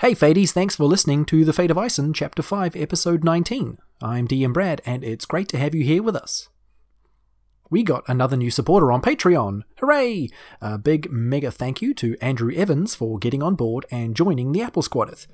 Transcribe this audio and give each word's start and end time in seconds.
Hey 0.00 0.14
Fades, 0.14 0.52
thanks 0.52 0.76
for 0.76 0.84
listening 0.84 1.26
to 1.26 1.44
The 1.44 1.52
Fate 1.52 1.70
of 1.70 1.76
Ison, 1.76 2.14
Chapter 2.14 2.40
5, 2.42 2.74
Episode 2.74 3.22
19. 3.22 3.76
I'm 4.00 4.26
DM 4.26 4.54
Brad, 4.54 4.80
and 4.86 5.04
it's 5.04 5.26
great 5.26 5.46
to 5.48 5.58
have 5.58 5.74
you 5.74 5.84
here 5.84 6.02
with 6.02 6.16
us. 6.16 6.48
We 7.68 7.82
got 7.82 8.08
another 8.08 8.34
new 8.34 8.50
supporter 8.50 8.90
on 8.90 9.02
Patreon. 9.02 9.60
Hooray! 9.78 10.30
A 10.62 10.78
big 10.78 11.12
mega 11.12 11.50
thank 11.50 11.82
you 11.82 11.92
to 11.92 12.16
Andrew 12.22 12.50
Evans 12.54 12.94
for 12.94 13.18
getting 13.18 13.42
on 13.42 13.56
board 13.56 13.84
and 13.90 14.16
joining 14.16 14.52
the 14.52 14.62
Apple 14.62 14.80
Squadeth. 14.80 15.26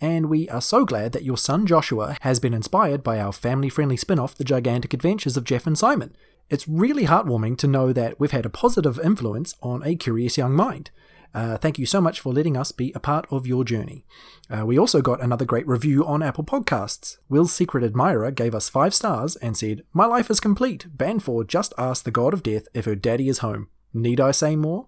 And 0.00 0.30
we 0.30 0.48
are 0.48 0.62
so 0.62 0.86
glad 0.86 1.12
that 1.12 1.24
your 1.24 1.36
son 1.36 1.66
Joshua 1.66 2.16
has 2.22 2.40
been 2.40 2.54
inspired 2.54 3.02
by 3.02 3.20
our 3.20 3.34
family 3.34 3.68
friendly 3.68 3.98
spin 3.98 4.18
off, 4.18 4.34
The 4.34 4.44
Gigantic 4.44 4.94
Adventures 4.94 5.36
of 5.36 5.44
Jeff 5.44 5.66
and 5.66 5.76
Simon. 5.76 6.16
It's 6.48 6.66
really 6.66 7.04
heartwarming 7.04 7.58
to 7.58 7.66
know 7.66 7.92
that 7.92 8.18
we've 8.18 8.30
had 8.30 8.46
a 8.46 8.50
positive 8.50 8.98
influence 8.98 9.54
on 9.60 9.82
a 9.82 9.94
curious 9.94 10.38
young 10.38 10.54
mind. 10.54 10.90
Uh, 11.36 11.58
thank 11.58 11.78
you 11.78 11.84
so 11.84 12.00
much 12.00 12.18
for 12.18 12.32
letting 12.32 12.56
us 12.56 12.72
be 12.72 12.90
a 12.94 12.98
part 12.98 13.26
of 13.30 13.46
your 13.46 13.62
journey. 13.62 14.06
Uh, 14.48 14.64
we 14.64 14.78
also 14.78 15.02
got 15.02 15.22
another 15.22 15.44
great 15.44 15.68
review 15.68 16.02
on 16.06 16.22
Apple 16.22 16.44
Podcasts. 16.44 17.18
Will's 17.28 17.52
secret 17.52 17.84
admirer 17.84 18.30
gave 18.30 18.54
us 18.54 18.70
five 18.70 18.94
stars 18.94 19.36
and 19.36 19.54
said, 19.54 19.82
My 19.92 20.06
life 20.06 20.30
is 20.30 20.40
complete. 20.40 20.86
Banfor 20.96 21.46
just 21.46 21.74
asked 21.76 22.06
the 22.06 22.10
god 22.10 22.32
of 22.32 22.42
death 22.42 22.62
if 22.72 22.86
her 22.86 22.94
daddy 22.94 23.28
is 23.28 23.40
home. 23.40 23.68
Need 23.92 24.18
I 24.18 24.30
say 24.30 24.56
more? 24.56 24.86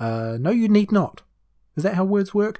Uh, 0.00 0.38
no, 0.40 0.48
you 0.48 0.66
need 0.66 0.92
not. 0.92 1.20
Is 1.76 1.82
that 1.82 1.96
how 1.96 2.04
words 2.04 2.32
work? 2.32 2.58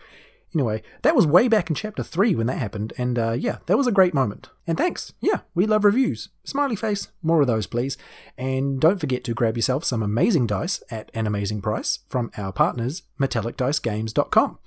Anyway, 0.57 0.83
that 1.03 1.15
was 1.15 1.27
way 1.27 1.49
back 1.49 1.69
in 1.69 1.77
chapter 1.77 2.03
3 2.03 2.35
when 2.35 2.47
that 2.47 2.57
happened, 2.57 2.95
and 2.97 3.19
uh, 3.19 3.33
yeah, 3.33 3.59
that 3.67 3.77
was 3.77 3.87
a 3.87 3.93
great 3.93 4.15
moment. 4.15 4.49
And 4.67 4.79
thanks. 4.79 5.13
Yeah, 5.21 5.41
we 5.55 5.67
love 5.67 5.85
reviews. 5.85 6.31
Smiley 6.45 6.77
face, 6.77 7.09
more 7.23 7.43
of 7.43 7.47
those, 7.47 7.67
please. 7.67 7.99
And 8.39 8.81
don't 8.81 8.99
forget 8.99 9.23
to 9.25 9.35
grab 9.35 9.59
yourself 9.59 9.85
some 9.85 10.03
amazing 10.03 10.47
dice 10.47 10.83
at 10.91 11.11
an 11.13 11.27
amazing 11.27 11.61
price 11.61 11.99
from 12.09 12.31
our 12.39 12.55
partners, 12.55 13.03
metallicdicegames.com. 13.21 14.59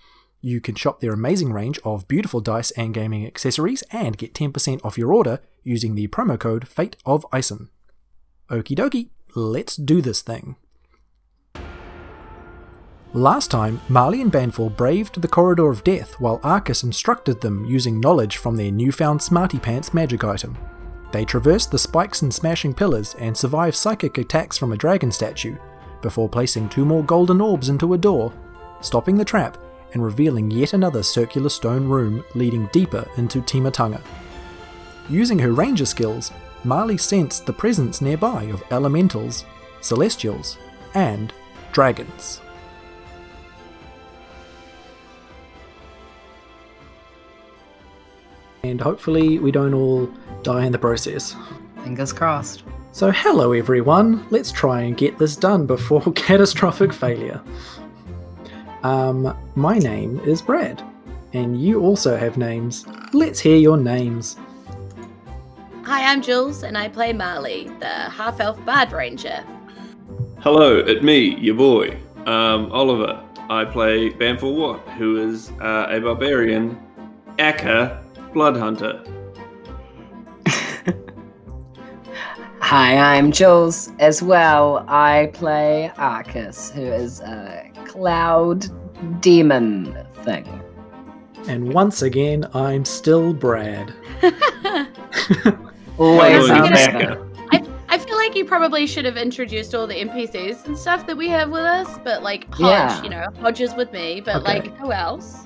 You 0.42 0.62
can 0.62 0.76
shop 0.76 1.00
their 1.00 1.14
amazing 1.14 1.54
range 1.54 1.80
of 1.84 2.08
beautiful 2.08 2.40
dice 2.40 2.70
and 2.72 2.94
gaming 2.94 3.26
accessories 3.26 3.82
and 3.92 4.16
get 4.16 4.36
10% 4.36 4.86
off 4.86 4.96
your 4.96 5.12
order 5.12 5.40
using 5.64 5.96
the 5.96 6.08
promo 6.10 6.40
code 6.40 6.68
Fate 6.68 6.98
of 7.04 7.26
Ison. 7.36 7.70
Okie 8.52 8.78
dokie, 8.78 9.10
let's 9.34 9.76
do 9.76 10.04
this 10.04 10.22
thing. 10.22 10.56
Last 13.14 13.50
time, 13.50 13.82
Marley 13.90 14.22
and 14.22 14.32
Banfor 14.32 14.76
braved 14.76 15.20
the 15.20 15.28
corridor 15.28 15.72
of 15.72 15.84
death 15.84 16.20
while 16.20 16.40
Arcus 16.44 16.84
instructed 16.84 17.42
them 17.42 17.66
using 17.66 18.00
knowledge 18.00 18.38
from 18.38 18.56
their 18.56 18.72
newfound 18.72 19.20
Smarty 19.20 19.58
Pants 19.58 19.96
magic 19.96 20.24
item. 20.24 20.56
They 21.12 21.26
traversed 21.26 21.72
the 21.72 21.80
spikes 21.80 22.22
and 22.22 22.32
smashing 22.32 22.76
pillars 22.76 23.16
and 23.18 23.36
survived 23.36 23.76
psychic 23.76 24.20
attacks 24.20 24.60
from 24.60 24.74
a 24.74 24.78
dragon 24.78 25.12
statue, 25.12 25.56
before 26.04 26.30
placing 26.30 26.70
two 26.70 26.86
more 26.86 27.04
golden 27.04 27.42
orbs 27.42 27.70
into 27.70 27.96
a 27.96 27.98
door, 27.98 28.32
stopping 28.82 29.18
the 29.18 29.26
trap, 29.26 29.58
and 29.94 30.04
revealing 30.04 30.52
yet 30.52 30.74
another 30.74 31.02
circular 31.02 31.50
stone 31.50 31.88
room 31.90 32.24
leading 32.36 32.68
deeper 32.68 33.08
into 33.18 33.42
Timatanga. 33.42 34.04
Using 35.10 35.40
her 35.40 35.52
ranger 35.52 35.88
skills, 35.88 36.32
Marley 36.64 36.98
sensed 37.00 37.48
the 37.48 37.54
presence 37.54 38.02
nearby 38.02 38.44
of 38.44 38.64
elementals, 38.70 39.46
celestials, 39.82 40.60
and 40.94 41.34
dragons. 41.72 42.42
And 48.64 48.80
hopefully 48.82 49.40
we 49.40 49.52
don't 49.52 49.74
all 49.74 50.10
die 50.44 50.66
in 50.66 50.72
the 50.72 50.80
process. 50.80 51.36
Fingers 51.84 52.14
crossed. 52.14 52.64
So, 52.92 53.12
hello 53.12 53.54
everyone. 53.54 54.26
Let's 54.30 54.52
try 54.52 54.82
and 54.82 54.98
get 54.98 55.18
this 55.18 55.36
done 55.36 55.66
before 55.66 56.02
catastrophic 56.16 56.92
failure. 56.92 57.42
Um, 58.84 59.38
my 59.56 59.78
name 59.78 60.20
is 60.22 60.42
Brad, 60.42 60.84
and 61.34 61.62
you 61.62 61.82
also 61.82 62.18
have 62.18 62.38
names. 62.38 62.86
Let's 63.14 63.40
hear 63.40 63.58
your 63.58 63.78
names. 63.78 64.38
Hi, 65.84 66.12
I'm 66.12 66.22
Jules, 66.22 66.64
and 66.64 66.78
I 66.78 66.88
play 66.88 67.14
Marley, 67.14 67.70
the 67.80 67.88
half 67.88 68.40
elf 68.40 68.64
bard 68.66 68.92
ranger. 68.92 69.44
Hello, 70.40 70.78
it's 70.78 71.04
me, 71.04 71.36
your 71.40 71.56
boy, 71.56 71.98
um, 72.26 72.72
Oliver. 72.72 73.24
I 73.50 73.66
play 73.66 74.10
Banfor 74.10 74.56
Watt, 74.56 74.80
who 74.98 75.18
is 75.18 75.52
uh, 75.62 75.88
a 75.90 76.00
barbarian, 76.00 76.80
Aka 77.40 78.00
Blood 78.34 78.58
Hunter. 78.58 79.04
Hi, 82.62 83.16
I'm 83.18 83.32
Jules 83.32 83.92
as 84.00 84.22
well. 84.22 84.86
I 84.88 85.32
play 85.34 85.92
Arcus, 85.98 86.70
who 86.72 86.82
is 86.84 87.22
a 87.22 87.70
cloud 87.86 88.66
demon 89.22 89.98
thing. 90.24 90.48
And 91.48 91.74
once 91.74 92.02
again, 92.04 92.46
I'm 92.54 92.86
still 92.86 93.34
Brad. 93.34 93.94
Always 95.98 96.48
Hello, 96.48 96.56
our 96.56 96.66
Aka. 96.66 97.18
I, 97.52 97.68
I 97.90 97.98
feel 97.98 98.16
like 98.18 98.36
you 98.36 98.46
probably 98.46 98.86
should 98.86 99.06
have 99.06 99.18
introduced 99.18 99.74
all 99.74 99.88
the 99.88 99.96
NPCs 99.96 100.68
and 100.68 100.78
stuff 100.78 101.08
that 101.08 101.18
we 101.18 101.28
have 101.30 101.50
with 101.50 101.64
us, 101.64 101.98
but 102.04 102.22
like 102.22 102.54
Hodge, 102.54 102.62
Yeah. 102.62 103.02
you 103.04 103.10
know, 103.10 103.26
Hodge 103.42 103.62
is 103.62 103.74
with 103.74 103.92
me, 103.92 104.22
but 104.22 104.36
Okay. 104.38 104.46
like 104.60 104.78
who 104.78 104.92
else? 104.92 105.46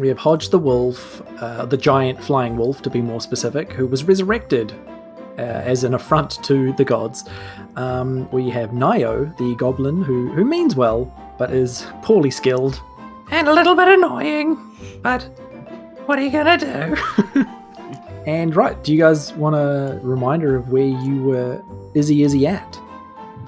We 0.00 0.08
have 0.08 0.18
Hodge 0.18 0.48
the 0.48 0.58
Wolf, 0.58 1.22
uh, 1.42 1.66
the 1.66 1.76
giant 1.76 2.22
flying 2.24 2.56
wolf 2.56 2.80
to 2.82 2.90
be 2.90 3.02
more 3.02 3.20
specific, 3.20 3.70
who 3.72 3.86
was 3.86 4.02
resurrected 4.02 4.72
uh, 5.38 5.42
as 5.42 5.84
an 5.84 5.92
affront 5.92 6.42
to 6.44 6.72
the 6.72 6.84
gods. 6.84 7.24
Um, 7.76 8.30
we 8.30 8.48
have 8.48 8.70
Nio, 8.70 9.36
the 9.36 9.54
goblin, 9.56 10.02
who, 10.02 10.32
who 10.32 10.44
means 10.44 10.74
well, 10.74 11.14
but 11.38 11.52
is 11.52 11.86
poorly 12.02 12.30
skilled 12.30 12.80
and 13.30 13.46
a 13.46 13.52
little 13.52 13.74
bit 13.74 13.88
annoying. 13.88 14.58
But 15.02 15.22
what 16.06 16.18
are 16.18 16.22
you 16.22 16.30
gonna 16.30 16.56
do? 16.56 17.44
and 18.26 18.56
right, 18.56 18.82
do 18.82 18.92
you 18.92 18.98
guys 18.98 19.34
want 19.34 19.54
a 19.54 20.00
reminder 20.02 20.56
of 20.56 20.70
where 20.70 20.86
you 20.86 21.22
were 21.24 21.62
Izzy 21.94 22.22
Izzy 22.22 22.46
at? 22.46 22.78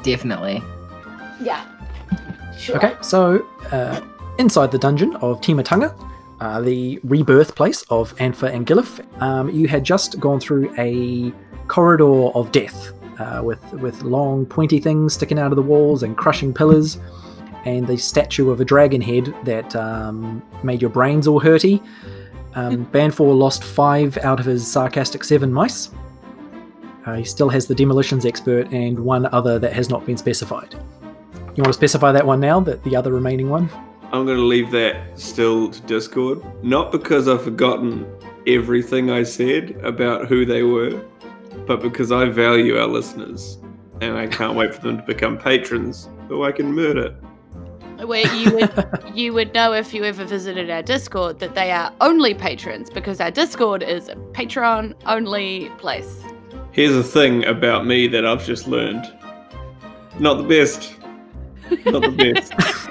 Definitely. 0.02 0.62
Yeah. 1.40 1.66
Sure. 2.58 2.76
Okay, 2.76 2.94
so 3.00 3.46
uh, 3.70 4.00
inside 4.38 4.70
the 4.70 4.78
dungeon 4.78 5.16
of 5.16 5.40
Timatanga, 5.40 5.94
uh, 6.42 6.60
the 6.60 6.98
rebirth 7.04 7.54
place 7.54 7.82
of 7.88 8.16
Anfa 8.16 8.52
and 8.52 8.66
Gilif, 8.66 9.00
um, 9.22 9.48
you 9.50 9.68
had 9.68 9.84
just 9.84 10.18
gone 10.18 10.40
through 10.40 10.74
a 10.76 11.32
corridor 11.68 12.30
of 12.34 12.50
death 12.50 12.92
uh, 13.20 13.40
with 13.44 13.62
with 13.74 14.02
long 14.02 14.44
pointy 14.44 14.80
things 14.80 15.14
sticking 15.14 15.38
out 15.38 15.52
of 15.52 15.56
the 15.56 15.62
walls 15.62 16.02
and 16.02 16.16
crushing 16.16 16.52
pillars, 16.52 16.98
and 17.64 17.86
the 17.86 17.96
statue 17.96 18.50
of 18.50 18.60
a 18.60 18.64
dragon 18.64 19.00
head 19.00 19.32
that 19.44 19.76
um, 19.76 20.42
made 20.64 20.82
your 20.82 20.90
brains 20.90 21.28
all 21.28 21.40
hurty. 21.40 21.80
Um, 22.56 22.86
Banfor 22.86 23.38
lost 23.38 23.62
five 23.62 24.18
out 24.18 24.40
of 24.40 24.46
his 24.46 24.66
sarcastic 24.66 25.22
seven 25.22 25.52
mice. 25.52 25.90
Uh, 27.06 27.14
he 27.14 27.24
still 27.24 27.50
has 27.50 27.68
the 27.68 27.74
demolitions 27.74 28.26
expert 28.26 28.66
and 28.72 28.98
one 28.98 29.26
other 29.26 29.60
that 29.60 29.72
has 29.72 29.88
not 29.88 30.04
been 30.06 30.16
specified. 30.16 30.74
You 31.54 31.62
want 31.62 31.68
to 31.68 31.72
specify 31.72 32.10
that 32.10 32.26
one 32.26 32.40
now, 32.40 32.58
that 32.60 32.82
the 32.82 32.96
other 32.96 33.12
remaining 33.12 33.48
one? 33.48 33.70
I'm 34.12 34.26
going 34.26 34.36
to 34.36 34.44
leave 34.44 34.70
that 34.72 35.18
still 35.18 35.70
to 35.70 35.80
Discord. 35.82 36.42
Not 36.62 36.92
because 36.92 37.28
I've 37.28 37.42
forgotten 37.42 38.06
everything 38.46 39.10
I 39.10 39.22
said 39.22 39.70
about 39.82 40.26
who 40.26 40.44
they 40.44 40.62
were, 40.62 41.02
but 41.66 41.80
because 41.80 42.12
I 42.12 42.26
value 42.26 42.76
our 42.76 42.86
listeners 42.86 43.58
and 44.02 44.18
I 44.18 44.26
can't 44.26 44.54
wait 44.54 44.74
for 44.74 44.82
them 44.82 44.98
to 44.98 45.02
become 45.04 45.38
patrons 45.38 46.10
who 46.28 46.44
I 46.44 46.52
can 46.52 46.74
murder. 46.74 47.12
Where 48.04 48.26
you 48.34 48.52
would 48.54 49.02
you 49.14 49.32
would 49.32 49.54
know 49.54 49.72
if 49.72 49.94
you 49.94 50.04
ever 50.04 50.24
visited 50.24 50.68
our 50.68 50.82
Discord 50.82 51.38
that 51.38 51.54
they 51.54 51.70
are 51.70 51.90
only 52.02 52.34
patrons 52.34 52.90
because 52.90 53.18
our 53.18 53.30
Discord 53.30 53.82
is 53.82 54.08
a 54.08 54.16
Patreon 54.16 54.94
only 55.06 55.70
place. 55.78 56.22
Here's 56.72 56.96
a 56.96 57.04
thing 57.04 57.46
about 57.46 57.86
me 57.86 58.08
that 58.08 58.26
I've 58.26 58.44
just 58.44 58.66
learned. 58.66 59.10
Not 60.18 60.34
the 60.34 60.44
best. 60.44 60.96
Not 61.86 62.02
the 62.02 62.34
best. 62.34 62.52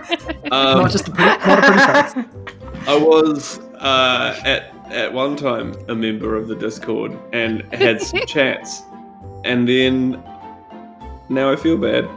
Um, 0.52 0.80
not 0.82 0.92
just 0.92 1.08
a 1.08 1.12
pretty, 1.12 1.48
not 1.48 1.60
a 1.60 2.12
pretty 2.14 2.24
face. 2.24 2.88
I 2.88 2.98
was 2.98 3.60
uh, 3.80 4.40
at 4.46 4.74
at 4.92 5.14
one 5.14 5.36
time 5.38 5.74
a 5.88 5.96
member 5.96 6.36
of 6.36 6.48
the 6.50 6.56
Discord 6.56 7.18
and 7.32 7.62
had 7.74 8.02
some 8.02 8.20
chats, 8.28 8.84
and 9.46 9.68
then 9.68 10.22
now 11.30 11.52
I 11.52 11.56
feel 11.56 11.78
bad. 11.78 12.08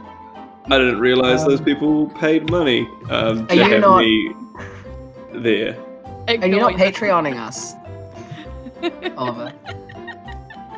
I 0.65 0.77
didn't 0.79 0.99
realize 0.99 1.45
those 1.45 1.59
Um, 1.59 1.65
people 1.65 2.09
paid 2.09 2.49
money 2.49 2.87
um, 3.09 3.45
to 3.47 3.63
have 3.63 3.81
not- 3.81 3.99
me 3.99 4.33
there. 5.33 5.77
And 6.27 6.41
you're 6.51 6.59
not 6.59 6.71
Ignore 6.71 6.71
you. 6.71 6.77
Patreoning 6.77 7.37
us, 7.37 7.75
Oliver. 9.17 9.53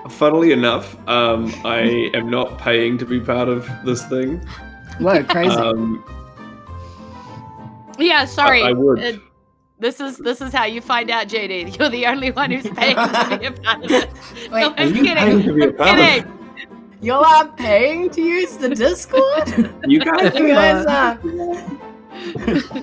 Funnily 0.10 0.52
enough, 0.52 0.96
um, 1.08 1.54
I 1.66 2.12
am 2.14 2.30
not 2.30 2.58
paying 2.60 2.98
to 2.98 3.06
be 3.06 3.20
part 3.22 3.48
of 3.48 3.68
this 3.86 4.06
thing. 4.08 4.46
Whoa, 5.00 5.24
crazy. 5.24 5.56
Um, 5.56 6.04
Yeah, 7.98 8.26
sorry. 8.26 8.64
I 8.64 8.72
would. 8.74 9.04
Uh, 9.04 9.14
this 9.80 10.00
is 10.00 10.18
this 10.18 10.42
is 10.42 10.52
how 10.54 10.66
you 10.66 10.82
find 10.82 11.10
out, 11.12 11.28
JD. 11.28 11.78
You're 11.80 11.90
the 11.90 12.06
only 12.08 12.32
one 12.32 12.52
who's 12.52 12.68
paying 12.70 12.96
to 12.96 13.38
be 13.40 13.46
a 13.46 13.52
part 13.52 13.84
of 13.86 13.92
it. 13.92 14.10
Wait, 14.52 14.62
No, 14.62 14.70
are 14.70 14.74
I'm 14.78 14.96
you 14.96 15.04
paying 15.04 15.16
kidding. 15.18 15.44
to 15.44 15.54
be 15.54 15.66
a 15.66 15.72
part 15.74 15.90
of 15.92 15.98
it? 16.00 16.24
Kidding. 16.24 16.98
you 17.02 17.14
are 17.14 17.48
paying 17.50 18.10
to 18.10 18.22
use 18.22 18.58
the 18.58 18.70
Discord? 18.70 19.48
You 19.86 20.00
guys 20.00 20.34
you 20.36 20.48
you, 20.48 20.54
guys 20.54 20.86
are. 20.86 21.20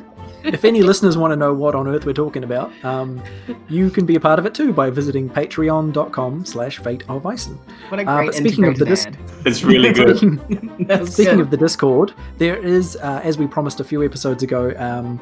if 0.45 0.65
any 0.65 0.83
listeners 0.83 1.17
want 1.17 1.33
to 1.33 1.37
know 1.37 1.53
what 1.55 1.75
on 1.75 1.89
earth 1.89 2.05
we're 2.07 2.13
talking 2.13 2.45
about, 2.45 2.71
um, 2.85 3.23
you 3.69 3.91
can 3.91 4.07
be 4.07 4.15
a 4.17 4.21
part 4.21 4.39
of 4.39 4.47
it 4.47 4.55
too 4.55 4.73
by 4.73 4.91
visiting 4.91 5.29
patreon.com 5.29 6.45
slash 6.45 6.79
fate 6.79 7.03
of 7.09 7.25
Ison. 7.27 7.59
What 7.89 8.01
a 8.01 8.05
Uh, 8.09 8.17
great 8.17 8.27
but 8.27 8.35
speaking 8.35 8.65
of 8.67 8.77
the 8.79 8.85
dis- 8.85 9.07
It's 9.45 9.65
really 9.65 9.93
good. 10.01 10.17
Speaking- 10.19 11.07
Speaking 11.07 11.35
good. 11.37 11.41
of 11.41 11.51
the 11.51 11.57
Discord, 11.57 12.13
there 12.39 12.57
is, 12.57 12.97
uh, 12.97 13.21
as 13.25 13.39
we 13.39 13.47
promised 13.47 13.81
a 13.81 13.85
few 13.85 14.03
episodes 14.05 14.43
ago, 14.43 14.73
um, 14.79 15.21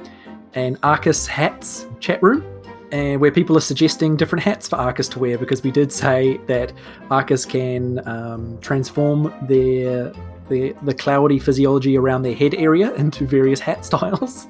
an 0.55 0.77
Arcus 0.83 1.27
hats 1.27 1.87
chat 2.01 2.23
room, 2.23 2.45
and 2.91 3.21
where 3.21 3.31
people 3.31 3.57
are 3.57 3.61
suggesting 3.61 4.17
different 4.17 4.43
hats 4.45 4.69
for 4.69 4.77
Arcus 4.77 5.09
to 5.09 5.19
wear 5.19 5.39
because 5.39 5.63
we 5.63 5.71
did 5.71 5.91
say 5.91 6.39
that 6.47 6.73
Arcus 7.11 7.47
can 7.47 8.07
um, 8.07 8.59
transform 8.61 9.33
their, 9.49 10.13
their 10.51 10.75
the 10.83 10.93
cloudy 10.93 11.39
physiology 11.39 11.97
around 11.97 12.21
their 12.23 12.35
head 12.35 12.55
area 12.55 12.93
into 12.97 13.27
various 13.27 13.61
hat 13.61 13.85
styles. 13.91 14.47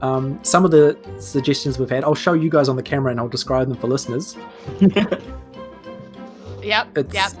Um, 0.00 0.42
some 0.42 0.64
of 0.64 0.70
the 0.72 0.98
suggestions 1.20 1.78
we've 1.78 1.90
had, 1.90 2.02
I'll 2.02 2.14
show 2.14 2.32
you 2.32 2.50
guys 2.50 2.68
on 2.68 2.76
the 2.76 2.82
camera 2.82 3.12
and 3.12 3.20
I'll 3.20 3.28
describe 3.28 3.68
them 3.68 3.76
for 3.76 3.86
listeners. 3.86 4.36
Yep. 6.62 6.98
It's 6.98 7.14
Yep. 7.14 7.32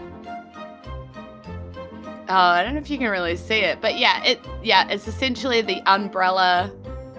Oh, 2.28 2.34
I 2.34 2.62
don't 2.64 2.74
know 2.74 2.80
if 2.80 2.90
you 2.90 2.98
can 2.98 3.10
really 3.10 3.36
see 3.36 3.58
it, 3.58 3.80
but 3.80 3.98
yeah, 3.98 4.22
it 4.24 4.40
yeah, 4.62 4.88
it's 4.88 5.06
essentially 5.06 5.60
the 5.60 5.82
umbrella 5.86 6.72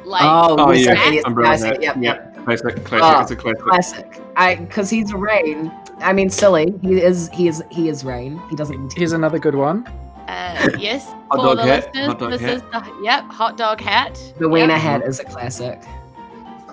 like 0.06 0.24
Oh, 0.24 0.56
Oh 0.58 0.72
yeah, 0.72 0.92
okay, 0.94 1.22
umbrella 1.22 1.56
I. 1.56 1.78
Yep, 1.80 1.98
yep. 2.00 2.44
classic, 2.44 2.84
classic. 2.84 3.02
Oh, 3.04 3.22
it's 3.22 3.32
a 3.32 3.36
classic. 3.36 3.64
Classic. 3.64 4.22
I 4.36 4.56
because 4.56 4.90
he's 4.90 5.14
Rain. 5.14 5.72
I 6.00 6.14
mean, 6.14 6.30
silly. 6.30 6.74
He 6.82 7.02
is. 7.02 7.30
He 7.30 7.48
is. 7.48 7.64
He 7.72 7.90
is 7.90 8.04
Rain. 8.04 8.42
He 8.50 8.56
doesn't. 8.56 8.94
Here's 8.94 9.12
another 9.14 9.40
good 9.40 9.56
one. 9.56 9.88
Uh, 10.28 10.70
yes 10.78 11.06
Hot 11.32 11.38
for 11.38 11.38
dog 11.38 11.58
the 11.58 11.64
hat, 11.64 11.86
listeners. 11.88 12.08
hot 12.08 12.20
dog 12.20 12.32
this 12.32 12.42
hat. 12.42 12.54
is 12.56 12.62
the 12.62 13.00
yep 13.04 13.24
hot 13.26 13.58
dog 13.58 13.82
hat. 13.82 14.20
The 14.40 14.48
Wiener 14.50 14.76
hat 14.78 15.04
is 15.04 15.20
a 15.20 15.24
classic. 15.26 15.84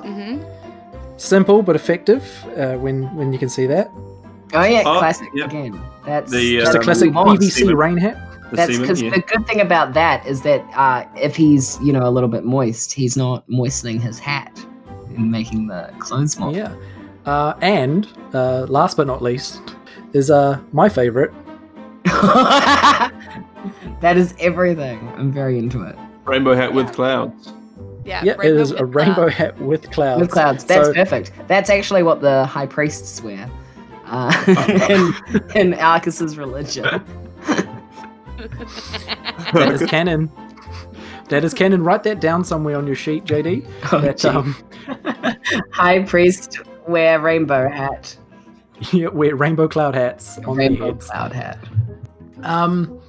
hmm 0.03 0.43
Simple 1.17 1.63
but 1.63 1.77
effective 1.77 2.23
uh, 2.57 2.75
when 2.77 3.15
when 3.17 3.33
you 3.33 3.39
can 3.39 3.49
see 3.49 3.67
that. 3.67 3.91
Oh 4.53 4.65
yeah, 4.65 4.83
Oh, 4.87 4.99
classic 4.99 5.29
yep. 5.35 5.49
again. 5.49 5.81
That's 6.05 6.31
The, 6.33 6.59
Just 6.59 6.75
a 6.75 6.79
Um, 6.79 6.85
classic 6.85 7.13
Moss, 7.13 7.39
PVC 7.39 7.51
Steven. 7.51 7.77
rain 7.77 7.97
hat. 7.99 8.17
The 8.51 8.57
That's 8.57 8.73
semen, 8.73 8.83
because 8.83 9.01
yeah. 9.03 9.11
the 9.11 9.21
good 9.21 9.47
thing 9.47 9.61
about 9.61 9.93
that 9.95 10.27
is 10.27 10.43
that 10.43 10.65
uh, 10.75 11.05
if 11.17 11.37
he's 11.37 11.79
you 11.83 11.93
know 11.93 12.09
a 12.09 12.11
little 12.11 12.29
bit 12.29 12.45
moist, 12.45 12.93
he's 12.93 13.17
not 13.17 13.45
moistening 13.49 14.01
his 14.01 14.19
hat 14.19 14.51
and 15.15 15.31
making 15.31 15.67
the 15.69 15.93
clothes 16.01 16.37
more. 16.39 16.53
Yeah. 16.53 16.75
Uh, 17.27 17.53
and 17.61 18.09
uh, 18.35 18.65
last 18.69 18.97
but 18.97 19.07
not 19.07 19.23
least 19.23 19.61
is 20.15 20.31
uh, 20.31 20.59
my 20.73 20.89
favorite. 20.89 21.33
that 24.01 24.17
is 24.17 24.35
everything. 24.39 25.09
I'm 25.17 25.33
very 25.33 25.59
into 25.59 25.83
it. 25.83 25.97
rainbow 26.25 26.55
hat 26.55 26.73
with 26.73 26.93
clouds. 26.93 27.53
Yeah, 28.05 28.23
Yeah, 28.25 28.33
it 28.33 28.39
rainbow 28.39 28.61
is 28.61 28.71
a 28.73 28.85
with 28.87 28.95
rainbow 28.95 29.29
hat 29.29 29.61
with 29.61 29.91
clouds. 29.91 30.21
With 30.21 30.31
clouds, 30.31 30.65
that's 30.65 30.89
So- 30.89 30.95
perfect. 30.95 31.33
That's 31.49 31.69
actually 31.71 32.03
what 32.03 32.21
the 32.21 32.47
high 32.47 32.67
priests 32.67 33.21
wear 33.23 33.51
uh, 34.07 34.33
in, 35.55 35.73
in 35.73 35.75
Arcus's 35.75 36.37
religion. 36.39 36.85
that 39.53 39.73
is 39.73 39.83
canon. 39.89 40.31
That 41.29 41.45
is 41.45 41.55
canon. 41.55 41.85
Write 41.85 42.03
that 42.05 42.21
down 42.21 42.43
somewhere 42.45 42.77
on 42.77 42.87
your 42.87 42.97
sheet, 42.97 43.25
JD. 43.25 43.67
Oh, 43.93 44.01
That 44.01 44.25
um, 44.25 44.57
high 45.73 46.03
priest 46.03 46.59
wear 46.89 47.21
rainbow 47.21 47.69
hat, 47.69 48.17
yeah, 48.93 49.09
wear 49.09 49.37
rainbow 49.37 49.69
cloud 49.69 49.95
hats 49.95 50.39
on 50.39 50.57
their 50.57 50.71
rainbow 50.71 50.87
heads. 50.87 51.07
cloud 51.07 51.33
hat. 51.33 51.59
Um, 52.43 53.00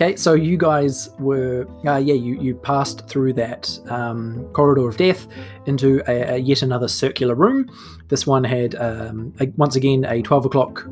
okay, 0.00 0.14
so 0.14 0.34
you 0.34 0.56
guys 0.56 1.10
were, 1.18 1.66
uh, 1.84 1.96
yeah, 1.96 2.14
you, 2.14 2.40
you 2.40 2.54
passed 2.54 3.08
through 3.08 3.32
that 3.32 3.68
um, 3.88 4.48
corridor 4.52 4.88
of 4.88 4.96
death 4.96 5.26
into 5.66 6.00
a, 6.08 6.34
a 6.34 6.36
yet 6.38 6.62
another 6.62 6.86
circular 6.86 7.34
room. 7.34 7.68
This 8.06 8.24
one 8.24 8.44
had, 8.44 8.76
um, 8.76 9.34
a, 9.40 9.48
once 9.56 9.74
again, 9.74 10.04
a 10.04 10.22
12 10.22 10.46
o'clock, 10.46 10.88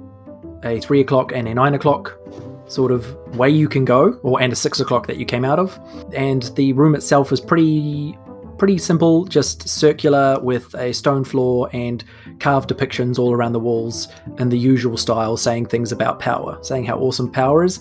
a 0.65 0.81
3 0.81 1.01
o'clock, 1.01 1.31
and 1.33 1.47
a 1.47 1.55
9 1.55 1.75
o'clock 1.75 2.19
sort 2.67 2.91
of 2.91 3.15
way 3.37 3.49
you 3.49 3.69
can 3.69 3.85
go, 3.85 4.19
or 4.25 4.43
and 4.43 4.53
a 4.53 4.57
6 4.57 4.81
o'clock 4.81 5.07
that 5.07 5.19
you 5.19 5.25
came 5.25 5.45
out 5.45 5.61
of. 5.61 5.79
And 6.13 6.43
the 6.57 6.73
room 6.73 6.95
itself 6.95 7.31
was 7.31 7.41
pretty. 7.41 8.19
Pretty 8.59 8.79
simple, 8.79 9.27
just 9.27 9.69
circular 9.69 10.41
with 10.41 10.75
a 10.77 10.95
stone 10.95 11.25
floor 11.25 11.69
and 11.75 12.03
carved 12.41 12.71
depictions 12.71 13.19
all 13.19 13.35
around 13.35 13.53
the 13.53 13.61
walls 13.61 14.09
in 14.39 14.49
the 14.49 14.57
usual 14.57 14.97
style, 14.97 15.37
saying 15.37 15.67
things 15.67 15.93
about 15.93 16.21
power, 16.21 16.59
saying 16.63 16.87
how 16.87 16.97
awesome 16.97 17.31
power 17.31 17.65
is. 17.65 17.81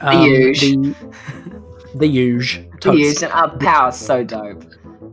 Um, 0.00 0.22
huge. 0.22 0.60
The, 0.60 0.94
the 1.94 2.06
huge. 2.06 2.56
The 2.72 2.78
Totes. 2.78 2.98
use 2.98 3.22
and 3.22 3.32
our 3.32 3.56
power's 3.58 3.96
so 3.96 4.24
dope. 4.24 4.64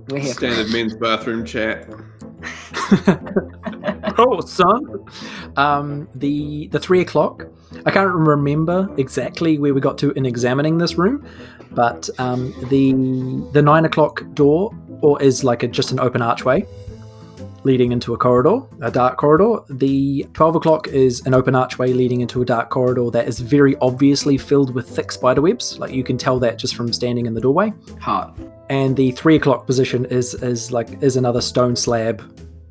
We're 0.09 0.19
here. 0.19 0.33
for 0.33 0.39
Standard 0.39 0.71
men's 0.71 0.95
bathroom 0.95 1.45
chat. 1.45 1.87
oh, 4.17 4.41
son. 4.41 5.05
Um, 5.55 6.09
the 6.15 6.67
the 6.67 6.79
three 6.79 7.01
o'clock. 7.01 7.45
I 7.85 7.91
can't 7.91 8.13
remember 8.13 8.89
exactly 8.97 9.57
where 9.57 9.73
we 9.73 9.81
got 9.81 9.97
to 9.99 10.11
in 10.11 10.25
examining 10.25 10.77
this 10.77 10.95
room, 10.95 11.25
but 11.71 12.09
um, 12.19 12.53
the 12.69 12.91
the 13.53 13.61
nine 13.61 13.85
o'clock 13.85 14.23
door 14.33 14.71
or 15.01 15.21
is 15.21 15.43
like 15.43 15.63
a, 15.63 15.67
just 15.67 15.91
an 15.91 15.99
open 15.99 16.21
archway 16.21 16.65
leading 17.63 17.91
into 17.91 18.13
a 18.13 18.17
corridor, 18.17 18.61
a 18.81 18.89
dark 18.89 19.17
corridor. 19.17 19.59
The 19.69 20.25
twelve 20.33 20.55
o'clock 20.55 20.87
is 20.87 21.25
an 21.25 21.33
open 21.33 21.55
archway 21.55 21.93
leading 21.93 22.21
into 22.21 22.41
a 22.41 22.45
dark 22.45 22.69
corridor 22.69 23.09
that 23.11 23.27
is 23.27 23.39
very 23.39 23.75
obviously 23.81 24.37
filled 24.37 24.73
with 24.73 24.89
thick 24.89 25.11
spider 25.11 25.41
webs. 25.41 25.77
Like 25.77 25.91
you 25.91 26.03
can 26.03 26.17
tell 26.17 26.39
that 26.39 26.57
just 26.57 26.75
from 26.75 26.91
standing 26.91 27.25
in 27.25 27.33
the 27.33 27.41
doorway. 27.41 27.73
Hot. 27.99 28.37
and 28.71 28.95
the 28.95 29.11
three 29.11 29.35
o'clock 29.35 29.67
position 29.67 30.05
is 30.05 30.33
is 30.35 30.71
like 30.71 31.01
is 31.03 31.17
another 31.17 31.41
stone 31.41 31.75
slab, 31.75 32.23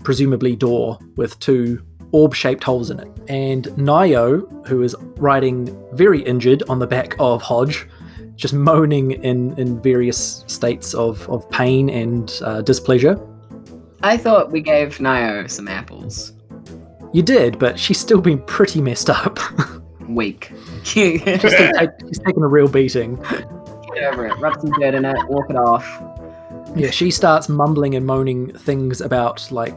presumably 0.02 0.56
door 0.56 0.98
with 1.16 1.38
two 1.40 1.81
orb-shaped 2.12 2.64
holes 2.64 2.90
in 2.90 2.98
it. 2.98 3.08
And 3.28 3.66
Nio, 3.76 4.66
who 4.66 4.82
is 4.82 4.96
riding 5.16 5.76
very 5.92 6.22
injured 6.22 6.64
on 6.69 6.81
the 6.81 6.87
back 6.87 7.14
of 7.20 7.40
Hodge, 7.42 7.87
just 8.34 8.54
moaning 8.54 9.12
in 9.12 9.56
in 9.58 9.81
various 9.82 10.42
states 10.47 10.94
of 10.94 11.28
of 11.28 11.49
pain 11.50 11.90
and 11.90 12.40
uh, 12.42 12.62
displeasure. 12.62 13.20
I 14.02 14.16
thought 14.16 14.50
we 14.50 14.61
gave 14.61 14.99
Nio 14.99 15.50
some 15.50 15.69
apples. 15.69 16.33
You 17.12 17.23
did, 17.23 17.59
but 17.59 17.78
she's 17.78 17.99
still 17.99 18.21
been 18.21 18.40
pretty 18.42 18.80
messed 18.80 19.11
up. 19.11 19.38
Weak. 20.09 20.52
she's, 20.83 21.23
Get 21.23 21.40
she's 22.00 22.19
taken 22.19 22.42
a 22.42 22.49
real 22.49 22.69
beating. 22.69 23.16
Get 23.95 24.04
over 24.04 24.26
it. 24.26 24.38
Rub 24.38 24.61
some 24.61 24.71
dirt 24.73 24.95
in 24.95 25.04
it. 25.04 25.16
Walk 25.28 25.50
it 25.50 25.57
off. 25.57 25.87
Yeah, 26.76 26.90
she 26.90 27.11
starts 27.11 27.49
mumbling 27.49 27.95
and 27.95 28.07
moaning 28.07 28.52
things 28.54 29.00
about 29.00 29.50
like 29.50 29.75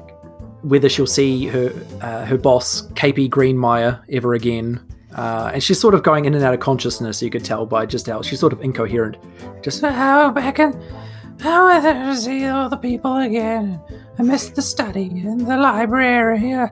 whether 0.63 0.87
she'll 0.87 1.07
see 1.07 1.47
her 1.47 1.73
uh, 2.01 2.25
her 2.25 2.37
boss 2.37 2.83
KP 2.93 3.29
Greenmeyer 3.29 4.01
ever 4.09 4.33
again, 4.35 4.79
uh, 5.15 5.51
and 5.53 5.63
she's 5.63 5.79
sort 5.79 5.95
of 5.95 6.03
going 6.03 6.25
in 6.25 6.35
and 6.35 6.43
out 6.43 6.53
of 6.53 6.59
consciousness. 6.59 7.21
You 7.21 7.29
could 7.29 7.43
tell 7.43 7.65
by 7.65 7.85
just 7.85 8.07
how 8.07 8.21
she's 8.21 8.39
sort 8.39 8.53
of 8.53 8.61
incoherent. 8.61 9.17
Just 9.63 9.81
how 9.81 10.31
back 10.31 10.59
in 10.59 10.79
how 11.39 11.67
I 11.67 12.15
see 12.15 12.45
all 12.45 12.69
the 12.69 12.77
people 12.77 13.17
again. 13.17 13.81
I 14.19 14.21
missed 14.23 14.55
the 14.55 14.61
study 14.61 15.07
and 15.25 15.41
the 15.41 15.57
library. 15.57 16.53
Uh, 16.53 16.67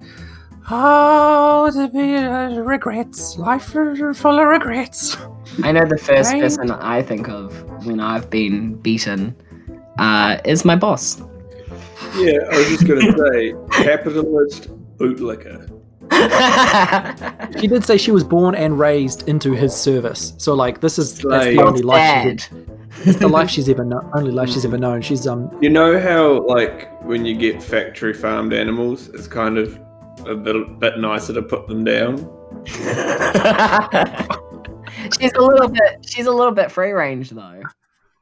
oh, 0.70 1.72
to 1.74 1.88
be 1.90 2.16
uh, 2.16 2.60
regrets. 2.62 3.38
Life 3.38 3.76
is 3.76 4.20
full 4.20 4.40
of 4.40 4.48
regrets. 4.48 5.18
I 5.64 5.72
know 5.72 5.86
the 5.86 5.98
first 5.98 6.32
Right. 6.34 6.42
person 6.42 6.72
I 6.72 7.02
think 7.02 7.28
of 7.30 7.86
when 7.86 8.00
I've 8.00 8.30
been 8.30 8.76
beaten 8.76 9.36
uh, 10.00 10.38
is 10.46 10.64
my 10.66 10.76
boss. 10.76 11.20
Yeah, 12.16 12.40
I 12.52 12.58
was 12.58 12.68
just 12.70 12.88
gonna 12.88 13.12
say, 13.32 13.54
capitalist 13.72 14.70
bootlicker. 14.98 15.68
She 17.60 17.68
did 17.68 17.84
say 17.86 17.98
she 17.98 18.12
was 18.12 18.24
born 18.24 18.56
and 18.56 18.78
raised 18.80 19.28
into 19.28 19.52
his 19.54 19.76
service. 19.76 20.34
So 20.38 20.54
like 20.54 20.82
this 20.82 20.98
is 21.00 21.20
that's 21.20 21.46
the 21.48 21.62
only 21.62 21.82
life 21.82 22.24
she 22.24 22.30
did. 22.30 22.48
It's 23.00 23.20
the 23.20 23.28
life 23.28 23.50
she's 23.56 23.70
ever 23.70 23.84
known. 23.84 24.10
Only 24.14 24.32
life 24.32 24.50
she's 24.50 24.66
ever 24.66 24.78
known. 24.78 25.02
She's 25.02 25.28
um 25.28 25.50
You 25.62 25.70
know 25.70 26.00
how, 26.00 26.46
like, 26.46 26.90
when 27.04 27.26
you 27.26 27.36
get 27.36 27.62
factory 27.62 28.14
farmed 28.14 28.54
animals, 28.54 29.10
it's 29.10 29.28
kind 29.28 29.58
of 29.58 29.80
a 30.26 30.36
bit, 30.36 30.80
bit 30.80 30.98
nicer 31.00 31.34
to 31.34 31.42
put 31.42 31.68
them 31.68 31.84
down. 31.84 32.18
she's 35.20 35.34
a 35.34 35.42
little 35.42 35.70
bit. 35.70 36.06
She's 36.06 36.26
a 36.26 36.32
little 36.32 36.52
bit 36.54 36.72
free 36.72 36.92
range 36.92 37.30
though. 37.32 37.62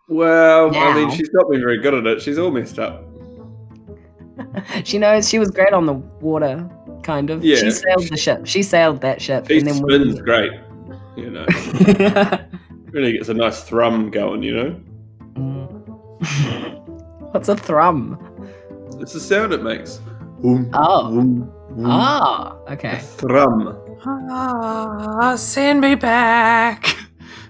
Well, 0.07 0.75
I 0.75 0.93
mean, 0.95 1.11
she's 1.11 1.29
not 1.33 1.49
been 1.49 1.59
very 1.59 1.79
good 1.81 1.93
at 1.93 2.05
it. 2.07 2.21
She's 2.21 2.37
all 2.39 2.51
messed 2.51 2.79
up. 2.79 3.05
She 4.85 4.97
knows 4.97 5.27
she 5.27 5.37
was 5.37 5.51
great 5.51 5.73
on 5.73 5.85
the 5.85 5.93
water, 5.93 6.69
kind 7.03 7.29
of. 7.29 7.43
Yeah. 7.43 7.57
She 7.57 7.71
sailed 7.71 8.07
the 8.09 8.15
ship. 8.15 8.47
She 8.47 8.63
sailed 8.63 9.01
that 9.01 9.21
ship, 9.21 9.47
She 9.47 9.57
and 9.57 9.67
then 9.67 9.75
spins 9.75 10.21
great. 10.21 10.53
You 11.17 11.29
know, 11.29 11.45
really 12.91 13.13
gets 13.13 13.29
a 13.29 13.33
nice 13.33 13.63
thrum 13.63 14.09
going. 14.11 14.43
You 14.43 14.55
know, 14.55 14.69
What's 17.31 17.49
a 17.49 17.55
thrum? 17.55 18.17
it's 18.99 19.13
the 19.13 19.19
sound 19.19 19.53
it 19.53 19.63
makes. 19.63 19.99
Boom, 20.41 20.69
Oh. 20.73 21.09
boom, 21.11 21.39
boom. 21.69 21.85
Ah, 21.85 22.55
A 22.67 22.73
okay. 22.73 22.99
thrum. 23.01 23.77
ah, 24.05 25.35
send 25.37 25.81
me 25.81 25.95
back. 25.95 26.95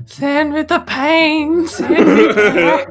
Send 0.06 0.54
me 0.54 0.64
the 0.64 0.80
pain. 0.80 1.68
Send 1.68 2.16
me 2.16 2.28
back. 2.34 2.88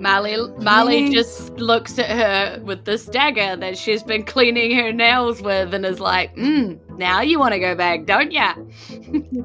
Marley, 0.00 0.36
Marley 0.58 1.06
Please. 1.06 1.14
just 1.14 1.50
looks 1.58 1.98
at 1.98 2.10
her 2.10 2.60
with 2.62 2.84
this 2.84 3.06
dagger 3.06 3.56
that 3.56 3.78
she's 3.78 4.02
been 4.02 4.22
cleaning 4.22 4.76
her 4.76 4.92
nails 4.92 5.40
with 5.40 5.72
and 5.72 5.86
is 5.86 5.98
like, 5.98 6.34
mm, 6.36 6.78
now 6.98 7.20
you 7.20 7.38
want 7.38 7.54
to 7.54 7.60
go 7.60 7.74
back, 7.74 8.04
don't 8.06 8.32
ya? 8.32 8.54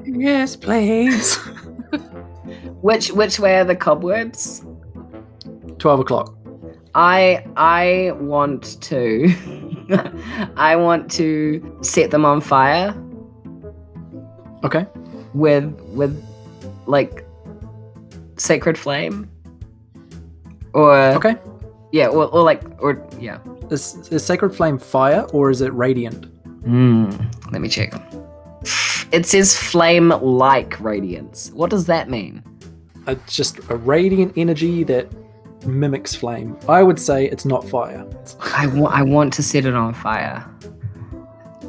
Yes, 0.04 0.56
please. 0.56 1.36
Which 2.82 3.10
which 3.12 3.38
way 3.40 3.56
are 3.58 3.64
the 3.64 3.74
cobwebs? 3.76 4.62
12 5.78 6.00
o'clock. 6.00 6.36
I 6.94 7.44
I 7.56 8.12
want 8.20 8.80
to 8.82 9.32
I 10.56 10.76
want 10.76 11.10
to 11.12 11.78
set 11.82 12.10
them 12.10 12.24
on 12.26 12.40
fire 12.42 12.94
Okay. 14.64 14.86
with 15.32 15.64
with 15.94 16.12
like 16.86 17.24
sacred 18.36 18.76
flame. 18.76 19.30
Or 20.74 20.94
Okay. 21.16 21.36
yeah, 21.92 22.08
or, 22.08 22.26
or 22.26 22.42
like 22.42 22.62
or 22.80 23.02
yeah. 23.18 23.38
Is, 23.70 23.96
is 24.12 24.22
Sacred 24.22 24.54
Flame 24.54 24.76
fire 24.78 25.22
or 25.32 25.50
is 25.50 25.62
it 25.62 25.72
radiant? 25.72 26.26
Hmm. 26.64 27.10
Let 27.52 27.60
me 27.60 27.68
check. 27.68 27.92
It 29.12 29.26
says 29.26 29.56
flame 29.56 30.08
like 30.08 30.80
radiance. 30.80 31.50
What 31.52 31.70
does 31.70 31.86
that 31.86 32.10
mean? 32.10 32.42
It's 33.06 33.36
just 33.36 33.58
a 33.70 33.76
radiant 33.76 34.32
energy 34.36 34.82
that 34.84 35.08
mimics 35.66 36.14
flame. 36.14 36.56
I 36.68 36.82
would 36.82 36.98
say 36.98 37.26
it's 37.26 37.44
not 37.44 37.68
fire. 37.68 38.06
I 38.40 38.66
want 38.66 39.08
want 39.08 39.32
to 39.34 39.42
set 39.42 39.66
it 39.66 39.74
on 39.74 39.94
fire. 39.94 40.44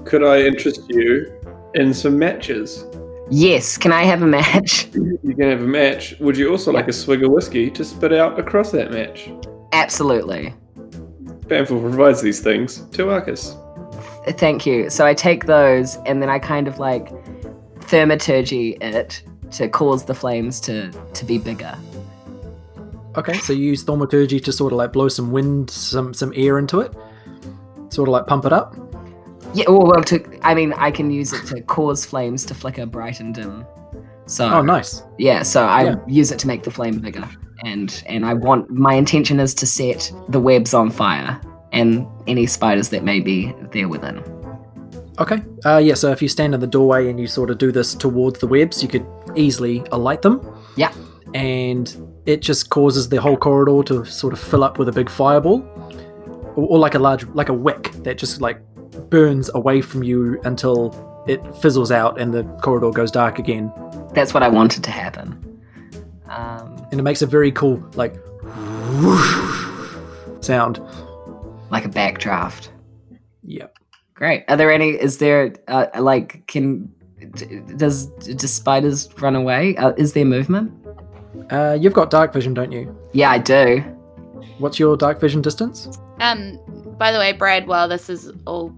Could 0.06 0.24
I 0.24 0.42
interest 0.42 0.82
you 0.90 1.32
in 1.74 1.94
some 1.94 2.18
matches? 2.18 2.86
Yes, 3.30 3.78
can 3.78 3.92
I 3.92 4.04
have 4.04 4.22
a 4.22 4.28
match? 4.28 4.88
You 5.26 5.34
can 5.34 5.50
have 5.50 5.62
a 5.62 5.68
match. 5.68 6.16
Would 6.20 6.38
you 6.38 6.52
also 6.52 6.72
like 6.72 6.88
a 6.88 6.94
swig 6.94 7.24
of 7.24 7.32
whiskey 7.32 7.72
to 7.72 7.84
spit 7.84 8.14
out 8.14 8.40
across 8.40 8.72
that 8.72 8.92
match? 8.92 9.32
Absolutely. 9.74 10.54
Banfield 11.48 11.82
provides 11.82 12.22
these 12.22 12.40
things 12.42 12.82
to 12.92 13.10
Arcus. 13.10 13.58
Thank 14.28 14.66
you. 14.66 14.90
So 14.90 15.06
I 15.06 15.14
take 15.14 15.46
those 15.46 15.98
and 16.06 16.22
then 16.22 16.30
I 16.30 16.40
kind 16.40 16.68
of 16.68 16.80
like 16.80 17.10
thaumaturgy 17.82 18.78
it 18.82 19.22
to 19.52 19.68
cause 19.70 20.06
the 20.06 20.16
flames 20.16 20.60
to 20.62 20.92
to 21.14 21.26
be 21.26 21.38
bigger. 21.38 21.78
Okay, 23.18 23.34
so 23.38 23.54
you 23.54 23.66
use 23.66 23.84
thaumaturgy 23.84 24.40
to 24.42 24.52
sort 24.52 24.74
of 24.74 24.78
like 24.78 24.92
blow 24.92 25.08
some 25.08 25.32
wind, 25.32 25.70
some 25.70 26.14
some 26.14 26.34
air 26.36 26.58
into 26.58 26.80
it, 26.82 26.94
sort 27.90 28.10
of 28.10 28.14
like 28.14 28.28
pump 28.28 28.46
it 28.46 28.54
up. 28.54 28.76
Yeah, 29.54 29.66
well, 29.70 29.86
well 29.88 30.04
to 30.06 30.40
I 30.42 30.54
mean 30.56 30.74
I 30.74 30.92
can 30.92 31.12
use 31.12 31.32
it 31.32 31.46
to 31.48 31.62
cause 31.62 32.06
flames 32.06 32.46
to 32.46 32.54
flicker 32.56 32.86
bright 32.86 33.20
and 33.20 33.34
dim. 33.34 33.66
So 34.26 34.50
Oh, 34.50 34.62
nice. 34.62 35.04
yeah, 35.20 35.44
so 35.44 35.64
I 35.66 35.84
Yeah. 35.84 35.96
use 36.08 36.32
it 36.32 36.40
to 36.40 36.48
make 36.48 36.64
the 36.64 36.72
flame 36.72 36.98
bigger. 37.00 37.30
And 37.64 38.04
and 38.08 38.26
I 38.26 38.34
want 38.34 38.70
my 38.72 38.96
intention 38.96 39.40
is 39.40 39.54
to 39.56 39.66
set 39.68 40.12
the 40.30 40.40
webs 40.40 40.74
on 40.74 40.90
fire 40.90 41.40
and 41.72 42.08
any 42.28 42.46
spiders 42.46 42.90
that 42.90 43.04
may 43.04 43.20
be 43.20 43.54
there 43.72 43.88
within. 43.88 44.24
Okay. 45.20 45.42
Uh, 45.64 45.78
yeah. 45.78 45.94
So 45.94 46.12
if 46.12 46.22
you 46.22 46.28
stand 46.28 46.54
in 46.54 46.60
the 46.60 46.68
doorway 46.68 47.10
and 47.10 47.20
you 47.20 47.28
sort 47.28 47.50
of 47.50 47.58
do 47.58 47.72
this 47.72 47.96
towards 47.96 48.40
the 48.40 48.48
webs, 48.48 48.84
you 48.84 48.90
could 48.90 49.06
easily 49.36 49.84
alight 49.92 50.22
them. 50.22 50.42
Yeah. 50.76 50.94
And 51.34 51.96
it 52.26 52.42
just 52.42 52.70
causes 52.70 53.10
the 53.10 53.22
whole 53.22 53.38
corridor 53.38 53.84
to 53.84 54.06
sort 54.06 54.34
of 54.34 54.40
fill 54.40 54.64
up 54.64 54.78
with 54.78 54.90
a 54.90 54.92
big 54.92 55.10
fireball, 55.10 55.62
or, 56.56 56.68
or 56.68 56.80
like 56.80 56.96
a 56.96 57.00
large, 57.00 57.26
like 57.28 57.50
a 57.50 57.54
wick 57.54 57.92
that 58.04 58.18
just 58.18 58.42
like 58.42 58.60
burns 59.10 59.50
away 59.54 59.82
from 59.82 60.04
you 60.04 60.40
until 60.44 61.24
it 61.28 61.42
fizzles 61.58 61.92
out 61.92 62.20
and 62.20 62.34
the 62.34 62.44
corridor 62.62 62.92
goes 62.92 63.12
dark 63.12 63.40
again. 63.40 63.72
That's 64.14 64.34
what 64.34 64.44
I 64.44 64.48
wanted 64.48 64.84
to 64.84 64.92
happen. 64.92 65.62
Um, 66.28 66.88
And 66.92 67.00
it 67.00 67.04
makes 67.04 67.22
a 67.22 67.28
very 67.28 67.52
cool 67.52 67.84
like 67.96 68.16
sound. 70.42 70.80
Like 71.76 71.84
a 71.84 71.90
backdraft. 71.90 72.70
Yep. 73.44 73.78
Great. 74.14 74.46
Are 74.48 74.56
there 74.56 74.72
any? 74.72 74.92
Is 74.92 75.18
there 75.18 75.54
uh, 75.68 75.88
like 76.00 76.48
can 76.48 76.90
d- 77.34 77.60
does 77.76 78.06
do 78.06 78.48
spiders 78.48 79.10
run 79.20 79.36
away? 79.36 79.76
Uh, 79.76 79.92
is 79.98 80.14
there 80.14 80.24
movement? 80.24 80.72
Uh, 81.52 81.78
you've 81.78 81.94
got 81.94 82.10
dark 82.10 82.32
vision, 82.32 82.54
don't 82.54 82.72
you? 82.72 82.98
Yeah, 83.12 83.30
I 83.30 83.40
do. 83.40 83.80
What's 84.58 84.80
your 84.80 84.96
dark 84.96 85.20
vision 85.20 85.42
distance? 85.42 86.00
Um, 86.22 86.58
by 86.98 87.12
the 87.12 87.20
way, 87.20 87.34
Brad, 87.34 87.68
while 87.68 87.90
this 87.90 88.10
is 88.10 88.32
all 88.48 88.74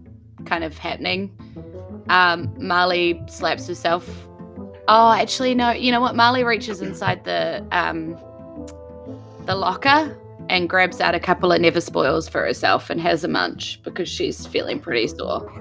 kind 0.45 0.63
of 0.63 0.75
happening, 0.75 1.31
um, 2.09 2.51
Marley 2.57 3.21
slaps 3.27 3.67
herself. 3.67 4.09
Oh, 4.87 5.11
actually, 5.11 5.53
no. 5.53 5.69
You 5.69 5.91
know 5.91 6.01
what? 6.01 6.15
Marley 6.15 6.43
reaches 6.43 6.81
inside 6.81 7.23
the 7.25 7.63
um, 7.71 8.17
the 9.45 9.53
locker 9.53 10.17
and 10.49 10.69
grabs 10.69 11.01
out 11.01 11.15
a 11.15 11.19
couple 11.19 11.51
of 11.51 11.61
never 11.61 11.81
spoils 11.81 12.27
for 12.27 12.45
herself 12.45 12.89
and 12.89 12.99
has 13.01 13.23
a 13.23 13.27
munch 13.27 13.81
because 13.83 14.09
she's 14.09 14.45
feeling 14.45 14.79
pretty 14.79 15.07
sore. 15.07 15.51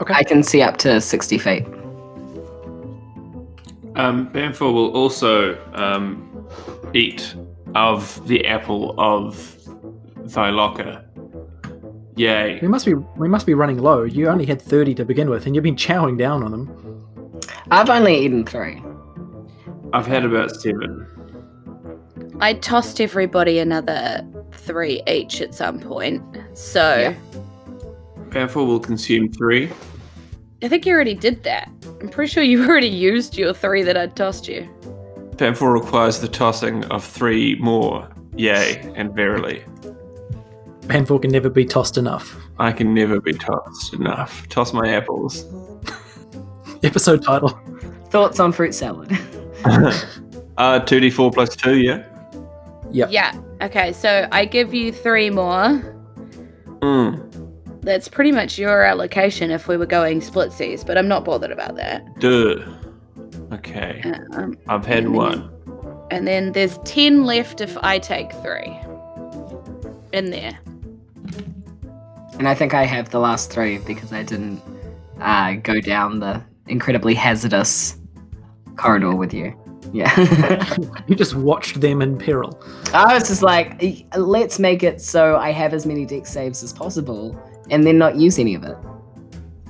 Okay. 0.00 0.14
I 0.14 0.24
can 0.24 0.42
see 0.42 0.62
up 0.62 0.76
to 0.78 1.00
sixty 1.00 1.38
feet. 1.38 1.64
Um, 3.96 4.28
Banfield 4.32 4.74
will 4.74 4.90
also 4.90 5.56
um, 5.74 6.48
eat 6.94 7.34
of 7.74 8.26
the 8.26 8.44
apple 8.46 8.94
of 8.98 9.56
thy 10.32 10.50
locker. 10.50 11.04
Yay. 12.16 12.58
We 12.60 12.68
must 12.68 12.86
be 12.86 12.94
we 12.94 13.28
must 13.28 13.46
be 13.46 13.54
running 13.54 13.78
low. 13.78 14.02
You 14.02 14.28
only 14.28 14.46
had 14.46 14.60
thirty 14.60 14.94
to 14.94 15.04
begin 15.04 15.30
with, 15.30 15.46
and 15.46 15.54
you've 15.54 15.64
been 15.64 15.76
chowing 15.76 16.18
down 16.18 16.42
on 16.42 16.50
them. 16.50 17.40
I've 17.70 17.90
only 17.90 18.24
eaten 18.24 18.44
three. 18.44 18.82
I've 19.92 20.06
had 20.06 20.24
about 20.24 20.50
seven. 20.50 21.06
I 22.44 22.52
tossed 22.52 23.00
everybody 23.00 23.58
another 23.58 24.22
three 24.52 25.02
each 25.08 25.40
at 25.40 25.54
some 25.54 25.80
point. 25.80 26.22
So 26.52 26.98
Yeah. 26.98 27.14
Banfield 28.28 28.68
will 28.68 28.80
consume 28.80 29.32
three. 29.32 29.70
I 30.62 30.68
think 30.68 30.84
you 30.84 30.92
already 30.92 31.14
did 31.14 31.42
that. 31.44 31.70
I'm 32.02 32.10
pretty 32.10 32.30
sure 32.30 32.42
you 32.42 32.62
already 32.68 32.88
used 32.88 33.38
your 33.38 33.54
three 33.54 33.82
that 33.84 33.96
I'd 33.96 34.14
tossed 34.14 34.46
you. 34.46 34.68
Banfield 35.38 35.72
requires 35.72 36.20
the 36.20 36.28
tossing 36.28 36.84
of 36.90 37.02
three 37.02 37.54
more. 37.60 38.06
Yay, 38.36 38.92
and 38.94 39.14
verily. 39.14 39.64
Banful 40.82 41.20
can 41.20 41.30
never 41.30 41.48
be 41.48 41.64
tossed 41.64 41.96
enough. 41.96 42.36
I 42.58 42.72
can 42.72 42.92
never 42.92 43.22
be 43.22 43.32
tossed 43.32 43.94
enough. 43.94 44.46
Toss 44.50 44.74
my 44.74 44.86
apples. 44.90 45.46
Episode 46.82 47.22
title. 47.22 47.58
Thoughts 48.10 48.38
on 48.38 48.52
fruit 48.52 48.74
salad? 48.74 49.10
uh, 49.64 50.80
2d4 50.80 51.32
plus 51.32 51.56
2, 51.56 51.78
yeah? 51.78 52.10
Yep. 52.94 53.10
Yeah. 53.10 53.38
Okay, 53.60 53.92
so 53.92 54.28
I 54.30 54.44
give 54.44 54.72
you 54.72 54.92
three 54.92 55.28
more. 55.28 55.82
Mm. 56.80 57.20
That's 57.82 58.08
pretty 58.08 58.30
much 58.30 58.56
your 58.58 58.82
allocation 58.82 59.50
if 59.50 59.66
we 59.68 59.76
were 59.76 59.84
going 59.86 60.20
splitsies, 60.20 60.86
but 60.86 60.96
I'm 60.96 61.08
not 61.08 61.24
bothered 61.24 61.50
about 61.50 61.74
that. 61.76 62.04
Duh. 62.20 62.62
Okay. 63.52 64.00
Um, 64.32 64.56
I've 64.68 64.86
had 64.86 64.98
and 64.98 65.06
then- 65.08 65.12
one. 65.14 65.50
And 66.10 66.28
then 66.28 66.52
there's 66.52 66.78
10 66.84 67.24
left 67.24 67.60
if 67.60 67.76
I 67.82 67.98
take 67.98 68.30
three. 68.34 68.78
In 70.12 70.30
there. 70.30 70.56
and 72.38 72.46
I 72.48 72.54
think 72.54 72.74
I 72.74 72.84
have 72.84 73.10
the 73.10 73.18
last 73.18 73.50
three 73.50 73.78
because 73.78 74.12
I 74.12 74.22
didn't 74.22 74.62
uh, 75.20 75.54
go 75.54 75.80
down 75.80 76.20
the 76.20 76.40
incredibly 76.68 77.14
hazardous 77.14 77.96
corridor 78.76 79.16
with 79.16 79.34
you. 79.34 79.52
Yeah. 79.92 80.76
You 81.06 81.14
just 81.14 81.34
watched 81.34 81.80
them 81.82 82.00
in 82.00 82.16
peril. 82.16 82.58
I 82.94 83.12
was 83.14 83.28
just 83.28 83.42
like, 83.42 83.82
"E- 83.82 84.06
let's 84.16 84.58
make 84.58 84.82
it 84.82 85.02
so 85.02 85.36
I 85.36 85.50
have 85.50 85.74
as 85.74 85.84
many 85.84 86.06
death 86.06 86.26
saves 86.26 86.62
as 86.62 86.72
possible 86.72 87.38
and 87.70 87.86
then 87.86 87.98
not 87.98 88.16
use 88.16 88.38
any 88.38 88.54
of 88.54 88.64
it. 88.64 88.76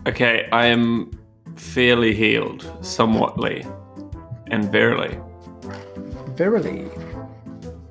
Okay, 0.06 0.48
I 0.52 0.66
am 0.66 1.10
fairly 1.56 2.14
healed, 2.14 2.62
somewhatly, 2.80 3.64
and 4.48 4.70
verily. 4.70 5.18
Verily. 6.36 6.88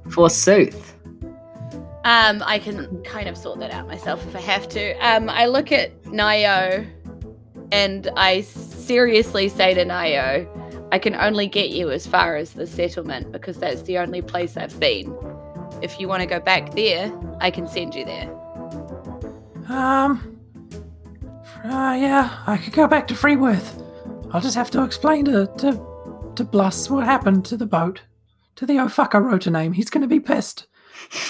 Forsooth. 0.10 0.96
Um, 2.06 2.44
I 2.46 2.60
can 2.60 3.02
kind 3.04 3.28
of 3.30 3.38
sort 3.38 3.60
that 3.60 3.72
out 3.72 3.88
myself 3.88 4.26
if 4.28 4.36
I 4.36 4.42
have 4.42 4.68
to. 4.70 4.94
Um, 5.06 5.30
I 5.30 5.46
look 5.48 5.72
at 5.72 6.02
Nio 6.04 6.86
and 7.72 8.10
I 8.16 8.42
seriously 8.42 9.50
say 9.50 9.74
to 9.74 9.86
Nio, 9.86 10.63
I 10.94 11.00
can 11.00 11.16
only 11.16 11.48
get 11.48 11.72
you 11.72 11.90
as 11.90 12.06
far 12.06 12.36
as 12.36 12.54
the 12.54 12.68
settlement 12.68 13.32
because 13.32 13.58
that's 13.58 13.82
the 13.82 13.98
only 13.98 14.22
place 14.22 14.56
I've 14.56 14.80
been. 14.80 15.12
If 15.82 16.00
you 16.00 16.08
want 16.08 16.22
to 16.22 16.28
go 16.28 16.40
back 16.40 16.76
there, 16.76 17.12
I 17.42 17.50
can 17.50 17.68
send 17.68 17.96
you 17.96 18.06
there. 18.06 18.30
Um. 19.70 20.40
Uh, 21.64 21.98
yeah, 22.00 22.38
I 22.46 22.58
could 22.58 22.74
go 22.74 22.88
back 22.88 23.08
to 23.08 23.16
Freeworth. 23.16 23.84
I'll 24.32 24.42
just 24.42 24.54
have 24.56 24.70
to 24.70 24.84
explain 24.84 25.26
to 25.26 25.48
to 25.58 26.32
to 26.36 26.44
Bluss 26.44 26.92
what 26.92 27.06
happened 27.06 27.44
to 27.46 27.58
the 27.58 27.66
boat. 27.66 28.04
To 28.58 28.68
the 28.68 28.78
oh 28.78 28.88
fuck 28.88 29.16
I 29.16 29.18
wrote 29.18 29.48
a 29.48 29.50
name. 29.50 29.74
He's 29.74 29.90
gonna 29.90 30.06
be 30.06 30.20
pissed. 30.20 30.68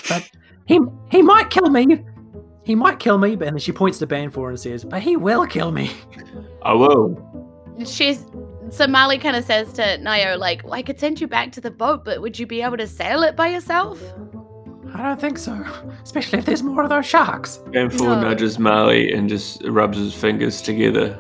But 0.09 0.29
he 0.65 0.81
he 1.09 1.21
might 1.21 1.51
kill 1.51 1.69
me. 1.69 2.03
He 2.65 2.75
might 2.75 2.99
kill 2.99 3.17
me, 3.17 3.37
but 3.37 3.47
and 3.47 3.55
then 3.55 3.61
she 3.61 3.71
points 3.71 3.97
to 3.99 4.07
Banfor 4.07 4.49
and 4.49 4.59
says, 4.59 4.83
"But 4.83 5.03
he 5.03 5.15
will 5.15 5.47
kill 5.47 5.71
me." 5.71 5.91
I 6.63 6.73
will. 6.73 7.17
She's 7.85 8.25
so 8.73 8.87
Marley 8.87 9.17
kind 9.17 9.35
of 9.35 9.45
says 9.45 9.71
to 9.73 9.81
Nayo, 9.99 10.37
like, 10.37 10.63
well, 10.63 10.73
I 10.73 10.81
could 10.81 10.99
send 10.99 11.21
you 11.21 11.27
back 11.27 11.51
to 11.53 11.61
the 11.61 11.71
boat, 11.71 12.03
but 12.03 12.21
would 12.21 12.37
you 12.39 12.47
be 12.47 12.61
able 12.61 12.77
to 12.77 12.87
sail 12.87 13.23
it 13.23 13.35
by 13.35 13.47
yourself? 13.47 14.01
I 14.95 15.01
don't 15.01 15.19
think 15.19 15.37
so, 15.37 15.53
especially 16.03 16.39
if 16.39 16.45
there's 16.45 16.61
more 16.63 16.83
of 16.83 16.89
those 16.89 17.05
sharks. 17.05 17.59
Banfor 17.67 18.01
No. 18.01 18.21
nudges 18.21 18.59
Marley 18.59 19.11
and 19.11 19.27
just 19.29 19.63
rubs 19.65 19.97
his 19.97 20.13
fingers 20.13 20.61
together 20.61 21.17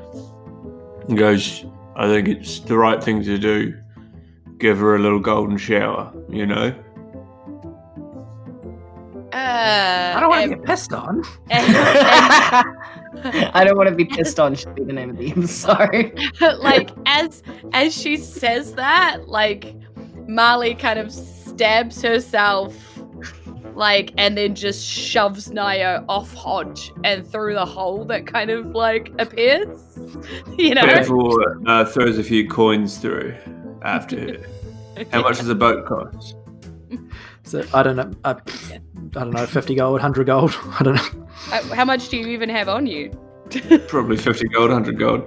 and 1.07 1.17
goes, 1.17 1.65
I 1.95 2.07
think 2.07 2.27
it's 2.27 2.59
the 2.59 2.77
right 2.77 3.03
thing 3.03 3.23
to 3.23 3.37
do. 3.37 3.75
Give 4.59 4.77
her 4.77 4.95
a 4.95 4.99
little 4.99 5.19
golden 5.19 5.57
shower, 5.57 6.11
you 6.29 6.45
know? 6.45 6.73
Uh, 9.33 10.13
I 10.15 10.19
don't 10.19 10.29
want 10.29 10.45
to 10.45 10.51
and- 10.51 10.61
get 10.61 10.65
pissed 10.67 10.93
on. 10.93 11.23
I 13.51 13.63
don't 13.65 13.77
want 13.77 13.89
to 13.89 13.95
be 13.95 14.05
pissed 14.05 14.39
on. 14.39 14.53
Should 14.53 14.75
be 14.75 14.83
the 14.83 14.93
name 14.93 15.09
of 15.09 15.17
the 15.17 15.31
episode. 15.31 16.19
like 16.59 16.91
as 17.07 17.41
as 17.73 17.95
she 17.95 18.15
says 18.17 18.75
that, 18.75 19.27
like 19.27 19.73
Marley 20.27 20.75
kind 20.75 20.99
of 20.99 21.11
stabs 21.11 22.01
herself, 22.01 22.75
like, 23.73 24.13
and 24.17 24.37
then 24.37 24.53
just 24.53 24.85
shoves 24.85 25.49
Nayo 25.49 26.05
off 26.07 26.31
Hodge 26.35 26.91
and 27.03 27.25
through 27.25 27.55
the 27.55 27.65
hole 27.65 28.05
that 28.05 28.27
kind 28.27 28.51
of 28.51 28.67
like 28.67 29.11
appears. 29.17 29.97
You 30.57 30.75
know, 30.75 30.83
Banfor 30.83 31.63
uh, 31.67 31.85
throws 31.85 32.19
a 32.19 32.23
few 32.23 32.47
coins 32.47 32.97
through 32.99 33.35
after 33.81 34.19
her. 34.19 35.05
How 35.11 35.21
much 35.21 35.37
does 35.37 35.49
a 35.49 35.55
boat 35.55 35.87
cost? 35.87 36.35
So 37.45 37.61
I 37.73 37.83
don't 37.83 37.97
know. 37.97 38.09
I, 38.23 38.31
I 38.31 38.79
don't 39.11 39.31
know. 39.31 39.45
Fifty 39.45 39.75
gold, 39.75 39.99
hundred 39.99 40.27
gold. 40.27 40.57
I 40.79 40.83
don't 40.83 40.95
know. 40.95 41.27
Uh, 41.51 41.75
How 41.75 41.83
much 41.83 42.07
do 42.07 42.15
you 42.15 42.27
even 42.27 42.47
have 42.47 42.69
on 42.69 42.87
you? 42.87 43.11
Probably 43.87 44.17
50 44.17 44.47
gold, 44.47 44.71
100 44.71 44.97
gold. 44.97 45.21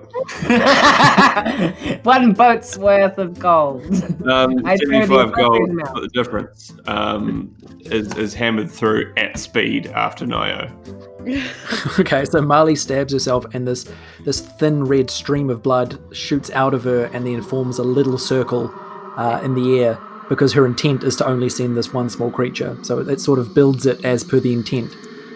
One 2.04 2.32
boat's 2.32 2.78
worth 2.78 3.18
of 3.18 3.38
gold. 3.38 3.85
Um, 4.26 4.64
I'd 4.66 4.78
the 4.80 4.87
75 4.90 5.32
gold, 5.32 5.70
amount. 5.70 5.94
but 5.94 6.00
the 6.00 6.08
difference 6.08 6.73
um, 6.87 7.54
is, 7.85 8.16
is 8.16 8.35
hammered 8.35 8.70
through 8.70 9.12
at 9.16 9.38
speed 9.38 9.88
after 9.88 10.26
Nio. 10.26 10.73
Okay, 12.00 12.25
so 12.25 12.40
Marley 12.40 12.76
stabs 12.76 13.12
herself, 13.12 13.44
and 13.52 13.66
this 13.66 13.90
this 14.25 14.40
thin 14.40 14.85
red 14.85 15.11
stream 15.11 15.50
of 15.50 15.62
blood 15.62 15.99
shoots 16.12 16.50
out 16.50 16.73
of 16.73 16.85
her, 16.85 17.06
and 17.12 17.26
then 17.26 17.42
forms 17.42 17.78
a 17.78 17.82
little 17.82 18.16
circle 18.16 18.73
uh, 19.16 19.40
in 19.42 19.54
the 19.54 19.80
air 19.80 19.99
because 20.28 20.52
her 20.52 20.66
intent 20.66 21.04
is 21.04 21.16
to 21.16 21.26
only 21.26 21.49
send 21.49 21.76
this 21.76 21.92
one 21.92 22.09
small 22.09 22.30
creature. 22.30 22.76
So 22.83 22.99
it 22.99 23.21
sort 23.21 23.38
of 23.38 23.54
builds 23.54 23.87
it 23.87 24.04
as 24.04 24.25
per 24.25 24.40
the 24.40 24.52
intent, 24.52 24.95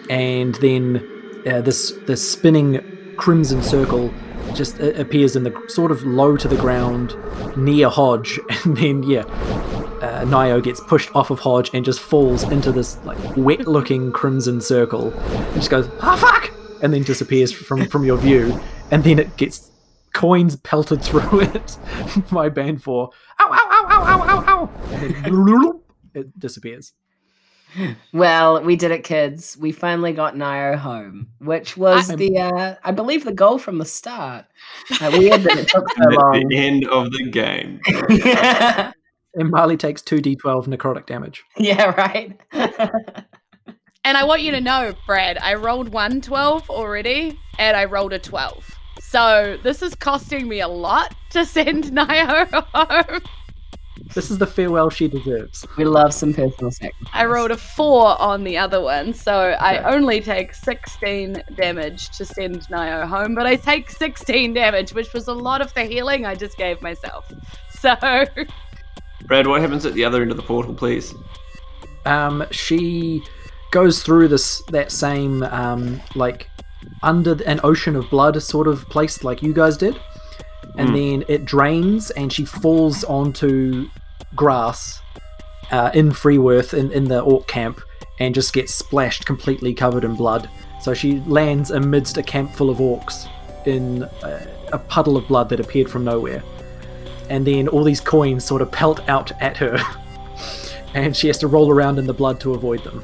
and 0.09 0.55
then 0.55 1.07
uh, 1.45 1.61
this 1.61 1.91
this 2.05 2.29
spinning 2.29 3.15
crimson 3.17 3.61
circle 3.61 4.13
just 4.53 4.79
uh, 4.79 4.93
appears 4.93 5.35
in 5.35 5.43
the 5.43 5.63
sort 5.67 5.91
of 5.91 6.03
low 6.03 6.35
to 6.37 6.47
the 6.47 6.57
ground 6.57 7.15
near 7.57 7.89
Hodge, 7.89 8.39
and 8.65 8.77
then 8.77 9.03
yeah. 9.03 9.25
Uh, 10.01 10.25
Nio 10.25 10.63
gets 10.63 10.81
pushed 10.81 11.15
off 11.15 11.29
of 11.29 11.37
Hodge 11.37 11.69
and 11.75 11.85
just 11.85 11.99
falls 11.99 12.41
into 12.41 12.71
this 12.71 12.97
like 13.05 13.19
wet-looking 13.37 14.11
crimson 14.11 14.59
circle. 14.59 15.13
It 15.13 15.53
just 15.53 15.69
goes, 15.69 15.87
"Ah, 16.01 16.15
fuck!" 16.15 16.51
and 16.81 16.91
then 16.91 17.03
disappears 17.03 17.51
from 17.51 17.85
from 17.85 18.03
your 18.03 18.17
view. 18.17 18.59
And 18.89 19.03
then 19.03 19.19
it 19.19 19.37
gets 19.37 19.71
coins 20.13 20.55
pelted 20.57 21.01
through 21.03 21.41
it 21.41 21.77
by 22.31 22.49
Banfor 22.49 23.11
ow 24.01 24.21
ow 24.21 24.43
ow 24.47 24.69
ow 25.25 25.81
it 26.13 26.39
disappears. 26.39 26.93
Well, 28.11 28.61
we 28.63 28.75
did 28.75 28.91
it, 28.91 29.05
kids. 29.05 29.55
We 29.57 29.71
finally 29.71 30.11
got 30.11 30.35
Nio 30.35 30.75
home, 30.77 31.27
which 31.39 31.77
was 31.77 32.09
I'm- 32.09 32.19
the, 32.19 32.37
uh, 32.37 32.75
I 32.83 32.91
believe, 32.91 33.23
the 33.23 33.31
goal 33.31 33.57
from 33.57 33.77
the 33.77 33.85
start. 33.85 34.43
Uh, 34.99 35.09
weird 35.17 35.41
that 35.43 35.57
it 35.57 35.67
took 35.69 35.87
so 35.89 36.09
long. 36.09 36.45
the 36.49 36.57
end 36.57 36.85
of 36.89 37.11
the 37.11 37.29
game. 37.29 37.79
And 39.33 39.49
Marley 39.49 39.77
takes 39.77 40.01
two 40.01 40.17
d12 40.17 40.67
necrotic 40.67 41.05
damage. 41.05 41.45
yeah, 41.57 41.91
right. 41.91 42.37
And 44.03 44.17
I 44.17 44.23
want 44.25 44.41
you 44.41 44.51
to 44.51 44.59
know, 44.59 44.93
Brad, 45.05 45.37
I 45.37 45.53
rolled 45.53 45.89
one 45.89 46.21
12 46.21 46.69
already, 46.71 47.39
and 47.59 47.77
I 47.77 47.85
rolled 47.85 48.11
a 48.13 48.19
12. 48.19 48.67
So 48.99 49.57
this 49.63 49.81
is 49.83 49.93
costing 49.95 50.47
me 50.49 50.59
a 50.59 50.67
lot 50.67 51.13
to 51.29 51.45
send 51.45 51.83
Nio 51.85 52.49
home. 52.73 53.21
This 54.13 54.29
is 54.29 54.37
the 54.37 54.47
farewell 54.47 54.89
she 54.89 55.07
deserves. 55.07 55.65
we 55.77 55.85
love 55.85 56.13
some 56.13 56.33
personal 56.33 56.69
sacrifice. 56.71 57.09
I 57.13 57.25
rolled 57.25 57.51
a 57.51 57.57
four 57.57 58.21
on 58.21 58.43
the 58.43 58.57
other 58.57 58.81
one, 58.81 59.13
so 59.13 59.33
I 59.59 59.77
only 59.93 60.19
take 60.19 60.53
16 60.53 61.43
damage 61.55 62.09
to 62.17 62.25
send 62.25 62.61
Nio 62.67 63.07
home, 63.07 63.35
but 63.35 63.45
I 63.47 63.55
take 63.55 63.89
16 63.89 64.53
damage, 64.53 64.93
which 64.93 65.13
was 65.13 65.27
a 65.27 65.33
lot 65.33 65.61
of 65.61 65.73
the 65.73 65.83
healing 65.85 66.25
I 66.25 66.35
just 66.35 66.57
gave 66.57 66.81
myself. 66.81 67.31
So, 67.81 67.95
Brad, 69.25 69.47
what 69.47 69.59
happens 69.59 69.87
at 69.87 69.93
the 69.95 70.05
other 70.05 70.21
end 70.21 70.29
of 70.29 70.37
the 70.37 70.43
portal, 70.43 70.71
please? 70.75 71.15
Um, 72.05 72.45
she 72.51 73.23
goes 73.71 74.03
through 74.03 74.27
this 74.27 74.61
that 74.67 74.91
same 74.91 75.41
um, 75.41 75.99
like 76.13 76.47
under 77.01 77.41
an 77.45 77.59
ocean 77.63 77.95
of 77.95 78.07
blood 78.11 78.39
sort 78.43 78.67
of 78.67 78.87
place 78.89 79.23
like 79.23 79.41
you 79.41 79.51
guys 79.51 79.77
did, 79.77 79.99
and 80.77 80.89
Hmm. 80.89 80.95
then 80.95 81.25
it 81.27 81.45
drains 81.45 82.11
and 82.11 82.31
she 82.31 82.45
falls 82.45 83.03
onto 83.03 83.89
grass 84.35 85.01
uh, 85.71 85.91
in 85.93 86.09
Freeworth 86.11 86.73
in, 86.77 86.91
in 86.91 87.05
the 87.05 87.21
orc 87.21 87.47
camp 87.47 87.81
and 88.19 88.35
just 88.35 88.53
gets 88.53 88.73
splashed 88.73 89.25
completely 89.25 89.73
covered 89.73 90.03
in 90.03 90.15
blood. 90.15 90.49
So 90.81 90.93
she 90.93 91.19
lands 91.21 91.71
amidst 91.71 92.17
a 92.17 92.23
camp 92.23 92.53
full 92.53 92.69
of 92.69 92.77
orcs 92.77 93.27
in 93.65 94.03
a, 94.23 94.47
a 94.73 94.77
puddle 94.77 95.17
of 95.17 95.27
blood 95.27 95.49
that 95.49 95.59
appeared 95.59 95.89
from 95.89 96.03
nowhere. 96.03 96.43
And 97.29 97.47
then 97.47 97.67
all 97.67 97.83
these 97.83 98.01
coins 98.01 98.43
sort 98.43 98.61
of 98.61 98.71
pelt 98.71 99.07
out 99.09 99.31
at 99.41 99.57
her. 99.57 99.79
and 100.93 101.15
she 101.15 101.27
has 101.27 101.37
to 101.39 101.47
roll 101.47 101.71
around 101.71 101.99
in 101.99 102.07
the 102.07 102.13
blood 102.13 102.39
to 102.41 102.53
avoid 102.53 102.83
them. 102.83 103.03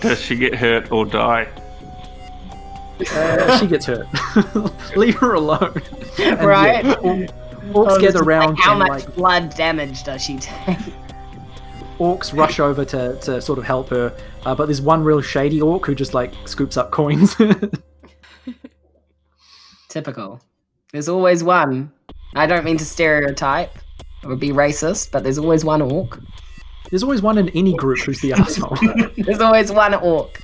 Does 0.00 0.20
she 0.20 0.36
get 0.36 0.54
hurt 0.54 0.90
or 0.90 1.06
die? 1.06 1.48
Uh, 3.10 3.58
she 3.58 3.66
gets 3.66 3.86
hurt. 3.86 4.06
Leave 4.96 5.16
her 5.16 5.34
alone. 5.34 5.82
And 6.18 6.18
yeah, 6.18 6.44
Right? 6.44 7.32
Orcs 7.70 7.74
Oh, 7.74 7.84
this 7.98 8.12
gather 8.12 8.20
is 8.20 8.26
like, 8.26 8.58
how 8.58 8.70
and 8.72 8.78
much 8.80 8.88
like 8.90 9.14
blood 9.14 9.54
damage 9.54 10.02
does 10.04 10.22
she 10.22 10.36
take? 10.38 10.78
orcs 11.98 12.36
rush 12.36 12.58
over 12.58 12.84
to, 12.84 13.16
to 13.20 13.40
sort 13.40 13.58
of 13.58 13.64
help 13.64 13.88
her. 13.88 14.14
Uh, 14.44 14.54
but 14.54 14.66
there's 14.66 14.82
one 14.82 15.04
real 15.04 15.20
shady 15.20 15.60
orc 15.60 15.86
who 15.86 15.94
just 15.94 16.14
like 16.14 16.32
scoops 16.46 16.76
up 16.76 16.90
coins. 16.90 17.36
Typical. 19.88 20.40
There's 20.92 21.08
always 21.08 21.44
one. 21.44 21.92
I 22.34 22.46
don't 22.46 22.64
mean 22.64 22.78
to 22.78 22.84
stereotype 22.84 23.78
or 24.24 24.36
be 24.36 24.50
racist, 24.50 25.12
but 25.12 25.22
there's 25.22 25.38
always 25.38 25.64
one 25.64 25.82
orc. 25.82 26.18
there's 26.90 27.02
always 27.02 27.22
one 27.22 27.38
in 27.38 27.48
any 27.50 27.74
group 27.74 28.00
who's 28.00 28.20
the 28.20 28.32
asshole. 28.32 28.76
there's 29.18 29.40
always 29.40 29.70
one 29.70 29.94
orc. 29.94 30.40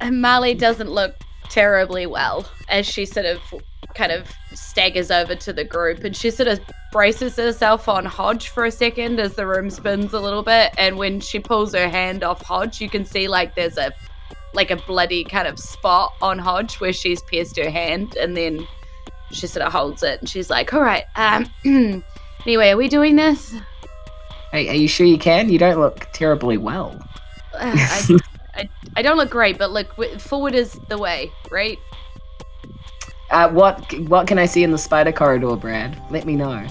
and 0.00 0.20
Marley 0.20 0.54
doesn't 0.54 0.90
look 0.90 1.14
terribly 1.48 2.06
well 2.06 2.46
as 2.68 2.86
she 2.86 3.06
sort 3.06 3.26
of 3.26 3.38
kind 3.94 4.12
of 4.12 4.28
staggers 4.54 5.10
over 5.10 5.34
to 5.34 5.52
the 5.52 5.64
group 5.64 6.04
and 6.04 6.16
she 6.16 6.30
sort 6.30 6.48
of 6.48 6.60
braces 6.90 7.36
herself 7.36 7.88
on 7.88 8.04
Hodge 8.04 8.48
for 8.48 8.64
a 8.64 8.70
second 8.70 9.20
as 9.20 9.34
the 9.34 9.46
room 9.46 9.70
spins 9.70 10.12
a 10.12 10.20
little 10.20 10.42
bit 10.42 10.72
and 10.78 10.96
when 10.96 11.20
she 11.20 11.38
pulls 11.38 11.74
her 11.74 11.88
hand 11.88 12.22
off 12.22 12.42
Hodge 12.42 12.80
you 12.80 12.88
can 12.88 13.04
see 13.04 13.28
like 13.28 13.54
there's 13.54 13.78
a 13.78 13.92
like 14.54 14.70
a 14.70 14.76
bloody 14.76 15.24
kind 15.24 15.48
of 15.48 15.58
spot 15.58 16.12
on 16.20 16.38
Hodge 16.38 16.80
where 16.80 16.92
she's 16.92 17.22
pierced 17.22 17.56
her 17.56 17.70
hand 17.70 18.16
and 18.16 18.36
then 18.36 18.66
she 19.30 19.46
sort 19.46 19.64
of 19.64 19.72
holds 19.72 20.02
it 20.02 20.20
and 20.20 20.28
she's 20.28 20.50
like 20.50 20.72
all 20.74 20.82
right 20.82 21.04
um 21.16 21.50
anyway 22.44 22.70
are 22.70 22.76
we 22.76 22.88
doing 22.88 23.16
this 23.16 23.54
Hey, 24.52 24.68
are 24.68 24.74
you 24.74 24.86
sure 24.86 25.06
you 25.06 25.16
can? 25.16 25.48
You 25.48 25.58
don't 25.58 25.80
look 25.80 26.08
terribly 26.12 26.58
well. 26.58 26.94
Uh, 27.54 27.72
I, 27.74 28.18
I, 28.54 28.68
I 28.96 29.02
don't 29.02 29.16
look 29.16 29.30
great 29.30 29.56
but 29.56 29.70
look 29.70 29.88
forward 30.20 30.54
is 30.54 30.78
the 30.88 30.98
way 30.98 31.30
right 31.50 31.78
Uh, 33.32 33.48
what 33.50 33.80
what 34.08 34.26
can 34.26 34.38
I 34.38 34.46
see 34.46 34.62
in 34.62 34.70
the 34.70 34.78
spider 34.78 35.10
corridor, 35.12 35.56
Brad? 35.56 35.96
Let 36.10 36.24
me 36.26 36.36
know. 36.36 36.66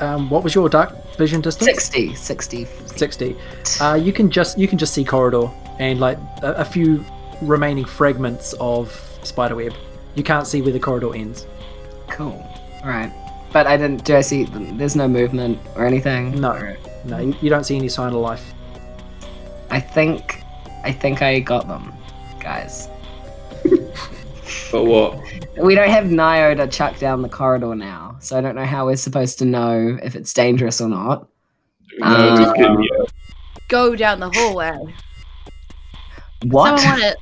um, 0.00 0.28
what 0.28 0.42
was 0.44 0.54
your 0.54 0.68
dark 0.68 0.92
vision 1.16 1.40
distance? 1.40 1.70
60, 1.70 2.14
60. 2.14 2.64
60. 2.86 3.36
Uh, 3.80 3.94
you 3.94 4.12
can 4.12 4.30
just 4.30 4.58
you 4.58 4.66
can 4.68 4.78
just 4.78 4.92
see 4.92 5.04
corridor 5.04 5.48
and 5.78 6.00
like 6.00 6.18
a, 6.42 6.52
a 6.54 6.64
few 6.64 7.04
remaining 7.42 7.84
fragments 7.84 8.54
of 8.60 8.90
spiderweb. 9.22 9.72
You 10.16 10.22
can't 10.24 10.46
see 10.46 10.60
where 10.62 10.72
the 10.72 10.80
corridor 10.80 11.14
ends. 11.14 11.46
Cool. 12.08 12.42
All 12.82 12.88
right. 12.88 13.12
But 13.52 13.66
I 13.66 13.76
didn't. 13.76 14.04
Do 14.04 14.16
I 14.16 14.22
see? 14.22 14.44
There's 14.44 14.96
no 14.96 15.06
movement 15.08 15.58
or 15.76 15.86
anything. 15.86 16.40
No. 16.40 16.50
Or- 16.52 16.76
No, 17.04 17.18
you, 17.18 17.34
you 17.40 17.48
don't 17.50 17.64
see 17.64 17.76
any 17.76 17.88
sign 17.88 18.08
of 18.12 18.20
life. 18.20 18.52
I 19.70 19.78
think. 19.80 20.42
I 20.82 20.92
think 20.92 21.22
I 21.22 21.40
got 21.40 21.68
them, 21.68 21.92
guys. 22.40 22.88
But 24.72 24.84
what? 24.84 25.45
We 25.58 25.74
don't 25.74 25.88
have 25.88 26.04
Nio 26.04 26.56
to 26.56 26.66
chuck 26.66 26.98
down 26.98 27.22
the 27.22 27.28
corridor 27.28 27.74
now, 27.74 28.16
so 28.20 28.36
I 28.36 28.40
don't 28.40 28.54
know 28.54 28.64
how 28.64 28.86
we're 28.86 28.96
supposed 28.96 29.38
to 29.38 29.44
know 29.44 29.98
if 30.02 30.14
it's 30.14 30.32
dangerous 30.32 30.80
or 30.80 30.88
not. 30.88 31.28
No, 31.98 32.36
just 32.36 32.50
uh, 32.50 32.52
kidding, 32.54 32.82
yeah. 32.82 33.04
go 33.68 33.96
down 33.96 34.20
the 34.20 34.30
hallway 34.30 34.76
What? 36.44 36.78
Someone 36.78 37.00
want 37.00 37.02
to 37.02 37.16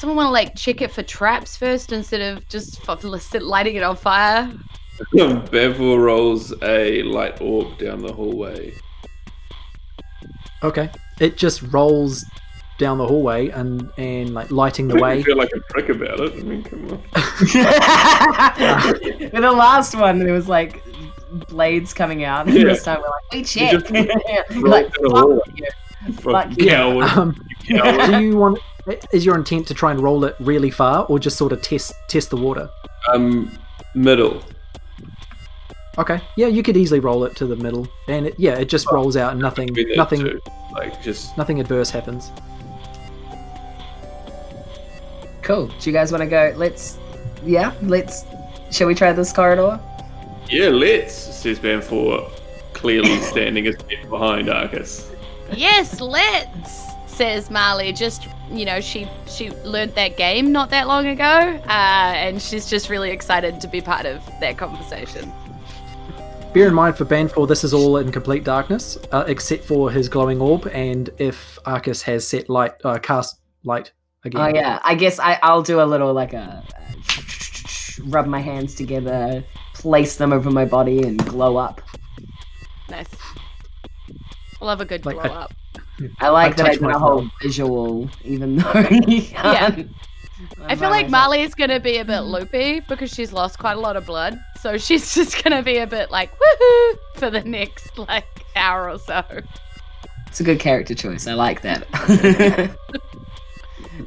Someone 0.00 0.16
want 0.16 0.26
to 0.28 0.30
like 0.30 0.56
check 0.56 0.80
it 0.80 0.90
for 0.90 1.02
traps 1.02 1.58
first 1.58 1.92
instead 1.92 2.22
of 2.22 2.48
just 2.48 2.80
lighting 3.34 3.76
it 3.76 3.82
on 3.82 3.96
fire. 3.96 4.50
Bevel 5.12 5.98
rolls 5.98 6.54
a 6.62 7.02
light 7.02 7.40
orb 7.40 7.76
down 7.78 8.00
the 8.00 8.12
hallway. 8.12 8.72
Okay. 10.62 10.90
It 11.20 11.36
just 11.36 11.62
rolls 11.64 12.24
down 12.80 12.98
the 12.98 13.06
hallway 13.06 13.48
and 13.50 13.92
and 13.96 14.34
like 14.34 14.50
lighting 14.50 14.88
the 14.88 14.96
I 14.96 15.00
way. 15.00 15.22
feel 15.22 15.36
like 15.36 15.50
a 15.54 15.60
prick 15.72 15.88
about 15.90 16.18
it. 16.18 16.32
I 16.32 16.42
mean, 16.42 16.62
come 16.64 16.84
on. 16.90 17.02
With 19.32 19.32
the 19.42 19.52
last 19.52 19.94
one, 19.94 20.18
there 20.18 20.32
was 20.32 20.48
like 20.48 20.82
blades 21.48 21.94
coming 21.94 22.24
out. 22.24 22.46
And 22.48 22.56
Yeah. 22.56 22.64
this 22.64 22.82
time 22.82 22.98
we're 23.00 23.06
like, 23.08 23.32
we 23.32 23.44
check. 23.44 23.70
just 23.70 23.90
like, 24.56 24.96
roll 24.98 25.02
down 25.02 25.02
the 25.02 25.10
hallway. 25.10 25.38
fuck 25.44 25.58
you. 25.58 26.12
Fuck 26.14 26.58
you. 26.58 26.66
coward. 26.66 27.04
Um, 27.10 27.46
coward. 27.68 28.10
do 28.10 28.20
you 28.24 28.36
want? 28.36 28.58
Is 29.12 29.24
your 29.24 29.36
intent 29.36 29.68
to 29.68 29.74
try 29.74 29.90
and 29.92 30.00
roll 30.00 30.24
it 30.24 30.34
really 30.40 30.70
far, 30.70 31.04
or 31.04 31.18
just 31.18 31.36
sort 31.36 31.52
of 31.52 31.60
test 31.62 31.92
test 32.08 32.30
the 32.30 32.36
water? 32.36 32.68
Um, 33.12 33.56
middle. 33.94 34.42
Okay. 35.98 36.20
Yeah, 36.36 36.46
you 36.46 36.62
could 36.62 36.76
easily 36.78 36.98
roll 37.00 37.24
it 37.24 37.36
to 37.36 37.46
the 37.46 37.56
middle, 37.56 37.86
and 38.08 38.26
it, 38.28 38.34
yeah, 38.38 38.54
it 38.54 38.68
just 38.70 38.90
rolls 38.90 39.16
out, 39.16 39.32
and 39.32 39.40
nothing, 39.40 39.72
Be 39.74 39.84
there 39.84 39.96
nothing, 39.96 40.20
too. 40.20 40.40
Like 40.72 41.02
just 41.02 41.36
nothing 41.36 41.60
adverse 41.60 41.90
happens. 41.90 42.30
Cool. 45.42 45.66
Do 45.66 45.90
you 45.90 45.92
guys 45.92 46.12
want 46.12 46.22
to 46.22 46.28
go? 46.28 46.52
Let's. 46.56 46.98
Yeah, 47.44 47.74
let's. 47.82 48.24
Shall 48.70 48.86
we 48.86 48.94
try 48.94 49.12
this 49.12 49.32
corridor? 49.32 49.80
yeah, 50.50 50.68
let's 50.68 51.14
says 51.14 51.58
Banfor, 51.58 52.30
clearly 52.72 53.18
standing 53.20 53.68
a 53.68 53.72
step 53.72 54.08
behind 54.08 54.48
Arcus. 54.48 55.10
Yes, 55.52 56.00
let's. 56.00 56.90
Says 57.06 57.50
Marley. 57.50 57.92
Just 57.92 58.28
you 58.50 58.64
know, 58.64 58.80
she 58.80 59.08
she 59.26 59.50
learned 59.64 59.94
that 59.94 60.16
game 60.16 60.52
not 60.52 60.70
that 60.70 60.86
long 60.86 61.06
ago, 61.06 61.24
uh, 61.24 61.68
and 61.68 62.40
she's 62.40 62.68
just 62.68 62.88
really 62.88 63.10
excited 63.10 63.60
to 63.60 63.68
be 63.68 63.80
part 63.80 64.06
of 64.06 64.24
that 64.40 64.56
conversation. 64.58 65.32
Bear 66.52 66.66
in 66.66 66.74
mind 66.74 66.96
for 66.96 67.04
Banfor, 67.04 67.46
this 67.46 67.62
is 67.62 67.72
all 67.72 67.98
in 67.98 68.10
complete 68.10 68.42
darkness, 68.42 68.98
uh, 69.12 69.24
except 69.28 69.64
for 69.64 69.88
his 69.88 70.08
glowing 70.08 70.40
orb, 70.40 70.66
and 70.72 71.08
if 71.18 71.58
Arcus 71.64 72.02
has 72.02 72.26
set 72.26 72.48
light, 72.48 72.72
uh, 72.82 72.98
cast 72.98 73.40
light 73.62 73.92
again. 74.24 74.40
Oh 74.40 74.48
yeah. 74.48 74.78
I 74.84 74.94
guess 74.94 75.18
I 75.18 75.38
I'll 75.42 75.62
do 75.62 75.80
a 75.80 75.84
little 75.84 76.12
like 76.12 76.32
a. 76.32 76.62
Rub 78.04 78.26
my 78.26 78.40
hands 78.40 78.74
together, 78.74 79.44
place 79.74 80.16
them 80.16 80.32
over 80.32 80.50
my 80.50 80.64
body, 80.64 81.02
and 81.02 81.22
glow 81.26 81.58
up. 81.58 81.82
Nice. 82.88 83.08
Love 84.62 84.80
a 84.80 84.84
good 84.86 85.04
Like, 85.04 85.16
glow 85.16 85.24
I- 85.24 85.28
up. 85.42 85.54
I 86.18 86.28
like 86.30 86.52
I 86.54 86.56
that 86.56 86.66
I 86.66 86.74
did 86.76 86.82
a 86.82 86.98
whole 86.98 87.28
visual, 87.42 88.08
even 88.24 88.56
though 88.56 88.72
you 89.06 89.20
can't. 89.20 89.90
I 90.62 90.74
feel 90.74 90.88
like 90.88 91.10
Marley 91.10 91.42
is 91.42 91.54
gonna 91.54 91.78
be 91.78 91.98
a 91.98 92.04
bit 92.06 92.20
loopy 92.20 92.80
because 92.88 93.10
she's 93.10 93.34
lost 93.34 93.58
quite 93.58 93.76
a 93.76 93.80
lot 93.80 93.96
of 93.96 94.06
blood, 94.06 94.40
so 94.62 94.78
she's 94.78 95.14
just 95.14 95.44
gonna 95.44 95.62
be 95.62 95.76
a 95.76 95.86
bit 95.86 96.10
like 96.10 96.30
woohoo 96.32 96.98
for 97.16 97.28
the 97.28 97.42
next 97.44 97.98
like 97.98 98.24
hour 98.56 98.88
or 98.88 98.98
so. 98.98 99.22
It's 100.26 100.40
a 100.40 100.44
good 100.44 100.58
character 100.58 100.94
choice. 100.94 101.26
I 101.26 101.34
like 101.34 101.60
that. 101.62 101.86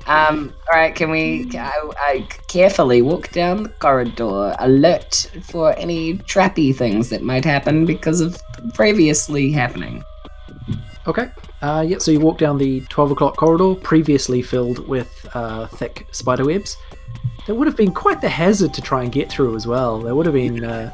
um. 0.07 0.53
All 0.71 0.79
right. 0.79 0.95
Can 0.95 1.11
we? 1.11 1.49
I, 1.57 1.91
I 1.97 2.27
carefully 2.47 3.01
walk 3.01 3.31
down 3.31 3.63
the 3.63 3.69
corridor, 3.69 4.55
alert 4.59 5.29
for 5.43 5.77
any 5.77 6.15
trappy 6.19 6.75
things 6.75 7.09
that 7.09 7.21
might 7.21 7.45
happen 7.45 7.85
because 7.85 8.21
of 8.21 8.41
previously 8.73 9.51
happening. 9.51 10.03
Okay. 11.07 11.29
Uh, 11.61 11.83
yeah, 11.87 11.97
so 11.97 12.11
you 12.11 12.19
walk 12.19 12.37
down 12.37 12.57
the 12.57 12.81
12 12.89 13.11
o'clock 13.11 13.37
corridor, 13.37 13.75
previously 13.75 14.41
filled 14.41 14.87
with 14.87 15.25
uh, 15.33 15.67
thick 15.67 16.07
spider 16.11 16.45
webs. 16.45 16.77
That 17.47 17.55
would 17.55 17.67
have 17.67 17.77
been 17.77 17.93
quite 17.93 18.21
the 18.21 18.29
hazard 18.29 18.73
to 18.73 18.81
try 18.81 19.03
and 19.03 19.11
get 19.11 19.29
through 19.29 19.55
as 19.55 19.67
well. 19.67 19.99
That 19.99 20.15
would 20.15 20.25
have 20.25 20.35
been 20.35 20.63
uh, 20.63 20.91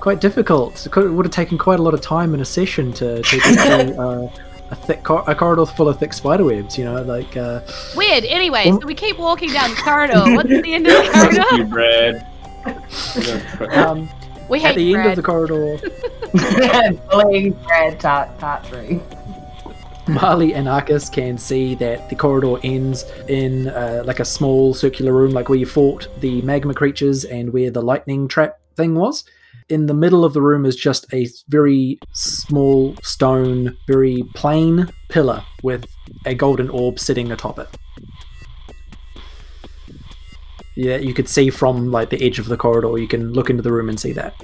quite 0.00 0.20
difficult. 0.20 0.86
It 0.86 0.96
would 0.96 1.24
have 1.24 1.32
taken 1.32 1.58
quite 1.58 1.80
a 1.80 1.82
lot 1.82 1.94
of 1.94 2.00
time 2.00 2.34
in 2.34 2.40
a 2.40 2.44
session 2.44 2.92
to, 2.94 3.22
to 3.22 3.36
get 3.40 3.60
through 3.60 4.00
uh, 4.00 4.32
a 4.72 4.74
thick 4.74 5.02
cor- 5.04 5.22
a 5.28 5.34
corridor 5.34 5.66
full 5.66 5.88
of 5.88 5.98
thick 5.98 6.12
spider 6.12 6.44
webs. 6.44 6.76
You 6.76 6.84
know, 6.86 7.02
like 7.02 7.36
uh, 7.36 7.60
Weird. 7.94 8.24
Anyway, 8.24 8.64
Well- 8.70 8.80
so 8.80 8.86
we 8.86 8.94
keep 8.94 9.18
walking 9.18 9.50
down 9.52 9.70
the 9.70 9.76
corridor. 9.76 10.22
What's 10.34 10.50
at 10.50 10.62
the 10.62 10.74
end 10.74 10.86
of 10.88 10.94
the 10.94 11.02
Thank 11.12 11.32
you, 11.52 11.68
corridor? 11.68 12.26
Brad. 13.58 13.72
um, 13.76 14.08
We 14.48 14.58
hate 14.60 14.70
at 14.70 14.76
the 14.76 14.94
end 14.94 15.08
of 15.10 15.16
the 15.16 15.22
corridor, 15.22 15.78
Bullying 17.10 17.52
Brad 17.64 17.98
part, 18.00 18.38
part 18.38 18.66
three. 18.66 19.00
Marley 20.08 20.52
and 20.54 20.68
Arcus 20.68 21.08
can 21.08 21.38
see 21.38 21.74
that 21.76 22.08
the 22.10 22.16
corridor 22.16 22.56
ends 22.64 23.04
in 23.28 23.68
uh, 23.68 24.02
like 24.04 24.18
a 24.20 24.24
small 24.24 24.74
circular 24.74 25.12
room, 25.12 25.30
like 25.32 25.48
where 25.48 25.58
you 25.58 25.66
fought 25.66 26.08
the 26.20 26.42
magma 26.42 26.74
creatures 26.74 27.24
and 27.24 27.52
where 27.52 27.70
the 27.70 27.80
lightning 27.82 28.26
trap 28.26 28.58
thing 28.76 28.94
was. 28.96 29.24
In 29.72 29.86
the 29.86 29.94
middle 29.94 30.22
of 30.22 30.34
the 30.34 30.42
room 30.42 30.66
is 30.66 30.76
just 30.76 31.06
a 31.14 31.26
very 31.48 31.98
small 32.12 32.94
stone, 33.02 33.74
very 33.86 34.22
plain 34.34 34.86
pillar 35.08 35.42
with 35.62 35.86
a 36.26 36.34
golden 36.34 36.68
orb 36.68 36.98
sitting 36.98 37.32
atop 37.32 37.58
it. 37.58 37.68
Yeah, 40.76 40.98
you 40.98 41.14
could 41.14 41.26
see 41.26 41.48
from 41.48 41.90
like 41.90 42.10
the 42.10 42.22
edge 42.22 42.38
of 42.38 42.48
the 42.48 42.56
corridor. 42.58 42.98
You 42.98 43.08
can 43.08 43.32
look 43.32 43.48
into 43.48 43.62
the 43.62 43.72
room 43.72 43.88
and 43.88 43.98
see 43.98 44.12
that. 44.12 44.34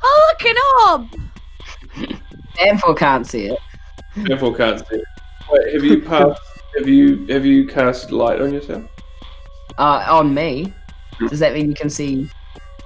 Oh, 0.00 0.34
look 0.38 0.46
an 0.46 0.56
orb! 1.98 2.20
Danforth 2.56 2.96
can't 2.96 3.26
see 3.26 3.46
it. 3.46 3.58
Banfor 4.14 4.56
can't 4.56 4.78
see. 4.86 4.94
it. 4.94 5.04
Wait, 5.50 5.72
have 5.74 5.82
you 5.82 6.00
passed? 6.00 6.40
Have 6.78 6.88
you 6.88 7.26
have 7.26 7.44
you 7.44 7.66
cast 7.66 8.12
light 8.12 8.40
on 8.40 8.54
yourself? 8.54 8.84
Uh, 9.78 10.06
on 10.08 10.32
me. 10.32 10.72
Does 11.28 11.40
that 11.40 11.54
mean 11.54 11.68
you 11.68 11.74
can 11.74 11.90
see 11.90 12.30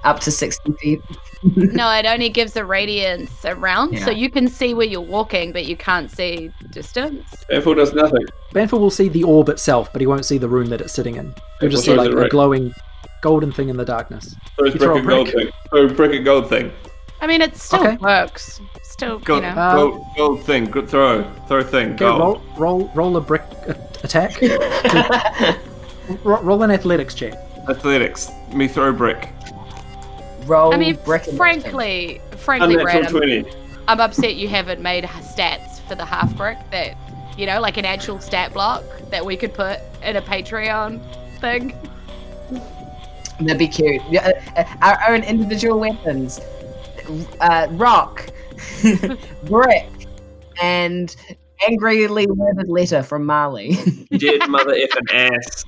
up 0.03 0.19
to 0.21 0.31
sixty 0.31 0.71
feet? 0.73 1.01
No, 1.55 1.89
it 1.93 2.05
only 2.05 2.27
gives 2.27 2.57
a 2.57 2.65
radiance 2.65 3.45
around, 3.45 3.97
so 3.99 4.11
you 4.11 4.29
can 4.29 4.49
see 4.49 4.73
where 4.73 4.85
you're 4.85 4.99
walking, 4.99 5.53
but 5.53 5.65
you 5.67 5.77
can't 5.77 6.11
see 6.11 6.51
distance. 6.71 7.45
Banfor 7.49 7.77
does 7.77 7.93
nothing. 7.93 8.25
Banfor 8.53 8.77
will 8.77 8.91
see 8.91 9.07
the 9.07 9.23
orb 9.23 9.47
itself, 9.47 9.89
but 9.93 10.01
he 10.01 10.05
won't 10.05 10.25
see 10.25 10.37
the 10.37 10.49
room 10.49 10.67
that 10.67 10.81
it's 10.81 10.91
sitting 10.91 11.15
in. 11.15 11.33
He'll 11.61 11.69
just 11.69 11.85
see 11.85 11.93
like 11.93 12.11
a 12.11 12.27
glowing 12.27 12.73
golden 13.21 13.53
thing 13.53 13.69
in 13.69 13.77
the 13.77 13.85
darkness. 13.85 14.35
Throws 14.57 14.73
You 14.73 14.79
brick 14.79 14.81
throw 14.81 14.97
a 14.97 15.01
gold 15.01 15.31
brick. 15.31 15.45
thing. 15.45 15.53
Throw 15.69 15.87
brick 15.87 16.13
and 16.13 16.25
gold 16.25 16.49
thing. 16.49 16.73
I 17.21 17.27
mean, 17.27 17.41
it 17.41 17.55
still 17.55 17.87
Okay. 17.87 17.95
works. 18.01 18.59
Still, 18.83 19.19
Gold, 19.19 19.43
you 19.43 19.49
know. 19.49 19.55
Uh, 19.61 19.75
gold, 19.75 20.05
gold 20.17 20.43
thing. 20.43 20.65
Good 20.65 20.89
throw. 20.89 21.23
Throw 21.47 21.63
thing. 21.63 21.91
Okay, 21.91 21.99
Gold. 21.99 22.19
roll, 22.19 22.41
roll, 22.57 22.91
roll 22.95 23.15
a 23.15 23.21
brick 23.21 23.43
a- 23.65 23.77
attack. 24.03 24.41
Ro- 26.25 26.41
roll 26.41 26.63
an 26.63 26.71
athletics 26.71 27.13
check. 27.13 27.33
Athletics. 27.69 28.29
Me 28.53 28.67
throw 28.67 28.91
brick. 28.91 29.29
Roll 30.45 30.73
I 30.73 30.77
mean, 30.77 30.97
brick 31.05 31.23
frankly, 31.23 32.21
frankly, 32.37 32.75
Brad, 32.75 33.13
I'm. 33.15 33.45
I'm 33.89 33.99
upset 33.99 34.35
you 34.35 34.47
haven't 34.47 34.81
made 34.81 35.03
stats 35.03 35.81
for 35.87 35.95
the 35.95 36.05
half 36.05 36.37
brick 36.37 36.59
that, 36.69 36.95
you 37.37 37.47
know, 37.47 37.59
like 37.59 37.77
an 37.77 37.85
actual 37.85 38.19
stat 38.19 38.53
block 38.53 38.83
that 39.09 39.25
we 39.25 39.35
could 39.35 39.51
put 39.53 39.79
in 40.03 40.15
a 40.15 40.21
Patreon 40.21 41.01
thing. 41.39 41.75
That'd 43.39 43.57
be 43.57 43.67
cute. 43.67 44.01
Yeah, 44.11 44.31
uh, 44.55 44.59
uh, 44.59 44.75
Our 44.81 45.13
own 45.13 45.23
individual 45.23 45.79
weapons. 45.79 46.39
Uh, 47.41 47.67
rock, 47.71 48.29
brick, 49.45 49.89
and 50.61 51.15
angrily 51.67 52.27
worded 52.27 52.69
letter 52.69 53.01
from 53.01 53.25
Marley. 53.25 53.75
Dead 54.11 54.47
mother 54.47 54.75
effing 54.75 55.11
ass. 55.11 55.65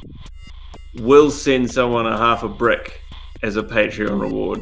Will 1.00 1.32
send 1.32 1.72
someone 1.72 2.06
a 2.06 2.16
half 2.16 2.44
a 2.44 2.50
brick 2.50 3.01
as 3.44 3.58
a 3.58 3.64
Patreon 3.64 4.20
reward. 4.22 4.62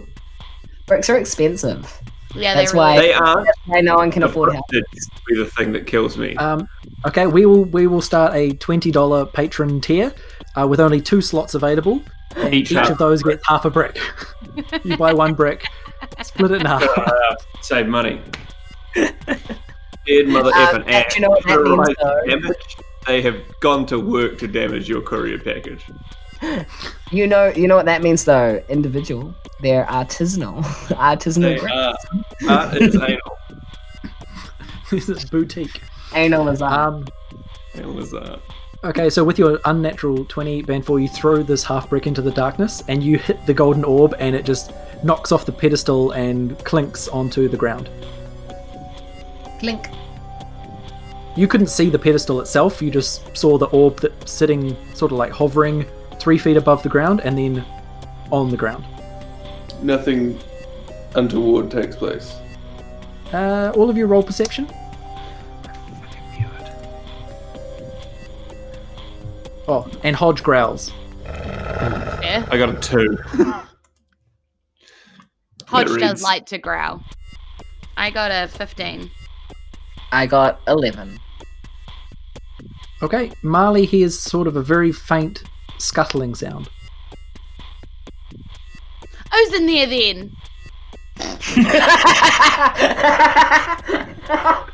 Bricks 0.87 1.09
are 1.09 1.17
expensive. 1.17 2.01
Yeah, 2.35 2.53
That's 2.53 2.73
really, 2.73 2.85
why- 2.85 2.99
They 3.01 3.13
aren't. 3.13 3.49
Why 3.65 3.81
no 3.81 3.95
one 3.95 4.11
can 4.11 4.23
afford 4.23 4.49
it. 4.49 4.53
help. 4.53 4.65
be 5.27 5.35
the 5.35 5.45
thing 5.45 5.71
that 5.73 5.87
kills 5.87 6.17
me. 6.17 6.35
Um, 6.35 6.67
okay, 7.07 7.25
we 7.27 7.45
will 7.45 7.65
we 7.65 7.87
will 7.87 8.01
start 8.01 8.33
a 8.35 8.51
twenty 8.53 8.91
dollar 8.91 9.25
patron 9.25 9.81
tier 9.81 10.13
uh, 10.55 10.67
with 10.67 10.79
only 10.79 11.01
two 11.01 11.21
slots 11.21 11.55
available. 11.55 12.01
Each 12.51 12.71
each, 12.71 12.77
of 12.77 12.99
those 12.99 13.23
gets 13.23 13.41
half 13.47 13.65
a 13.65 13.71
brick. 13.71 13.99
you 14.83 14.95
buy 14.97 15.11
one 15.13 15.33
brick, 15.33 15.65
split 16.21 16.51
it 16.51 16.61
in 16.61 16.65
half. 16.67 16.83
Uh, 16.95 17.35
save 17.61 17.87
money. 17.87 18.21
Dead 18.95 20.27
mother 20.27 20.51
Um, 20.53 20.83
effing 20.83 20.91
ass. 20.91 21.15
you 21.15 21.21
know 21.21 21.29
what 21.29 21.43
that 21.45 22.23
means, 22.27 22.41
damage. 22.41 22.77
They 23.07 23.21
have 23.23 23.41
gone 23.61 23.85
to 23.87 23.99
work 23.99 24.37
to 24.39 24.47
damage 24.47 24.87
your 24.87 25.01
courier 25.01 25.39
package. 25.39 25.83
You 27.11 27.25
know, 27.27 27.47
you 27.47 27.67
know 27.67 27.75
what 27.75 27.85
that 27.85 28.01
means 28.03 28.23
though. 28.25 28.63
Individual. 28.69 29.33
They're 29.61 29.85
artisanal. 29.85 30.63
artisanal 30.95 31.41
They 31.41 31.59
bricks. 31.59 31.73
are. 32.47 32.49
Art 32.49 32.77
is 32.81 32.95
anal. 32.95 33.37
this 34.91 35.09
is 35.09 35.25
boutique. 35.25 35.81
Anal 36.13 36.47
is 36.49 36.61
art. 36.61 36.93
Um, 36.93 37.07
Anal 37.75 37.99
is 37.99 38.13
art. 38.13 38.39
okay, 38.83 39.09
so 39.09 39.23
with 39.23 39.37
your 39.39 39.59
unnatural 39.65 40.23
twenty 40.25 40.63
Banfor, 40.63 41.01
you 41.01 41.07
throw 41.09 41.43
this 41.43 41.63
half 41.63 41.89
brick 41.89 42.07
into 42.07 42.21
the 42.21 42.31
darkness, 42.31 42.83
and 42.87 43.03
you 43.03 43.17
hit 43.17 43.43
the 43.45 43.53
golden 43.53 43.83
orb, 43.83 44.15
and 44.19 44.35
it 44.35 44.45
just 44.45 44.71
knocks 45.03 45.31
off 45.31 45.45
the 45.45 45.51
pedestal 45.51 46.11
and 46.11 46.57
clinks 46.63 47.07
onto 47.07 47.47
the 47.49 47.57
ground. 47.57 47.89
Clink. 49.59 49.87
you 51.35 51.47
couldn't 51.47 51.67
see 51.67 51.89
the 51.89 51.99
pedestal 51.99 52.39
itself. 52.39 52.81
You 52.81 52.91
just 52.91 53.35
saw 53.35 53.57
the 53.57 53.67
orb 53.67 53.99
that's 53.99 54.31
sitting 54.31 54.75
sort 54.95 55.11
of 55.11 55.17
like 55.17 55.31
hovering 55.31 55.85
three 56.19 56.37
feet 56.37 56.57
above 56.57 56.83
the 56.83 56.89
ground 56.89 57.21
and 57.21 57.37
then 57.37 57.65
on 58.31 58.49
the 58.49 58.57
ground. 58.57 58.85
Nothing 59.81 60.39
untoward 61.15 61.71
takes 61.71 61.95
place. 61.95 62.35
Uh, 63.33 63.71
all 63.75 63.89
of 63.89 63.97
you 63.97 64.05
roll 64.05 64.23
perception. 64.23 64.67
Oh, 69.67 69.89
and 70.03 70.15
Hodge 70.15 70.41
growls. 70.41 70.91
Yeah. 71.25 72.47
I 72.49 72.57
got 72.57 72.69
a 72.69 72.79
two. 72.79 73.17
Hodge 75.67 75.87
does 75.87 75.95
reads- 75.97 76.23
like 76.23 76.47
to 76.47 76.57
growl. 76.57 77.03
I 77.95 78.09
got 78.09 78.31
a 78.31 78.47
15. 78.47 79.11
I 80.11 80.25
got 80.25 80.59
11. 80.67 81.19
Okay, 83.03 83.31
Marley 83.43 83.85
hears 83.85 84.17
sort 84.17 84.47
of 84.47 84.55
a 84.55 84.61
very 84.63 84.91
faint 84.91 85.43
scuttling 85.79 86.35
sound. 86.35 86.69
Who's 89.31 89.53
in 89.53 89.67
there 89.67 89.87
then? 89.87 90.35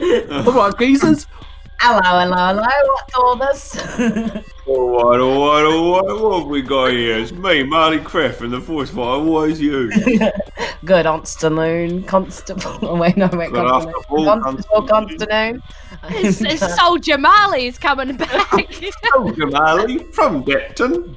All 0.00 0.52
right, 0.52 0.78
geezers. 0.78 1.26
Hello, 1.80 2.00
hello, 2.02 2.36
hello. 2.36 2.94
What's 2.94 3.14
all 3.18 3.36
this? 3.36 3.76
Alright, 4.66 5.20
alright, 5.20 5.64
alright. 5.64 6.20
What 6.22 6.38
have 6.40 6.48
we 6.48 6.62
got 6.62 6.90
here? 6.92 7.18
It's 7.18 7.32
me, 7.32 7.62
Marley 7.62 7.98
Craft 8.00 8.38
from 8.38 8.50
the 8.50 8.60
Force 8.60 8.90
Fire. 8.90 9.04
Always 9.04 9.60
you. 9.60 9.90
Good 10.84 11.06
afternoon, 11.06 12.04
Constable. 12.04 12.78
Oh, 12.82 12.96
wait, 13.00 13.16
no, 13.16 13.26
wait, 13.32 13.50
Good 13.50 13.66
Constable. 13.66 14.30
afternoon, 14.30 14.42
Constable, 14.42 14.82
Constable. 14.82 15.26
Constable. 15.26 15.60
It's, 16.10 16.40
it's 16.42 16.76
Soldier 16.76 17.18
Marley's 17.18 17.78
coming 17.78 18.16
back. 18.16 18.72
Soldier 19.14 19.46
Marley 19.46 19.98
from 20.12 20.44
Depton. 20.44 21.16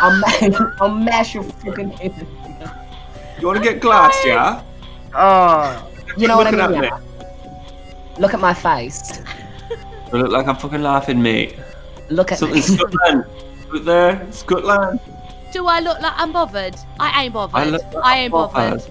I'll, 0.00 0.18
ma- 0.18 0.70
I'll 0.80 0.90
mash 0.94 1.34
your 1.34 1.44
fucking 1.44 1.90
head. 1.92 2.26
You 3.40 3.46
want 3.46 3.58
to 3.58 3.64
get 3.64 3.80
glass, 3.80 4.16
yeah? 4.24 4.62
Oh, 5.14 5.88
you 6.16 6.28
know 6.28 6.36
what 6.36 6.46
I 6.46 6.50
Looking 6.50 6.80
mean? 6.82 6.90
Up 8.14 8.18
yeah? 8.18 8.22
Look 8.22 8.34
at 8.34 8.40
my 8.40 8.54
face. 8.54 9.20
I 10.12 10.16
look 10.16 10.30
like 10.30 10.46
I'm 10.46 10.56
fucking 10.56 10.82
laughing, 10.82 11.22
mate. 11.22 11.56
Look 12.10 12.32
at 12.32 12.38
Something 12.38 12.56
me. 12.56 12.60
Scotland. 12.62 13.24
Look 13.70 13.84
there, 13.84 14.26
Scotland. 14.32 15.00
Do 15.52 15.66
I 15.66 15.80
look 15.80 16.00
like 16.00 16.12
I'm 16.16 16.32
bothered? 16.32 16.76
I 16.98 17.24
ain't 17.24 17.34
bothered. 17.34 17.56
I 17.56 17.62
I, 17.62 17.64
look 17.66 17.92
like 17.92 18.16
ain't 18.16 18.34
I'm 18.34 18.52
bothered. 18.52 18.82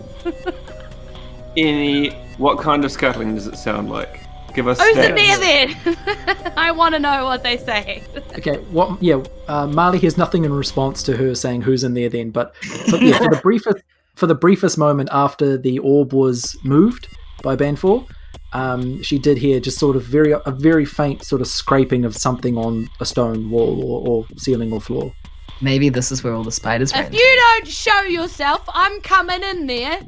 Any, 1.58 2.12
what 2.38 2.60
kind 2.60 2.86
of 2.86 2.92
scuttling 2.92 3.36
does 3.36 3.48
it 3.48 3.58
sound 3.58 3.90
like? 3.90 4.22
Give 4.54 4.68
us 4.68 4.82
Who's 4.82 4.98
in 4.98 5.16
stats. 5.16 5.16
there 5.16 5.38
then? 5.38 6.54
I 6.58 6.72
want 6.72 6.94
to 6.96 7.00
know 7.00 7.26
what 7.26 7.44
they 7.44 7.58
say. 7.58 8.04
Okay, 8.38 8.58
what? 8.72 9.02
Yeah, 9.02 9.24
uh, 9.48 9.68
Marley 9.68 10.00
hears 10.00 10.18
nothing 10.18 10.46
in 10.46 10.54
response 10.54 11.04
to 11.04 11.16
her 11.18 11.36
saying 11.36 11.62
who's 11.62 11.84
in 11.84 11.94
there. 11.94 12.10
Then, 12.10 12.32
but 12.32 12.56
for, 12.58 12.98
yeah, 12.98 13.18
for 13.18 13.30
the 13.30 13.40
briefest 13.44 13.78
for 14.16 14.28
the 14.28 14.36
briefest 14.36 14.78
moment 14.78 15.10
after 15.12 15.58
the 15.58 15.80
orb 15.80 16.14
was 16.14 16.58
moved 16.64 17.08
by 17.44 17.56
Banfor, 17.56 18.06
um, 18.54 19.02
she 19.02 19.18
did 19.18 19.38
hear 19.38 19.60
just 19.60 19.78
sort 19.80 19.96
of 19.96 20.04
very 20.04 20.32
a 20.34 20.52
very 20.52 20.86
faint 20.86 21.24
sort 21.24 21.42
of 21.42 21.48
scraping 21.48 22.06
of 22.06 22.16
something 22.16 22.58
on 22.58 22.88
a 23.00 23.06
stone 23.06 23.50
wall 23.50 23.82
or, 23.84 24.08
or 24.08 24.26
ceiling 24.38 24.72
or 24.74 24.82
floor. 24.82 25.14
Maybe 25.62 25.90
this 25.90 26.12
is 26.12 26.24
where 26.24 26.34
all 26.34 26.44
the 26.44 26.52
spiders 26.52 26.92
If 26.92 26.98
went. 26.98 27.14
you 27.14 27.20
don't 27.40 27.68
show 27.68 28.02
yourself, 28.02 28.64
I'm 28.74 29.00
coming 29.02 29.44
in 29.44 29.68
there. 29.68 30.00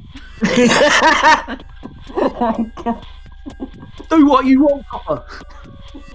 Do 4.10 4.26
what 4.28 4.46
you 4.46 4.64
want, 4.64 4.86
Copper. 4.88 5.26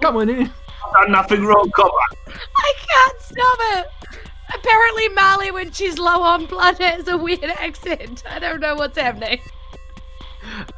Come 0.00 0.16
on 0.16 0.28
in. 0.28 0.42
I've 0.42 0.92
done 1.04 1.12
nothing 1.12 1.44
wrong, 1.44 1.70
copper. 1.74 1.92
I 2.56 2.72
can't 2.78 3.20
stop 3.20 3.58
it. 3.78 3.86
Apparently, 4.54 5.08
Marley, 5.10 5.50
when 5.50 5.70
she's 5.70 5.98
low 5.98 6.22
on 6.22 6.46
blood, 6.46 6.78
has 6.78 7.06
a 7.08 7.16
weird 7.18 7.44
accent. 7.58 8.22
I 8.28 8.38
don't 8.38 8.60
know 8.60 8.74
what's 8.74 8.96
happening. 8.98 9.40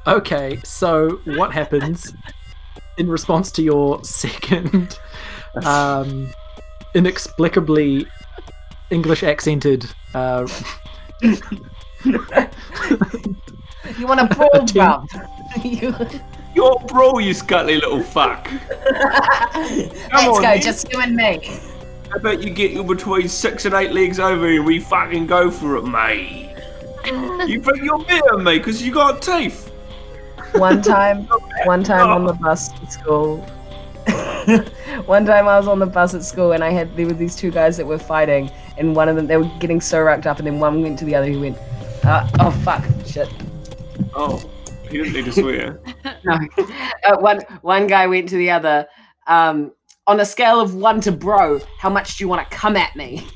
Okay, 0.06 0.60
so 0.64 1.20
what 1.24 1.52
happens 1.52 2.12
in 2.98 3.08
response 3.08 3.50
to 3.52 3.62
your 3.62 4.02
second, 4.04 4.98
um, 5.64 6.30
inexplicably 6.94 8.06
English 8.90 9.22
accented 9.22 9.86
uh, 10.14 10.46
you 13.98 14.06
want 14.06 14.20
a 14.20 14.26
brawl, 14.34 14.50
A? 14.78 15.06
You- 15.64 15.94
You're 16.54 16.76
a 16.80 16.84
bro, 16.86 17.18
you 17.18 17.32
scuttly 17.32 17.74
little 17.80 18.02
fuck. 18.02 18.50
Let's 18.90 20.12
on, 20.12 20.34
go, 20.34 20.40
then. 20.42 20.60
just 20.60 20.92
you 20.92 21.00
and 21.00 21.14
me. 21.14 21.58
I 22.12 22.18
bet 22.18 22.42
you 22.42 22.50
get 22.50 22.72
you 22.72 22.82
between 22.82 23.28
six 23.28 23.64
and 23.66 23.74
eight 23.74 23.92
legs 23.92 24.18
over 24.18 24.48
here. 24.48 24.62
We 24.62 24.80
fucking 24.80 25.26
go 25.28 25.48
for 25.50 25.76
it, 25.76 25.82
mate. 25.84 26.49
You 27.06 27.60
bring 27.60 27.84
your 27.84 27.98
beer, 27.98 28.20
better 28.20 28.36
than 28.36 28.44
me 28.44 28.58
because 28.58 28.82
you 28.82 28.92
got 28.92 29.22
teeth. 29.22 29.72
One 30.54 30.82
time, 30.82 31.28
one 31.64 31.82
time 31.84 32.08
on 32.08 32.24
the 32.24 32.32
bus 32.32 32.70
at 32.70 32.92
school. 32.92 33.38
one 35.06 35.24
time 35.24 35.46
I 35.46 35.58
was 35.58 35.68
on 35.68 35.78
the 35.78 35.86
bus 35.86 36.14
at 36.14 36.24
school 36.24 36.52
and 36.52 36.64
I 36.64 36.70
had 36.70 36.96
there 36.96 37.06
were 37.06 37.12
these 37.12 37.36
two 37.36 37.50
guys 37.50 37.76
that 37.76 37.86
were 37.86 37.98
fighting 37.98 38.50
and 38.78 38.96
one 38.96 39.08
of 39.08 39.16
them 39.16 39.26
they 39.26 39.36
were 39.36 39.50
getting 39.58 39.80
so 39.80 40.02
racked 40.02 40.26
up 40.26 40.38
and 40.38 40.46
then 40.46 40.58
one 40.58 40.82
went 40.82 40.98
to 41.00 41.04
the 41.04 41.14
other 41.14 41.30
who 41.30 41.40
went, 41.40 41.58
uh, 42.04 42.28
oh 42.40 42.50
fuck, 42.64 42.84
shit. 43.06 43.28
Oh, 44.14 44.42
he 44.90 44.98
didn't 44.98 45.12
need 45.12 45.24
to 45.26 45.32
swear. 45.32 45.80
No. 46.22 46.38
Uh, 47.04 47.16
one 47.18 47.40
one 47.62 47.86
guy 47.86 48.06
went 48.06 48.28
to 48.28 48.36
the 48.36 48.50
other. 48.50 48.86
Um, 49.26 49.72
on 50.06 50.20
a 50.20 50.24
scale 50.24 50.60
of 50.60 50.74
one 50.74 51.00
to 51.02 51.12
bro, 51.12 51.60
how 51.78 51.88
much 51.88 52.18
do 52.18 52.24
you 52.24 52.28
want 52.28 52.48
to 52.50 52.56
come 52.56 52.76
at 52.76 52.94
me? 52.94 53.26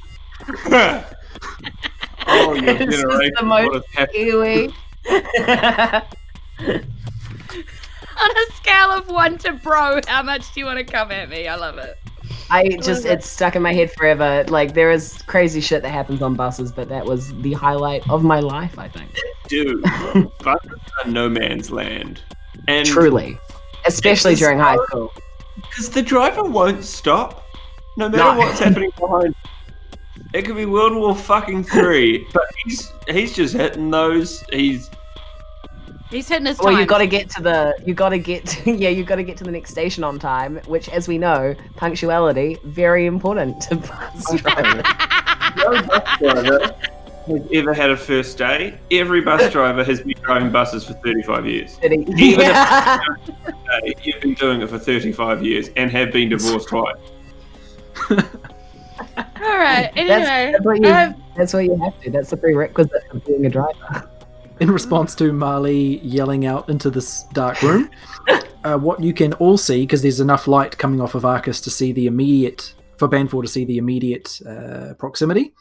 Oh, 2.26 2.54
your 2.54 2.74
This 2.74 2.94
is 2.96 3.02
the 3.02 3.42
most- 3.44 3.70
What 3.70 3.84
has? 3.94 4.08
Ewy. 4.10 4.72
On 8.16 8.30
a 8.30 8.52
scale 8.54 8.90
of 8.90 9.08
one 9.08 9.38
to 9.38 9.52
bro, 9.52 10.00
how 10.06 10.22
much 10.22 10.52
do 10.54 10.60
you 10.60 10.66
want 10.66 10.78
to 10.78 10.84
come 10.84 11.10
at 11.10 11.28
me? 11.28 11.48
I 11.48 11.56
love 11.56 11.78
it. 11.78 11.98
I 12.50 12.68
just 12.80 13.04
it's 13.06 13.28
stuck 13.28 13.56
in 13.56 13.62
my 13.62 13.72
head 13.72 13.90
forever. 13.92 14.44
Like 14.48 14.74
there 14.74 14.90
is 14.92 15.20
crazy 15.22 15.60
shit 15.60 15.82
that 15.82 15.88
happens 15.90 16.22
on 16.22 16.34
buses, 16.34 16.70
but 16.72 16.88
that 16.90 17.04
was 17.04 17.34
the 17.42 17.52
highlight 17.54 18.08
of 18.08 18.22
my 18.22 18.38
life, 18.40 18.78
I 18.78 18.88
think. 18.88 19.10
Dude, 19.48 19.82
buses 20.42 20.78
are 21.04 21.10
no 21.10 21.28
man's 21.28 21.70
land. 21.70 22.22
And 22.68 22.86
Truly. 22.86 23.36
Especially 23.86 24.32
It's 24.32 24.40
during 24.40 24.58
high 24.58 24.76
school. 24.86 25.12
Because 25.56 25.90
the 25.90 26.02
driver 26.02 26.44
won't 26.44 26.84
stop, 26.84 27.44
no 27.96 28.08
matter 28.08 28.22
No. 28.22 28.38
what's 28.38 28.58
happening 28.60 28.92
behind. 28.98 29.34
It 30.34 30.44
could 30.44 30.56
be 30.56 30.66
World 30.66 30.94
War 30.94 31.14
fucking 31.14 31.64
three, 31.64 32.26
but 32.34 32.42
he's 32.64 32.92
he's 33.08 33.34
just 33.34 33.54
hitting 33.54 33.90
those. 33.90 34.42
He's 34.52 34.90
He's 36.10 36.28
hitting 36.28 36.46
his 36.46 36.58
Well, 36.60 36.70
you 36.72 36.78
times. 36.78 36.88
got 36.90 36.98
to 36.98 37.06
get 37.06 37.30
to 37.30 37.42
the 37.42 37.74
you 37.86 37.94
got 37.94 38.10
to 38.10 38.18
get 38.18 38.44
to, 38.46 38.70
yeah 38.76 38.88
you 38.90 39.04
got 39.04 39.16
to 39.16 39.22
get 39.24 39.36
to 39.38 39.44
the 39.44 39.50
next 39.50 39.70
station 39.70 40.04
on 40.04 40.18
time, 40.18 40.56
which, 40.66 40.88
as 40.90 41.08
we 41.08 41.18
know, 41.18 41.54
punctuality 41.76 42.58
very 42.64 43.06
important 43.06 43.60
to 43.62 43.76
bus 43.76 44.34
drivers. 44.42 44.84
no 45.56 45.82
bus 45.82 46.18
driver 46.18 46.74
has 47.26 47.42
ever 47.54 47.72
had 47.72 47.90
a 47.90 47.96
first 47.96 48.36
day. 48.36 48.78
Every 48.90 49.22
bus 49.22 49.50
driver 49.52 49.82
has 49.82 50.02
been 50.02 50.14
driving 50.22 50.50
buses 50.52 50.84
for 50.84 50.92
thirty 50.94 51.22
five 51.22 51.46
years. 51.46 51.78
Even 51.82 52.02
if- 52.50 53.00
You've 54.04 54.20
been 54.20 54.34
doing 54.34 54.62
it 54.62 54.68
for 54.68 54.78
thirty 54.78 55.10
five 55.12 55.42
years 55.44 55.70
and 55.76 55.90
have 55.90 56.12
been 56.12 56.28
divorced 56.28 56.68
twice. 56.68 56.96
All 58.98 59.58
right. 59.58 59.90
Anyway, 59.96 60.52
that's, 60.52 60.64
what 60.64 60.80
you, 60.82 60.88
I've- 60.88 61.14
that's 61.36 61.52
what 61.54 61.64
you 61.64 61.76
have 61.82 62.00
to. 62.02 62.10
That's 62.10 62.30
the 62.30 62.36
prerequisite 62.36 63.02
of 63.10 63.24
being 63.24 63.46
a 63.46 63.50
driver. 63.50 64.10
in 64.60 64.70
response 64.70 65.14
to 65.16 65.32
Marley 65.32 65.98
yelling 65.98 66.46
out 66.46 66.68
into 66.68 66.90
this 66.90 67.24
dark 67.32 67.60
room. 67.62 67.90
uh, 68.64 68.78
what 68.78 69.02
you 69.02 69.12
can 69.12 69.32
all 69.34 69.56
see, 69.58 69.82
because 69.82 70.02
there's 70.02 70.20
enough 70.20 70.46
light 70.46 70.76
coming 70.78 71.00
off 71.00 71.14
of 71.14 71.24
Arcus 71.24 71.60
to 71.62 71.70
see 71.70 71.92
the 71.92 72.06
immediate, 72.06 72.74
for 72.98 73.08
Banfor 73.08 73.42
to 73.42 73.48
see 73.48 73.64
the 73.64 73.78
immediate 73.78 74.40
uh, 74.48 74.94
proximity, 74.94 75.54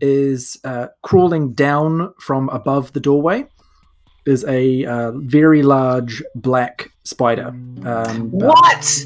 is 0.00 0.58
uh, 0.64 0.88
crawling 1.02 1.52
down 1.52 2.12
from 2.18 2.48
above 2.50 2.92
the 2.92 3.00
doorway 3.00 3.46
is 4.26 4.44
a 4.46 4.84
uh, 4.86 5.12
very 5.14 5.62
large 5.62 6.20
black 6.34 6.90
spider. 7.04 7.46
Um, 7.84 8.28
What? 8.32 9.04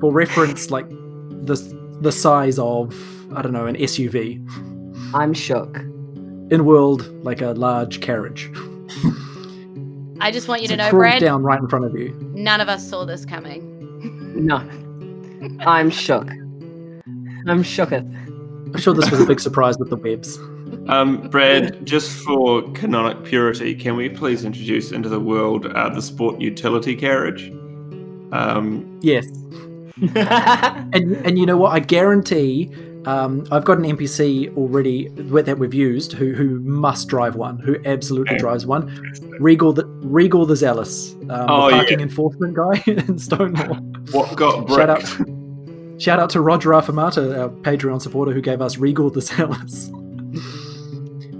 For 0.00 0.12
reference, 0.12 0.70
like 0.70 0.86
the 0.88 1.56
the 2.00 2.12
size 2.12 2.58
of 2.58 2.94
I 3.34 3.42
don't 3.42 3.52
know 3.52 3.66
an 3.66 3.76
SUV. 3.76 4.44
I'm 5.14 5.32
shook. 5.34 5.76
In 6.50 6.64
world, 6.64 7.06
like 7.24 7.40
a 7.42 7.52
large 7.52 8.00
carriage. 8.00 8.50
I 10.20 10.30
just 10.32 10.48
want 10.48 10.62
you 10.62 10.68
So 10.68 10.74
to 10.74 10.78
know, 10.78 10.90
crawls 10.90 11.00
Brad, 11.02 11.20
down 11.20 11.42
right 11.42 11.58
in 11.60 11.68
front 11.68 11.84
of 11.84 11.94
you. 11.98 12.10
none 12.34 12.60
of 12.60 12.68
us 12.68 12.86
saw 12.88 13.04
this 13.04 13.24
coming. 13.24 13.66
No, 14.34 14.56
I'm 15.60 15.90
shook. 15.90 16.28
I'm 17.46 17.62
shooketh. 17.62 18.06
I'm 18.74 18.78
sure 18.78 18.94
this 18.94 19.10
was 19.10 19.20
a 19.20 19.26
big 19.26 19.40
surprise 19.40 19.78
with 19.78 19.90
the 19.90 19.96
webs. 19.96 20.36
Um, 20.88 21.28
Brad, 21.30 21.84
just 21.86 22.10
for 22.24 22.62
canonic 22.72 23.24
purity, 23.24 23.74
can 23.74 23.96
we 23.96 24.08
please 24.08 24.44
introduce 24.44 24.92
into 24.92 25.08
the 25.08 25.20
world 25.20 25.66
uh, 25.66 25.88
the 25.88 26.02
sport 26.02 26.40
utility 26.40 26.94
carriage? 26.94 27.50
Um, 28.32 28.98
Yes. 29.02 29.26
And 30.02 31.14
and 31.26 31.38
you 31.38 31.46
know 31.46 31.56
what? 31.56 31.72
I 31.72 31.80
guarantee 31.80 32.70
um, 33.06 33.46
I've 33.50 33.64
got 33.64 33.78
an 33.78 33.84
NPC 33.84 34.54
already 34.56 35.08
that 35.16 35.58
we've 35.58 35.72
used 35.74 36.12
who 36.12 36.32
who 36.34 36.60
must 36.60 37.08
drive 37.08 37.34
one, 37.36 37.58
who 37.58 37.76
absolutely 37.84 38.34
Okay. 38.34 38.40
drives 38.40 38.66
one. 38.66 38.88
Regal 39.40 39.72
the 39.72 39.86
Regal 40.02 40.44
the 40.46 40.56
Zealous, 40.56 41.12
um, 41.30 41.46
Oh, 41.48 41.64
the 41.66 41.70
yeah. 41.70 41.76
parking 41.78 42.00
enforcement 42.00 42.54
guy 42.54 42.82
in 42.90 43.18
Stonewall. 43.18 43.76
what 44.12 44.36
got 44.36 44.66
bricked? 44.66 44.78
Shout 44.78 44.90
out, 44.90 46.00
shout 46.02 46.18
out 46.20 46.30
to 46.30 46.40
Roger 46.40 46.70
Affamata, 46.70 47.38
our 47.38 47.48
Patreon 47.48 48.02
supporter, 48.02 48.32
who 48.32 48.40
gave 48.42 48.60
us 48.60 48.76
Regal 48.78 49.10
the 49.10 49.22
Zealous. 49.22 49.90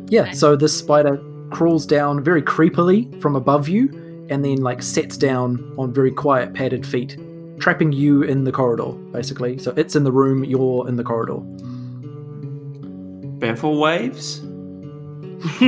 yeah, 0.09 0.33
so 0.33 0.57
this 0.57 0.77
spider 0.77 1.21
crawls 1.51 1.85
down 1.87 2.23
very 2.23 2.43
creepily 2.43 3.21
from 3.21 3.37
above 3.37 3.69
you, 3.69 3.89
and 4.31 4.45
then 4.45 4.57
like 4.63 4.83
sets 4.83 5.17
down 5.17 5.75
on 5.79 5.93
very 5.93 6.11
quiet 6.13 6.55
padded 6.55 6.87
feet, 6.87 7.19
trapping 7.61 7.93
you 7.93 8.23
in 8.23 8.45
the 8.45 8.53
corridor, 8.53 8.93
basically. 9.13 9.59
So 9.59 9.73
it's 9.77 9.95
in 9.95 10.05
the 10.05 10.13
room, 10.13 10.45
you're 10.45 10.89
in 10.89 10.97
the 10.97 11.05
corridor. 11.05 11.39
Banfor 13.39 13.79
waves? 13.79 14.41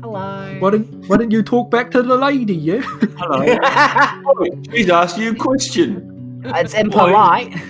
Hello. 0.00 0.56
Why 0.60 0.70
didn't 0.70 1.08
Why 1.08 1.16
didn't 1.16 1.32
you 1.32 1.42
talk 1.42 1.70
back 1.70 1.90
to 1.92 2.02
the 2.02 2.16
lady? 2.16 2.54
Yeah. 2.54 2.80
Hello. 3.18 3.44
Oh, 4.26 4.46
She's 4.72 4.88
asked 4.90 5.18
you 5.18 5.32
a 5.32 5.34
question. 5.34 6.42
it's 6.46 6.74
impolite. 6.74 7.52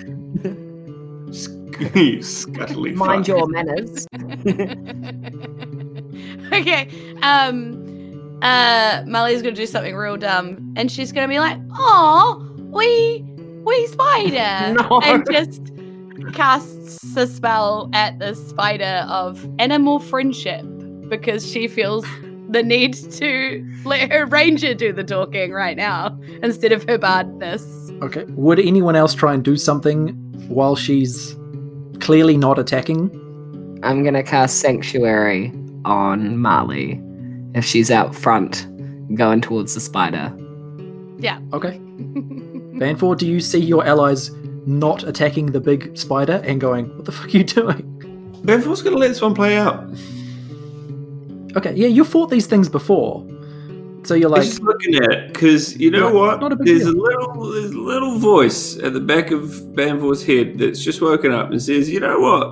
Scuttly 1.35 2.95
Mind 2.95 3.27
fuck. 3.27 3.37
your 3.37 3.49
manners. 3.49 4.07
okay. 6.53 6.88
Um 7.23 7.84
uh 8.45 9.03
Molly's 9.07 9.43
gonna 9.43 9.55
do 9.55 9.67
something 9.67 9.97
real 9.97 10.17
dumb 10.17 10.73
and 10.77 10.91
she's 10.93 11.11
gonna 11.13 11.29
be 11.29 11.39
like, 11.41 11.59
Oh, 11.73 12.47
we 12.59 13.25
we 13.65 13.87
spider 13.89 14.75
No. 14.91 15.01
and 15.05 15.25
just 15.33 15.71
casts 16.33 17.17
a 17.17 17.27
spell 17.27 17.91
at 17.93 18.19
the 18.19 18.35
spider 18.35 19.05
of 19.09 19.49
animal 19.59 19.99
friendship 19.99 20.65
because 21.09 21.51
she 21.51 21.67
feels 21.67 22.05
the 22.51 22.63
need 22.63 22.95
to 22.95 23.67
let 23.85 24.13
her 24.13 24.27
ranger 24.27 24.75
do 24.75 24.93
the 24.93 25.03
talking 25.03 25.51
right 25.53 25.77
now 25.77 26.17
instead 26.43 26.71
of 26.73 26.85
her 26.89 26.97
badness. 26.99 27.91
Okay. 28.03 28.25
Would 28.29 28.61
anyone 28.61 28.95
else 28.97 29.15
try 29.15 29.35
and 29.35 29.43
do 29.43 29.57
something 29.57 30.09
while 30.49 30.77
she's 30.77 31.35
clearly 32.01 32.37
not 32.37 32.59
attacking? 32.59 33.11
I'm 33.83 34.05
gonna 34.05 34.23
cast 34.23 34.59
Sanctuary 34.61 35.53
on 35.85 36.39
Marley 36.39 37.01
if 37.55 37.64
she's 37.64 37.90
out 37.90 38.14
front 38.14 38.67
going 39.14 39.40
towards 39.40 39.75
the 39.75 39.81
spider. 39.81 40.33
Yeah. 41.19 41.38
Okay. 41.53 41.79
Banfor, 42.79 43.17
do 43.17 43.27
you 43.27 43.40
see 43.40 43.61
your 43.61 43.85
allies 43.87 44.31
not 44.67 45.05
attacking 45.05 45.47
the 45.53 45.61
big 45.61 45.97
spider 45.97 46.43
and 46.45 46.61
going, 46.61 46.87
"What 46.97 47.05
the 47.05 47.12
fuck 47.12 47.27
are 47.27 47.38
you 47.38 47.45
doing?" 47.45 47.83
Banfor's 48.45 48.83
gonna 48.83 48.97
let 48.97 49.09
this 49.09 49.21
one 49.23 49.35
play 49.35 49.57
out. 49.57 49.85
Okay, 51.57 51.73
yeah, 51.75 51.87
you 51.87 52.05
fought 52.05 52.31
these 52.31 52.47
things 52.49 52.69
before, 52.69 53.25
so 54.03 54.14
you're 54.14 54.29
like. 54.29 54.40
I'm 54.40 54.45
like, 54.47 54.51
just 54.51 54.62
looking 54.62 54.97
at 54.97 55.12
it 55.12 55.33
because 55.33 55.77
you 55.79 55.90
know 55.90 56.01
Not- 56.11 56.14
what? 56.14 56.40
not 56.40 56.53
a 56.53 56.57
big 56.57 56.67
there's 56.67 56.81
deal. 56.83 56.90
a 56.90 57.01
little, 57.01 57.53
there's 57.53 57.71
a 57.71 57.79
little 57.79 58.19
voice 58.19 58.77
at 58.79 58.93
the 58.93 59.01
back 59.01 59.31
of 59.31 59.43
Banfor's 59.77 60.25
head 60.25 60.59
that's 60.59 60.83
just 60.83 61.01
woken 61.01 61.31
up 61.31 61.51
and 61.53 61.62
says, 61.62 61.88
"You 61.88 62.01
know 62.01 62.19
what? 62.19 62.45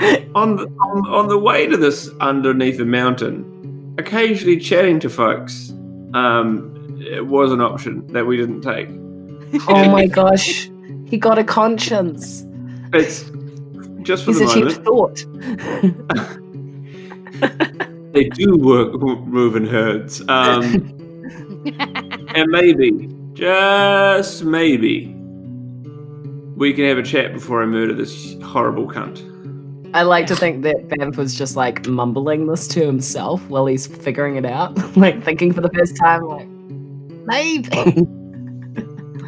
on 0.34 0.56
the 0.56 0.66
on, 0.66 1.08
on 1.08 1.28
the 1.28 1.38
way 1.38 1.66
to 1.68 1.76
this 1.76 2.10
underneath 2.20 2.78
the 2.78 2.84
mountain, 2.84 3.44
occasionally 3.98 4.56
chatting 4.58 5.00
to 5.00 5.10
folks, 5.10 5.70
um, 6.14 6.74
it 7.00 7.26
was 7.26 7.52
an 7.52 7.60
option 7.60 8.06
that 8.08 8.26
we 8.26 8.36
didn't 8.36 8.62
take. 8.62 8.88
Oh 9.66 9.88
my 9.90 10.06
gosh, 10.20 10.68
he 11.06 11.16
got 11.16 11.38
a 11.38 11.44
conscience. 11.44 12.44
It's 12.92 13.30
just 14.02 14.24
for 14.24 14.32
He's 14.32 14.40
the 14.40 14.44
a 14.44 14.48
cheap 14.52 14.64
moment. 14.64 14.84
thought. 14.84 15.24
They 18.12 18.24
do 18.30 18.56
work 18.56 18.94
move 19.26 19.54
in 19.54 19.66
herds, 19.66 20.22
um, 20.28 20.62
and 22.34 22.50
maybe, 22.50 23.14
just 23.34 24.42
maybe, 24.42 25.14
we 26.56 26.72
can 26.72 26.84
have 26.86 26.98
a 26.98 27.02
chat 27.02 27.32
before 27.34 27.62
I 27.62 27.66
murder 27.66 27.92
this 27.94 28.34
horrible 28.42 28.88
cunt. 28.88 29.22
I 29.94 30.02
like 30.02 30.26
to 30.26 30.36
think 30.36 30.62
that 30.64 30.88
Banfor 30.88 31.16
was 31.16 31.34
just 31.34 31.56
like 31.56 31.86
mumbling 31.86 32.46
this 32.46 32.68
to 32.68 32.84
himself 32.84 33.42
while 33.48 33.66
he's 33.66 33.86
figuring 33.86 34.36
it 34.36 34.44
out, 34.44 34.76
like 34.96 35.22
thinking 35.24 35.52
for 35.52 35.62
the 35.62 35.70
first 35.70 35.96
time, 35.96 36.22
like 36.24 36.46
maybe. 37.26 38.06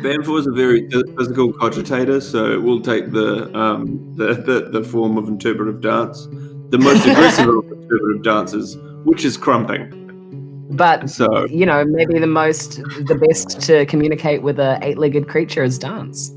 Banfor 0.03 0.39
is 0.39 0.47
a 0.47 0.53
very 0.53 0.89
physical 1.17 1.53
cogitator, 1.53 2.23
so 2.23 2.53
it 2.53 2.63
will 2.63 2.81
take 2.81 3.11
the, 3.11 3.55
um, 3.57 4.15
the, 4.17 4.35
the 4.35 4.71
the 4.71 4.83
form 4.83 5.17
of 5.19 5.29
interpretive 5.29 5.81
dance, 5.81 6.27
the 6.71 6.79
most 6.79 7.07
aggressive 7.07 7.49
of 7.49 7.65
interpretive 7.73 8.23
dances, 8.23 8.77
which 9.05 9.25
is 9.25 9.37
crumping. 9.37 10.69
but 10.71 11.09
So 11.11 11.47
you 11.47 11.67
know, 11.67 11.85
maybe 11.85 12.19
the 12.19 12.27
most, 12.27 12.77
the 13.07 13.15
best 13.29 13.61
to 13.63 13.85
communicate 13.87 14.43
with 14.43 14.59
a 14.59 14.79
eight-legged 14.83 15.29
creature 15.29 15.63
is 15.65 15.79
dance. 15.79 16.31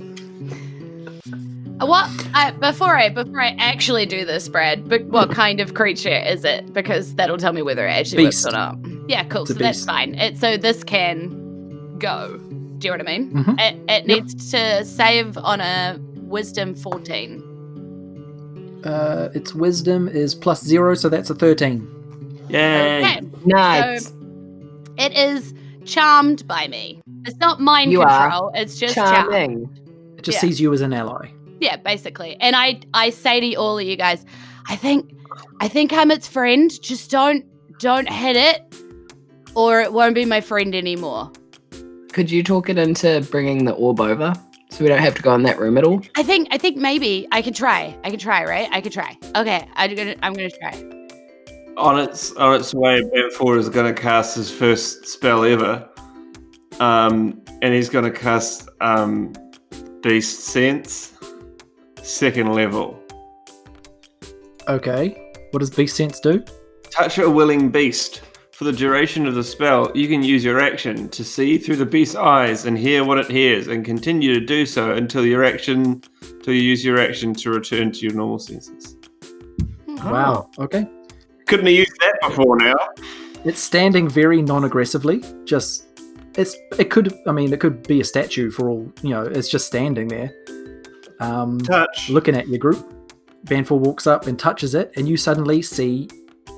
What 1.80 2.10
I, 2.34 2.52
before 2.52 2.96
I 2.98 3.10
before 3.10 3.42
I 3.42 3.56
actually 3.60 4.06
do 4.06 4.24
this, 4.26 4.48
Brad? 4.48 4.88
But 4.88 5.04
what 5.06 5.32
kind 5.32 5.60
of 5.60 5.74
creature 5.74 6.10
is 6.18 6.46
it? 6.46 6.72
Because 6.72 7.16
that'll 7.16 7.38
tell 7.38 7.52
me 7.54 7.62
whether 7.62 7.86
it 7.88 7.92
actually 7.92 8.26
Beast. 8.26 8.46
works 8.46 8.54
or 8.54 8.58
not. 8.58 8.78
Yeah, 9.10 9.24
cool. 9.26 9.42
It's 9.42 9.52
a 9.52 9.54
so 9.56 9.60
that's 9.60 9.84
fine. 9.86 10.16
It, 10.16 10.38
so 10.38 10.56
this 10.56 10.84
can 10.84 11.98
go. 12.00 12.38
Do 12.78 12.88
you 12.88 12.92
know 12.98 13.04
what 13.04 13.10
I 13.10 13.18
mean? 13.18 13.32
Mhm. 13.34 13.60
It, 13.60 13.80
it 13.90 14.08
needs 14.08 14.52
to 14.52 14.86
save 14.86 15.38
on 15.38 15.60
a 15.62 16.00
Wisdom 16.22 16.74
fourteen. 16.74 17.42
uh, 18.86 19.30
its 19.34 19.54
wisdom 19.54 20.08
is 20.08 20.34
plus 20.36 20.64
zero, 20.64 20.94
so 20.96 21.10
that's 21.10 21.30
a 21.30 21.36
thirteen. 21.36 21.88
yay! 22.50 23.00
Okay. 23.02 23.22
Nice. 23.46 24.12
It 24.98 25.14
is 25.18 25.54
charmed 25.86 26.48
by 26.48 26.68
me. 26.68 27.02
It's 27.26 27.38
not 27.38 27.60
mind 27.60 27.92
You 27.92 28.02
are 28.02 28.30
control. 28.30 28.52
It's 28.56 28.78
just 28.80 28.96
charm. 28.96 29.14
Charming. 29.30 29.70
It 30.18 30.24
just 30.24 30.38
Yeah. 30.38 30.42
sees 30.50 30.60
you 30.62 30.72
as 30.74 30.82
an 30.82 30.94
ally. 30.94 31.30
Yeah, 31.64 31.78
basically. 31.78 32.36
And 32.42 32.58
I 32.58 32.82
I 32.94 33.10
say 33.10 33.40
to 33.40 33.56
all 33.56 33.80
of 33.80 33.86
you 33.86 33.96
guys, 33.96 34.26
I 34.68 34.76
think 34.76 35.14
I 35.62 35.70
think 35.70 35.94
I'm 35.94 36.12
its 36.12 36.28
friend. 36.28 36.70
Just 36.82 37.10
don't 37.10 37.46
don't 37.80 38.10
hit 38.10 38.36
it, 38.36 38.76
or 39.56 39.80
it 39.80 39.94
won't 39.94 40.14
be 40.14 40.26
my 40.26 40.42
friend 40.42 40.76
anymore. 40.76 41.32
Could 42.12 42.30
you 42.30 42.44
talk 42.44 42.70
it 42.70 42.78
into 42.78 43.26
bringing 43.32 43.64
the 43.64 43.72
orb 43.72 44.02
over 44.02 44.34
so 44.72 44.84
we 44.84 44.90
don't 44.90 45.00
have 45.00 45.16
to 45.16 45.22
go 45.22 45.34
in 45.36 45.44
that 45.44 45.58
room 45.58 45.78
at 45.78 45.86
all? 45.86 46.02
I 46.16 46.24
think 46.24 46.50
I 46.52 46.58
think 46.58 46.76
maybe 46.76 47.30
I 47.32 47.42
could 47.42 47.56
try. 47.56 47.98
I 48.04 48.12
could 48.12 48.20
try, 48.20 48.44
right? 48.44 48.68
I 48.74 48.82
could 48.82 48.92
try. 48.92 49.18
Okay, 49.38 49.66
I'm 49.76 49.96
gonna 49.96 50.16
I'm 50.22 50.34
gonna 50.34 50.52
try. 50.52 50.74
On 51.78 51.98
its 51.98 52.34
on 52.34 52.60
its 52.60 52.74
way, 52.74 53.02
Banfor 53.02 53.58
is 53.58 53.70
going 53.70 53.92
to 53.92 54.00
cast 54.00 54.36
his 54.36 54.52
first 54.52 55.08
spell 55.08 55.44
ever, 55.44 55.90
um, 56.82 57.42
and 57.62 57.74
he's 57.74 57.90
going 57.90 58.06
to 58.06 58.12
cast 58.12 58.70
um, 58.80 59.34
Beast 60.04 60.42
Sense, 60.42 61.14
second 62.04 62.54
level. 62.54 63.00
Okay. 64.68 65.32
What 65.52 65.60
does 65.60 65.70
Beast 65.70 65.96
Sense 65.96 66.20
do? 66.20 66.44
Touch 66.90 67.18
a 67.18 67.30
willing 67.30 67.70
beast. 67.70 68.22
For 68.52 68.66
the 68.66 68.72
duration 68.72 69.26
of 69.26 69.34
the 69.34 69.44
spell, 69.44 69.92
you 69.96 70.08
can 70.08 70.22
use 70.22 70.44
your 70.44 70.60
action 70.60 71.10
to 71.10 71.24
see 71.24 71.58
through 71.58 71.78
the 71.78 71.86
beast's 71.86 72.16
eyes 72.16 72.66
and 72.66 72.78
hear 72.78 73.04
what 73.04 73.18
it 73.18 73.30
hears, 73.30 73.68
and 73.68 73.84
continue 73.84 74.36
to 74.36 74.46
do 74.46 74.66
so 74.66 74.94
until 74.94 75.26
your 75.26 75.44
action, 75.44 76.02
till 76.44 76.54
you 76.54 76.62
use 76.62 76.86
your 76.86 77.00
action 77.00 77.34
to 77.34 77.50
return 77.50 77.92
to 77.92 78.00
your 78.00 78.14
normal 78.14 78.38
senses. 78.38 78.96
Hmm. 79.88 80.10
Wow. 80.10 80.52
Okay. 80.60 80.88
Couldn't 81.48 81.66
have 81.66 81.76
used 81.76 82.00
that 82.00 82.20
before 82.22 82.58
now. 82.58 82.76
It's 83.44 83.60
standing 83.60 84.08
very 84.08 84.42
non-aggressively. 84.42 85.24
Just 85.46 85.88
it's 86.38 86.56
it 86.78 86.90
could 86.90 87.14
I 87.28 87.32
mean 87.32 87.52
it 87.52 87.60
could 87.60 87.86
be 87.88 88.02
a 88.02 88.06
statue 88.06 88.52
for 88.52 88.70
all 88.70 88.92
you 89.02 89.10
know. 89.10 89.24
It's 89.24 89.50
just 89.50 89.66
standing 89.66 90.08
there, 90.08 90.32
um, 91.24 91.60
Touch. 91.60 92.10
looking 92.10 92.36
at 92.36 92.48
your 92.48 92.60
group. 92.60 92.94
Banfor 93.46 93.78
walks 93.78 94.08
up 94.08 94.28
and 94.28 94.40
touches 94.40 94.74
it, 94.74 94.92
and 94.96 95.08
you 95.08 95.18
suddenly 95.18 95.62
see 95.62 96.08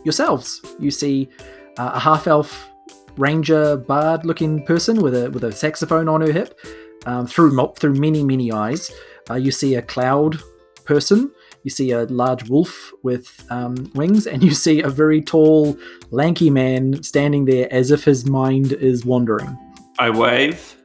yourselves. 0.03 0.61
You 0.80 0.91
see 0.91 1.30
uh, 1.78 1.91
a 1.93 1.99
half-elf 1.99 2.72
ranger 3.18 3.78
bard-looking 3.78 4.66
person 4.66 5.01
with 5.01 5.16
a 5.16 5.32
with 5.32 5.43
a 5.43 5.51
saxophone 5.51 6.07
on 6.09 6.22
her 6.22 6.32
hip. 6.32 6.59
Um, 7.05 7.28
through 7.28 7.74
through 7.78 7.95
many 7.95 8.24
many 8.24 8.51
eyes, 8.51 8.91
uh, 9.30 9.36
you 9.36 9.51
see 9.51 9.76
a 9.76 9.82
cloud 9.82 10.39
person. 10.86 11.32
You 11.63 11.72
see 11.72 11.91
a 11.91 12.03
large 12.03 12.47
wolf 12.47 12.93
with 13.01 13.43
um, 13.49 13.91
wings, 13.95 14.28
and 14.28 14.43
you 14.43 14.51
see 14.51 14.82
a 14.82 14.89
very 14.89 15.22
tall, 15.22 15.76
lanky 16.11 16.51
man 16.51 17.01
standing 17.01 17.45
there 17.45 17.68
as 17.74 17.89
if 17.89 18.03
his 18.03 18.26
mind 18.26 18.74
is 18.74 19.03
wandering. 19.03 19.57
I 19.97 20.11
wave 20.11 20.76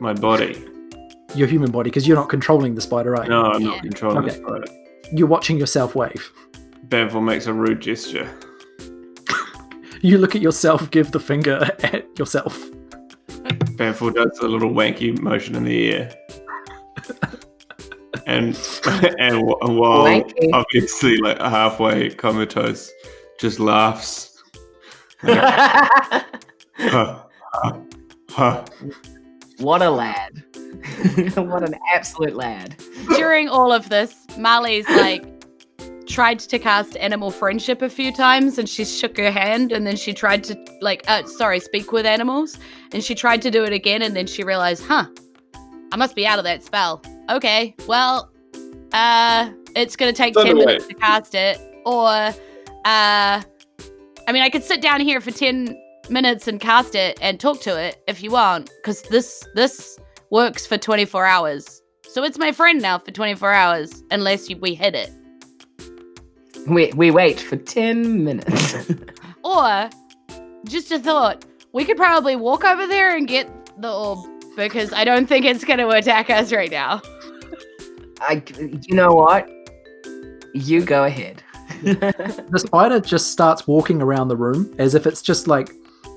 my 0.00 0.12
body. 0.12 0.69
Your 1.34 1.46
human 1.48 1.70
body, 1.70 1.90
because 1.90 2.06
you're 2.08 2.16
not 2.16 2.28
controlling 2.28 2.74
the 2.74 2.80
spider, 2.80 3.12
right? 3.12 3.28
No, 3.28 3.42
I'm 3.42 3.62
not 3.62 3.82
controlling 3.82 4.18
Okay. 4.18 4.38
the 4.38 4.46
spider. 4.46 4.64
you're 5.12 5.28
watching 5.28 5.58
yourself 5.58 5.94
wave. 5.94 6.32
Banfor 6.88 7.22
makes 7.22 7.46
a 7.46 7.52
rude 7.52 7.80
gesture. 7.80 8.28
You 10.02 10.16
look 10.16 10.34
at 10.34 10.40
yourself, 10.40 10.90
give 10.90 11.10
the 11.10 11.20
finger 11.20 11.58
at 11.82 12.18
yourself. 12.18 12.58
Banfor 13.76 14.14
does 14.14 14.38
a 14.40 14.48
little 14.48 14.70
wanky 14.70 15.18
motion 15.20 15.54
in 15.54 15.64
the 15.64 15.92
air. 15.92 16.14
and 18.26 18.56
and 19.18 19.36
wh- 19.42 19.60
while 19.68 20.04
Wanky. 20.06 20.48
obviously 20.54 21.18
like 21.18 21.38
halfway 21.38 22.08
comatose, 22.08 22.90
just 23.38 23.60
laughs. 23.60 24.42
Huh, 25.20 26.20
huh, 26.78 27.22
huh. 28.30 28.64
What 29.60 29.82
a 29.82 29.90
lad. 29.90 30.42
what 31.36 31.62
an 31.62 31.74
absolute 31.94 32.34
lad. 32.34 32.76
During 33.16 33.48
all 33.48 33.72
of 33.72 33.88
this, 33.88 34.14
Marley's 34.38 34.88
like 34.88 35.24
tried 36.06 36.38
to 36.40 36.58
cast 36.58 36.96
animal 36.96 37.30
friendship 37.30 37.82
a 37.82 37.88
few 37.88 38.12
times 38.12 38.58
and 38.58 38.68
she 38.68 38.84
shook 38.84 39.16
her 39.16 39.30
hand 39.30 39.70
and 39.70 39.86
then 39.86 39.94
she 39.96 40.12
tried 40.12 40.42
to 40.42 40.56
like 40.80 41.04
uh, 41.08 41.24
sorry 41.24 41.60
speak 41.60 41.92
with 41.92 42.04
animals 42.04 42.58
and 42.92 43.04
she 43.04 43.14
tried 43.14 43.40
to 43.40 43.48
do 43.48 43.62
it 43.62 43.72
again 43.72 44.02
and 44.02 44.16
then 44.16 44.26
she 44.26 44.42
realized 44.42 44.84
huh 44.84 45.06
i 45.92 45.96
must 45.96 46.16
be 46.16 46.26
out 46.26 46.36
of 46.36 46.44
that 46.44 46.64
spell 46.64 47.00
okay 47.30 47.76
well 47.86 48.28
uh 48.92 49.48
it's 49.76 49.94
gonna 49.94 50.12
take 50.12 50.34
By 50.34 50.42
the 50.42 50.48
10 50.48 50.58
way- 50.58 50.64
minutes 50.66 50.88
to 50.88 50.94
cast 50.94 51.36
it 51.36 51.60
or 51.86 52.08
uh 52.08 52.32
i 52.84 53.42
mean 54.32 54.42
i 54.42 54.50
could 54.50 54.64
sit 54.64 54.82
down 54.82 55.00
here 55.00 55.20
for 55.20 55.30
10 55.30 55.80
minutes 56.10 56.48
and 56.48 56.60
cast 56.60 56.94
it 56.94 57.18
and 57.22 57.38
talk 57.40 57.60
to 57.60 57.80
it 57.80 58.02
if 58.06 58.22
you 58.22 58.30
want 58.30 58.70
because 58.76 59.02
this 59.02 59.46
this 59.54 59.98
works 60.30 60.66
for 60.66 60.76
24 60.76 61.24
hours 61.26 61.82
so 62.06 62.22
it's 62.24 62.38
my 62.38 62.52
friend 62.52 62.82
now 62.82 62.98
for 62.98 63.10
24 63.10 63.52
hours 63.52 64.02
unless 64.10 64.48
you, 64.48 64.56
we 64.56 64.74
hit 64.74 64.94
it 64.94 65.10
We, 66.66 66.92
we 66.94 67.10
wait 67.10 67.40
for 67.40 67.56
10 67.56 68.24
minutes. 68.24 68.74
Or, 69.42 69.88
just 70.64 70.92
a 70.92 70.98
thought, 70.98 71.46
we 71.72 71.86
could 71.86 71.96
probably 71.96 72.36
walk 72.36 72.62
over 72.62 72.86
there 72.86 73.16
and 73.16 73.26
get 73.26 73.48
the 73.80 73.90
orb 73.90 74.18
because 74.54 74.92
I 74.92 75.04
don't 75.04 75.26
think 75.26 75.46
it's 75.46 75.64
going 75.64 75.78
to 75.78 75.88
attack 75.88 76.28
us 76.28 76.52
right 76.52 76.70
now. 76.70 77.00
I, 78.20 78.42
you 78.58 78.94
know 78.94 79.14
what? 79.14 79.48
You 80.52 80.84
go 80.84 81.04
ahead. 81.04 81.42
The 81.82 82.58
spider 82.58 83.00
just 83.00 83.32
starts 83.32 83.66
walking 83.66 84.02
around 84.02 84.28
the 84.28 84.36
room 84.36 84.74
as 84.78 84.94
if 84.94 85.06
it's 85.06 85.22
just 85.22 85.48
like, 85.48 85.72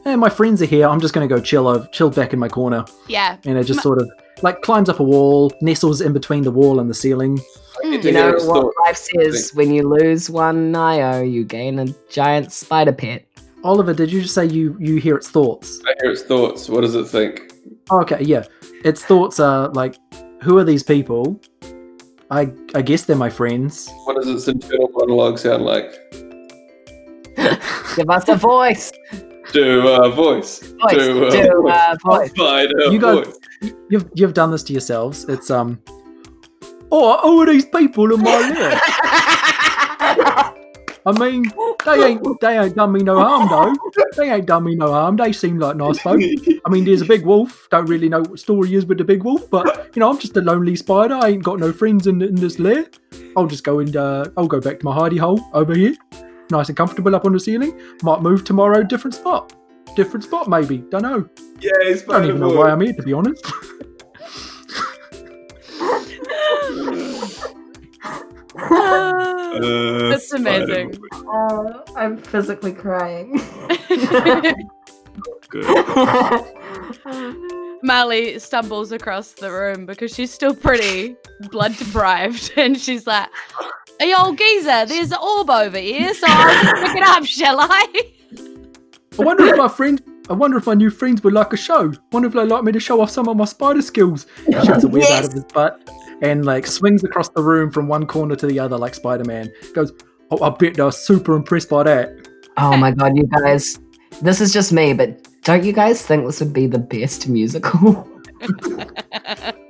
eh, 0.06 0.16
my 0.16 0.30
friends 0.30 0.62
are 0.62 0.66
here. 0.66 0.88
I'm 0.88 0.99
just 0.99 1.14
going 1.14 1.28
to 1.28 1.34
go 1.34 1.41
chill 1.41 1.68
I've 1.68 1.91
chilled 1.91 2.16
back 2.16 2.34
in 2.34 2.39
my 2.39 2.49
corner. 2.49 2.86
Yeah. 3.08 3.38
And 3.45 3.58
it 3.58 3.66
just 3.66 3.82
sort 3.82 4.01
of 4.01 4.10
like 4.41 4.62
climbs 4.62 4.89
up 4.89 4.99
a 4.99 5.04
wall, 5.04 5.51
nestles 5.62 6.01
in 6.01 6.14
between 6.14 6.43
the 6.43 6.51
wall 6.51 6.80
and 6.80 6.89
the 6.89 6.93
ceiling. 6.93 7.39
Mm. 7.84 8.04
You 8.04 8.12
know 8.12 8.32
what 8.32 8.41
thought- 8.41 8.74
life 8.86 8.97
says 8.97 9.51
when 9.54 9.74
you 9.74 9.88
lose 9.88 10.30
one 10.30 10.72
Nio, 10.72 11.30
you 11.30 11.43
gain 11.43 11.80
a 11.80 11.88
giant 12.10 12.51
spider 12.51 12.93
pet. 12.93 13.26
Oliver, 13.64 13.93
did 13.93 14.12
you 14.12 14.22
just 14.22 14.36
say 14.36 14.45
you 14.45 14.76
you 14.80 14.97
hear 14.97 15.16
its 15.16 15.30
thoughts? 15.30 15.82
I 15.88 15.93
hear 16.01 16.12
its 16.12 16.22
thoughts. 16.24 16.68
What 16.68 16.82
does 16.82 16.95
it 16.95 17.06
think? 17.08 17.54
Oh, 17.89 18.01
okay, 18.01 18.22
yeah. 18.22 18.43
Its 18.84 19.06
thoughts 19.06 19.39
are 19.39 19.70
like, 19.70 19.95
who 20.41 20.58
are 20.58 20.66
these 20.66 20.84
people? 20.84 21.39
I 22.30 22.51
I 22.76 22.82
guess 22.82 23.06
they're 23.06 23.16
my 23.16 23.30
friends. 23.30 23.89
What 24.04 24.16
does 24.18 24.28
its 24.28 24.47
internal 24.49 24.89
monologue 24.93 25.39
sound 25.39 25.64
like? 25.64 25.93
Give 27.95 28.10
us 28.10 28.28
a 28.28 28.36
voice. 28.36 28.91
Do 29.52 29.88
a 29.88 30.10
voice. 30.10 30.60
Voice. 30.60 30.91
Do 30.91 31.26
a 31.28 31.32
Do 31.32 31.62
voice. 31.62 31.74
a 31.76 31.98
voice. 32.06 32.32
You 32.91 33.00
guys- 33.00 33.26
voice. 33.28 33.74
You've 33.89 34.10
you've 34.16 34.34
done 34.34 34.52
this 34.52 34.64
to 34.64 34.74
yourselves. 34.74 35.26
It's 35.30 35.50
um. 35.52 35.80
Oh, 36.91 37.18
who 37.22 37.41
are 37.41 37.46
these 37.46 37.66
people 37.66 38.14
in 38.14 38.22
my 38.22 38.39
life? 38.39 38.82
I 41.06 41.12
mean, 41.20 41.52
they 41.86 42.02
ain't 42.02 42.39
they 42.39 42.58
ain't 42.58 42.76
done 42.76 42.94
me 42.94 43.02
no 43.04 43.20
harm 43.20 43.50
though. 43.50 43.76
They 44.16 44.32
ain't 44.32 44.46
done 44.46 44.64
me 44.64 44.76
no 44.76 44.91
harm. 44.91 45.18
They 45.18 45.34
seem 45.34 45.60
like 45.60 45.76
nice 45.76 46.00
folk. 46.00 46.22
I 46.66 46.70
mean, 46.70 46.86
there's 46.86 47.02
a 47.02 47.06
big 47.06 47.26
wolf. 47.26 47.68
Don't 47.72 47.88
really 47.88 48.08
know 48.08 48.22
what 48.22 48.39
story 48.39 48.74
is 48.76 48.86
with 48.86 49.00
the 49.00 49.04
big 49.04 49.24
wolf, 49.24 49.50
but 49.50 49.89
you 49.96 50.00
know, 50.00 50.10
I'm 50.10 50.18
just 50.18 50.38
a 50.38 50.41
lonely 50.41 50.78
spider. 50.78 51.16
I 51.16 51.30
ain't 51.30 51.44
got 51.44 51.60
no 51.60 51.74
friends 51.74 52.08
in, 52.08 52.22
in 52.22 52.36
this 52.36 52.58
lair. 52.58 52.86
I'll 53.36 53.48
just 53.48 53.66
go 53.66 53.80
and 53.80 53.96
uh, 53.98 54.26
I'll 54.38 54.48
go 54.48 54.62
back 54.62 54.80
to 54.80 54.86
my 54.86 54.98
hidey 54.98 55.20
hole 55.20 55.41
over 55.54 55.74
here, 55.76 55.96
nice 56.52 56.70
and 56.70 56.78
comfortable 56.78 57.16
up 57.16 57.26
on 57.26 57.34
the 57.34 57.39
ceiling. 57.39 57.80
Might 58.02 58.22
move 58.22 58.44
tomorrow, 58.44 58.84
different 58.84 59.16
spot, 59.16 59.54
different 59.96 60.24
spot 60.24 60.48
maybe. 60.48 60.80
Don't 60.89 61.04
know. 61.04 61.28
Yeah, 61.60 61.72
it's 61.82 62.04
I 62.10 62.14
Don't 62.20 62.26
even 62.26 62.39
know 62.41 62.50
why 62.54 62.72
I'm 62.72 62.82
here 62.82 62.94
to 62.94 63.04
be 63.04 63.14
honest. 63.14 63.46
Uh, 68.56 70.10
That's 70.10 70.32
amazing. 70.34 70.91
voice. 70.94 71.00
Oh, 71.14 71.84
I'm 71.96 72.18
physically 72.18 72.74
crying. 72.74 73.39
Good. 75.50 75.66
Marley 77.84 78.39
stumbles 78.39 78.91
across 78.91 79.34
the 79.34 79.52
room 79.52 79.86
because 79.86 80.14
she's 80.14 80.32
still 80.32 80.56
pretty 80.56 81.16
blood 81.52 81.76
deprived 81.78 82.52
and 82.58 82.80
she's 82.80 83.06
like, 83.06 83.30
Hey, 84.04 84.14
old 84.14 84.38
geezer, 84.38 84.86
there's 84.86 85.14
an 85.14 85.18
orb 85.24 85.49
over 85.49 85.78
here, 85.78 86.14
so 86.14 86.26
I'll 86.28 86.64
just 86.66 86.76
pick 86.76 86.97
it 86.97 87.04
up, 87.04 87.24
shall 87.24 87.58
I? 87.62 87.88
I 89.18 89.24
wonder 89.24 89.45
if 89.45 89.58
my 89.58 89.70
friend. 89.70 90.04
I 90.30 90.34
wonder 90.34 90.58
if 90.58 90.66
my 90.66 90.74
new 90.74 90.89
friends 90.89 91.24
would 91.24 91.32
like 91.32 91.54
a 91.54 91.56
show. 91.56 91.93
wonder 92.12 92.28
if 92.28 92.34
they'd 92.34 92.43
like 92.43 92.66
me 92.66 92.74
to 92.74 92.82
show 92.82 92.99
off 92.99 93.12
some 93.12 93.30
of 93.30 93.38
my 93.38 93.45
spider 93.45 93.82
skills. 93.82 94.28
He 94.45 94.51
shoots 94.51 94.84
a 94.84 94.89
web 94.89 95.06
out 95.10 95.24
of 95.24 95.32
his 95.32 95.45
butt 95.45 95.89
and 96.22 96.43
like 96.43 96.68
swings 96.68 97.06
across 97.06 97.30
the 97.30 97.41
room 97.41 97.72
from 97.72 97.88
one 97.88 98.06
corner 98.06 98.36
to 98.36 98.45
the 98.45 98.60
other 98.60 98.78
like 98.78 98.93
Spider-Man. 98.93 99.49
Goes, 99.74 99.93
oh, 100.32 100.43
I 100.43 100.49
bet 100.49 100.74
they're 100.74 100.91
super 100.91 101.38
impressed 101.38 101.70
by 101.70 101.84
that. 101.84 102.28
oh 102.58 102.76
my 102.76 102.91
god, 102.91 103.16
you 103.16 103.24
guys. 103.24 103.80
This 104.22 104.41
is 104.41 104.51
just 104.51 104.74
me, 104.74 104.91
but 104.91 105.30
don't 105.43 105.64
you 105.64 105.72
guys 105.72 106.06
think 106.06 106.26
this 106.26 106.41
would 106.41 106.51
be 106.51 106.68
the 106.68 106.78
best 106.78 107.30
musical? 107.30 108.06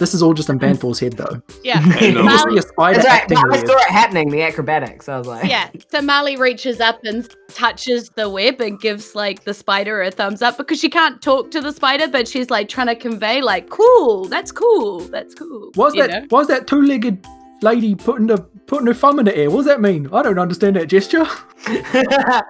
This 0.00 0.14
is 0.14 0.22
all 0.22 0.34
just 0.34 0.48
in 0.48 0.58
Banfor's 0.58 0.98
head 0.98 1.12
though. 1.12 1.40
yeah. 1.62 1.78
And 2.00 2.16
You 2.16 2.22
just 2.24 2.46
also- 2.46 2.56
a 2.56 2.62
spider 2.62 2.96
That's 3.02 3.06
right. 3.08 3.20
acting 3.22 3.38
I 3.38 3.64
saw 3.64 3.76
it 3.76 3.90
happening, 3.90 4.30
the 4.30 4.42
acrobatics. 4.42 5.08
I 5.08 5.18
was 5.18 5.26
like, 5.28 5.48
Yeah. 5.48 5.68
So 5.90 6.00
Marley 6.00 6.36
reaches 6.36 6.80
up 6.80 7.00
and 7.04 7.28
touches 7.48 8.08
the 8.16 8.28
web 8.28 8.60
and 8.60 8.80
gives 8.80 9.14
like 9.14 9.44
the 9.44 9.52
spider 9.54 10.02
a 10.02 10.10
thumbs 10.10 10.40
up 10.42 10.56
because 10.56 10.80
she 10.80 10.88
can't 10.88 11.20
talk 11.20 11.50
to 11.52 11.60
the 11.60 11.70
spider, 11.70 12.08
but 12.08 12.26
she's 12.26 12.50
like 12.50 12.68
trying 12.68 12.86
to 12.88 12.96
convey 12.96 13.42
like, 13.42 13.68
cool, 13.70 14.24
that's 14.24 14.50
cool, 14.50 15.00
that's 15.00 15.34
cool. 15.34 15.70
Why's 15.74 15.94
you 15.94 16.06
that? 16.06 16.22
know? 16.22 16.26
Why's 16.30 16.46
that 16.48 16.66
two-legged 16.66 17.24
lady 17.62 17.94
putting 17.94 18.26
the 18.26 18.38
putting 18.66 18.86
her 18.86 18.94
thumb 18.94 19.18
in 19.18 19.26
the 19.26 19.36
air? 19.36 19.50
What 19.50 19.58
does 19.58 19.66
that 19.66 19.80
mean? 19.82 20.08
I 20.14 20.22
don't 20.22 20.38
understand 20.38 20.76
that 20.76 20.86
gesture. 20.86 21.26
uh, 21.66 22.42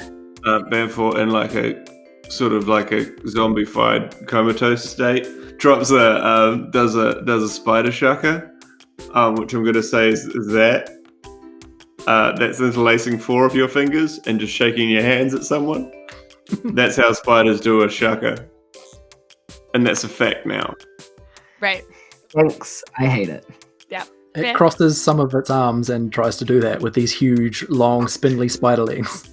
Banfor 0.71 1.19
in 1.19 1.31
like 1.31 1.55
a 1.55 1.85
sort 2.31 2.53
of 2.53 2.69
like 2.69 2.93
a 2.93 3.05
zombified 3.27 4.27
comatose 4.27 4.89
state 4.89 5.27
drops 5.59 5.91
a 5.91 6.27
um, 6.27 6.71
does 6.71 6.95
a 6.95 7.23
does 7.23 7.43
a 7.43 7.49
spider 7.49 7.93
shaka, 7.93 8.51
um, 9.15 9.35
which 9.35 9.53
I'm 9.53 9.63
going 9.63 9.75
to 9.75 9.83
say 9.83 10.09
is, 10.09 10.25
is 10.27 10.47
that. 10.49 10.91
Uh, 12.07 12.33
that's 12.39 12.61
interlacing 12.61 13.19
four 13.19 13.45
of 13.45 13.55
your 13.55 13.69
fingers 13.69 14.19
and 14.27 14.41
just 14.41 14.55
shaking 14.55 14.89
your 14.89 15.03
hands 15.03 15.35
at 15.35 15.45
someone. 15.45 15.93
that's 16.73 16.97
how 16.97 17.13
spiders 17.13 17.61
do 17.61 17.83
a 17.83 17.91
shaka, 17.91 18.49
and 19.75 19.87
that's 19.87 20.03
a 20.03 20.09
fact 20.09 20.47
now. 20.47 20.75
Right. 21.61 21.85
Thanks. 22.31 22.83
I 22.99 23.05
hate 23.07 23.29
it. 23.29 23.47
Yeah. 23.91 24.05
It 24.35 24.45
Yeah. 24.45 24.53
crosses 24.55 25.01
some 25.01 25.21
of 25.21 25.35
its 25.35 25.51
arms 25.51 25.91
and 25.91 26.11
tries 26.11 26.39
to 26.39 26.45
do 26.47 26.59
that 26.61 26.81
with 26.81 26.95
these 26.95 27.13
huge, 27.13 27.69
long, 27.69 28.09
spindly 28.09 28.49
spider 28.49 28.85
legs. 28.85 29.29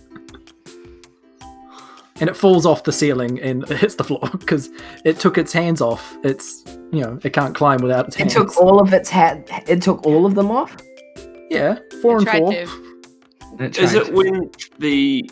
And 2.19 2.29
it 2.29 2.35
falls 2.35 2.65
off 2.65 2.83
the 2.83 2.91
ceiling 2.91 3.39
and 3.41 3.63
it 3.69 3.77
hits 3.77 3.95
the 3.95 4.03
floor 4.03 4.29
because 4.39 4.69
it 5.05 5.19
took 5.19 5.37
its 5.37 5.53
hands 5.53 5.81
off. 5.81 6.17
It's, 6.23 6.63
you 6.91 7.01
know, 7.01 7.19
it 7.23 7.31
can't 7.33 7.53
climb 7.53 7.79
without 7.81 8.07
its 8.07 8.15
hands. 8.15 8.33
It 8.33 8.37
took 8.37 8.57
all 8.57 8.79
of 8.79 8.91
its 8.93 9.09
hat. 9.09 9.47
It 9.67 9.81
took 9.81 10.05
all 10.05 10.25
of 10.25 10.35
them 10.35 10.49
off. 10.51 10.75
yeah, 11.49 11.77
four 12.01 12.17
I 12.17 12.19
and 12.19 12.29
four. 12.29 12.51
to. 12.51 12.67
It 13.59 13.77
Is 13.77 13.91
tried 13.93 14.07
it 14.07 14.13
when 14.13 14.51
the 14.79 15.29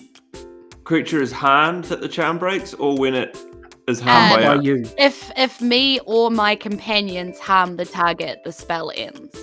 creature 0.83 1.21
is 1.21 1.31
harmed 1.31 1.85
that 1.85 2.01
the 2.01 2.07
charm 2.07 2.37
breaks, 2.37 2.73
or 2.75 2.95
when 2.97 3.13
it 3.15 3.37
is 3.87 3.99
harmed 3.99 4.33
Uh, 4.33 4.47
by 4.47 4.55
By 4.57 4.61
you. 4.63 4.83
If 4.97 5.31
if 5.37 5.61
me 5.61 5.99
or 6.05 6.29
my 6.31 6.55
companions 6.55 7.39
harm 7.39 7.75
the 7.77 7.85
target, 7.85 8.39
the 8.43 8.51
spell 8.51 8.91
ends. 8.95 9.35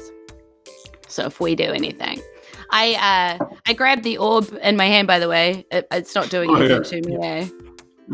So 1.09 1.27
if 1.27 1.41
we 1.41 1.55
do 1.55 1.65
anything. 1.65 2.21
I 2.73 3.39
uh 3.41 3.45
I 3.67 3.73
grabbed 3.75 4.03
the 4.03 4.19
orb 4.19 4.49
in 4.63 4.77
my 4.77 4.87
hand 4.87 5.07
by 5.07 5.19
the 5.19 5.29
way. 5.29 5.65
It, 5.71 5.87
it's 5.93 6.15
not 6.15 6.31
doing 6.31 6.51
Oh, 6.51 6.57
anything 6.57 6.83
yeah. 6.85 7.01
to 7.01 7.09
me, 7.09 7.17
eh? 7.27 7.49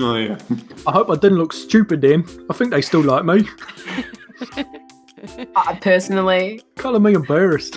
Oh 0.00 0.16
yeah. 0.16 0.38
I 0.86 0.92
hope 0.92 1.08
I 1.10 1.14
didn't 1.14 1.38
look 1.38 1.52
stupid 1.52 2.00
then. 2.02 2.24
I 2.50 2.54
think 2.54 2.70
they 2.70 2.82
still 2.82 3.02
like 3.02 3.24
me. 3.24 3.48
Uh, 5.56 5.74
personally, 5.80 6.62
Colour 6.76 7.00
me 7.00 7.12
embarrassed. 7.14 7.76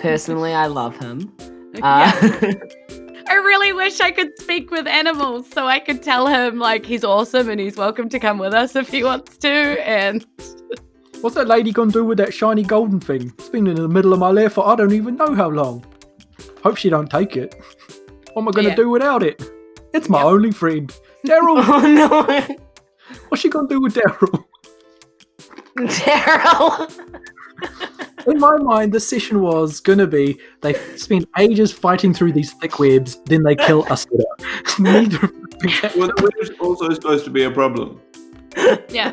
personally, 0.00 0.54
I 0.54 0.66
love 0.66 0.96
him. 0.98 1.30
Yeah. 1.74 2.10
Uh, 2.42 2.52
I 3.28 3.34
really 3.34 3.72
wish 3.72 4.00
I 4.00 4.10
could 4.10 4.36
speak 4.38 4.72
with 4.72 4.88
animals 4.88 5.48
so 5.52 5.66
I 5.66 5.78
could 5.78 6.02
tell 6.02 6.26
him 6.26 6.58
like 6.58 6.84
he's 6.84 7.04
awesome 7.04 7.48
and 7.48 7.60
he's 7.60 7.76
welcome 7.76 8.08
to 8.08 8.18
come 8.18 8.38
with 8.38 8.52
us 8.54 8.74
if 8.74 8.88
he 8.88 9.04
wants 9.04 9.36
to. 9.38 9.48
And 9.48 10.26
What's 11.20 11.36
that 11.36 11.46
lady 11.46 11.70
gonna 11.70 11.92
do 11.92 12.04
with 12.04 12.18
that 12.18 12.34
shiny 12.34 12.64
golden 12.64 12.98
thing? 12.98 13.32
It's 13.38 13.48
been 13.50 13.68
in 13.68 13.76
the 13.76 13.86
middle 13.86 14.12
of 14.12 14.18
my 14.18 14.30
lair 14.30 14.50
for 14.50 14.66
I 14.66 14.74
don't 14.74 14.92
even 14.92 15.14
know 15.16 15.32
how 15.34 15.48
long. 15.48 15.84
Hope 16.62 16.76
she 16.76 16.90
don't 16.90 17.10
take 17.10 17.36
it. 17.36 17.54
What 18.34 18.42
am 18.42 18.48
I 18.48 18.52
gonna 18.52 18.68
Yeah. 18.68 18.74
do 18.76 18.88
without 18.90 19.22
it? 19.22 19.42
It's 19.92 20.08
my 20.08 20.18
Yep. 20.18 20.26
only 20.26 20.50
friend. 20.52 20.92
Daryl! 21.26 21.62
Oh 21.66 21.80
no, 21.80 22.56
What's 23.28 23.42
she 23.42 23.48
gonna 23.48 23.66
do 23.68 23.80
with 23.80 23.94
Daryl? 23.94 24.44
Daryl. 25.76 26.90
In 28.26 28.38
my 28.38 28.56
mind, 28.58 28.92
the 28.92 29.00
session 29.00 29.40
was 29.40 29.80
gonna 29.80 30.06
be 30.06 30.38
they 30.60 30.74
spend 30.96 31.26
ages 31.38 31.72
fighting 31.72 32.12
through 32.14 32.32
these 32.32 32.52
thick 32.54 32.78
webs, 32.78 33.20
then 33.26 33.42
they 33.42 33.54
kill 33.56 33.84
a 33.90 33.96
sitter. 33.96 34.24
Neither 34.78 35.16
of 35.16 35.32
them 35.32 35.48
exact- 35.62 35.96
Well, 35.96 36.08
the 36.16 36.22
web's 36.38 36.50
also 36.60 36.90
supposed 36.90 37.24
to 37.24 37.30
be 37.30 37.44
a 37.44 37.50
problem. 37.50 38.00
Yeah. 38.90 39.12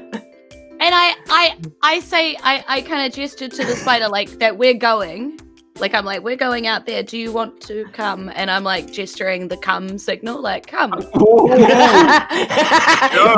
And 0.80 0.94
I 0.94 1.16
I 1.30 1.58
I 1.82 2.00
say 2.02 2.36
I 2.44 2.64
I 2.68 2.82
kind 2.82 3.06
of 3.08 3.14
gesture 3.14 3.48
to 3.48 3.66
the 3.66 3.76
spider 3.76 4.08
like 4.10 4.30
that 4.40 4.58
we're 4.58 4.74
going. 4.76 5.40
Like 5.80 5.94
I'm 5.94 6.06
like 6.06 6.24
we're 6.24 6.36
going 6.36 6.68
out 6.68 6.86
there. 6.86 7.04
Do 7.04 7.18
you 7.18 7.32
want 7.32 7.62
to 7.62 7.86
come? 7.94 8.32
And 8.36 8.50
I'm 8.50 8.64
like 8.64 8.92
gesturing 8.92 9.48
the 9.48 9.58
come 9.58 9.98
signal 9.98 10.42
like 10.42 10.68
come. 10.68 10.94
Oh, 11.16 11.48
With 11.48 11.60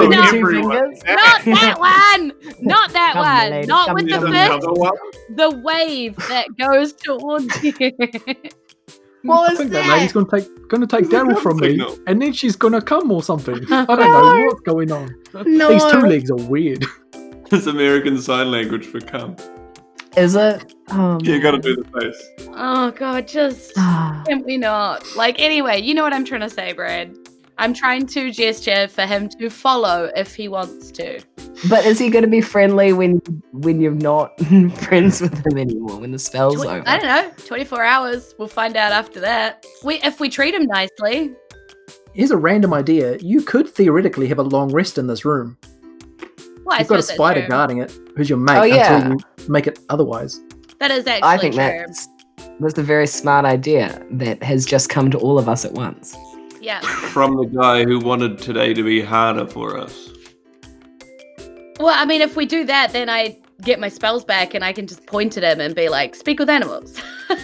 No. 0.09 0.31
two 0.31 0.45
fingers. 0.45 0.99
Not 1.05 1.43
that 1.45 1.75
one. 1.79 2.31
Not 2.61 2.91
that 2.93 3.13
Come, 3.13 3.25
one. 3.25 3.49
lady, 3.51 3.67
Not 3.67 3.87
come, 3.87 3.95
with 3.95 4.05
the 4.09 4.19
come, 4.19 4.31
fist. 4.31 4.67
The 5.35 5.49
wave 5.63 6.15
that 6.29 6.47
goes 6.57 6.93
towards 6.93 7.63
you. 7.63 7.73
What 9.23 9.35
I 9.47 9.49
was 9.51 9.57
think 9.57 9.71
that 9.71 9.85
that? 9.85 9.97
lady's 9.97 10.13
gonna 10.13 10.27
take 10.31 10.47
gonna 10.69 10.87
take 10.87 11.01
It's 11.05 11.13
Daryl 11.13 11.37
from 11.39 11.57
me, 11.57 11.69
signal. 11.71 11.97
and 12.07 12.21
then 12.21 12.31
she's 12.33 12.55
gonna 12.55 12.81
come 12.81 13.11
or 13.11 13.21
something. 13.21 13.55
I 13.71 13.85
don't 13.85 13.99
know 13.99 14.45
what's 14.47 14.61
going 14.61 14.91
on. 14.91 15.13
No. 15.45 15.69
These 15.73 15.85
two 15.91 15.99
legs 16.01 16.31
are 16.31 16.35
weird. 16.35 16.85
It's 17.51 17.65
American 17.65 18.21
Sign 18.21 18.51
Language 18.51 18.85
for 18.85 18.99
cum. 19.01 19.35
Is 20.17 20.35
it? 20.35 20.73
Oh, 20.89 21.19
You 21.21 21.39
gotta 21.39 21.57
man. 21.57 21.61
do 21.61 21.75
the 21.83 21.99
face. 22.01 22.29
oh 22.55 22.91
god, 22.91 23.27
just 23.27 23.73
Ah. 23.77 24.23
can 24.27 24.43
we 24.43 24.57
not? 24.57 25.03
Like 25.15 25.39
anyway, 25.39 25.79
you 25.81 25.93
know 25.93 26.03
what 26.03 26.13
I'm 26.13 26.25
trying 26.25 26.41
to 26.41 26.49
say, 26.49 26.73
Brad. 26.73 27.15
I'm 27.57 27.73
trying 27.73 28.07
to 28.07 28.31
gesture 28.31 28.87
for 28.87 29.05
him 29.05 29.27
to 29.37 29.49
follow 29.49 30.09
if 30.15 30.33
he 30.33 30.47
wants 30.47 30.91
to. 30.91 31.19
But 31.69 31.85
is 31.85 31.99
he 31.99 32.09
going 32.09 32.23
to 32.23 32.29
be 32.29 32.39
friendly 32.41 32.93
when 32.93 33.21
when 33.51 33.81
you're 33.81 33.91
not 33.93 34.39
friends 34.77 35.19
with 35.21 35.45
him 35.45 35.57
anymore? 35.57 35.97
When 35.99 36.11
the 36.11 36.19
spell's 36.19 36.55
Tw- 36.61 36.65
over? 36.67 36.83
I 36.87 36.97
don't 36.97 37.05
know. 37.05 37.31
24 37.47 37.83
hours. 37.83 38.33
We'll 38.39 38.47
find 38.47 38.77
out 38.77 38.93
after 38.93 39.19
that. 39.19 39.65
We 39.83 39.95
if 40.01 40.19
we 40.21 40.29
treat 40.29 40.53
him 40.55 40.65
nicely. 40.65 41.33
Here's 42.13 42.31
a 42.31 42.37
random 42.37 42.73
idea. 42.73 43.17
You 43.17 43.41
could 43.41 43.67
theoretically 43.69 44.27
have 44.27 44.39
a 44.39 44.43
long 44.43 44.71
rest 44.71 44.97
in 44.97 45.07
this 45.07 45.23
room. 45.25 45.57
Well, 46.63 46.75
I 46.77 46.79
You've 46.79 46.87
got 46.87 46.99
a 46.99 47.03
spider 47.03 47.45
guarding 47.47 47.79
it, 47.79 47.91
who's 48.19 48.29
your 48.29 48.37
mate, 48.37 48.57
Oh, 48.57 48.63
yeah. 48.63 48.97
until 48.97 49.11
you 49.13 49.49
make 49.51 49.65
it 49.65 49.79
otherwise. 49.89 50.41
That 50.79 50.91
is 50.91 51.07
actually 51.07 51.29
I 51.29 51.37
think 51.37 51.55
true. 51.55 51.63
that's 51.63 52.07
that's 52.59 52.77
a 52.77 52.83
very 52.83 53.07
smart 53.07 53.45
idea 53.45 54.05
that 54.11 54.43
has 54.43 54.65
just 54.65 54.89
come 54.89 55.09
to 55.11 55.17
all 55.17 55.39
of 55.39 55.47
us 55.47 55.63
at 55.63 55.71
once. 55.73 56.15
Yeah. 56.61 56.81
From 56.81 57.37
the 57.37 57.45
guy 57.45 57.85
who 57.85 57.99
wanted 57.99 58.37
today 58.39 58.73
to 58.73 58.83
be 58.83 58.99
harder 59.01 59.47
for 59.47 59.77
us. 59.77 60.09
Well, 61.79 61.95
I 61.97 62.03
mean, 62.05 62.19
if 62.21 62.35
we 62.35 62.45
do 62.45 62.65
that, 62.65 62.91
then 62.91 63.09
I 63.09 63.37
get 63.61 63.79
my 63.79 63.87
spells 63.87 64.25
back 64.25 64.53
and 64.53 64.63
I 64.65 64.73
can 64.73 64.85
just 64.85 65.05
point 65.05 65.37
at 65.37 65.43
him 65.43 65.61
and 65.61 65.73
be 65.73 65.87
like, 65.87 66.15
"Speak 66.15 66.37
with 66.39 66.49
animals." 66.49 66.99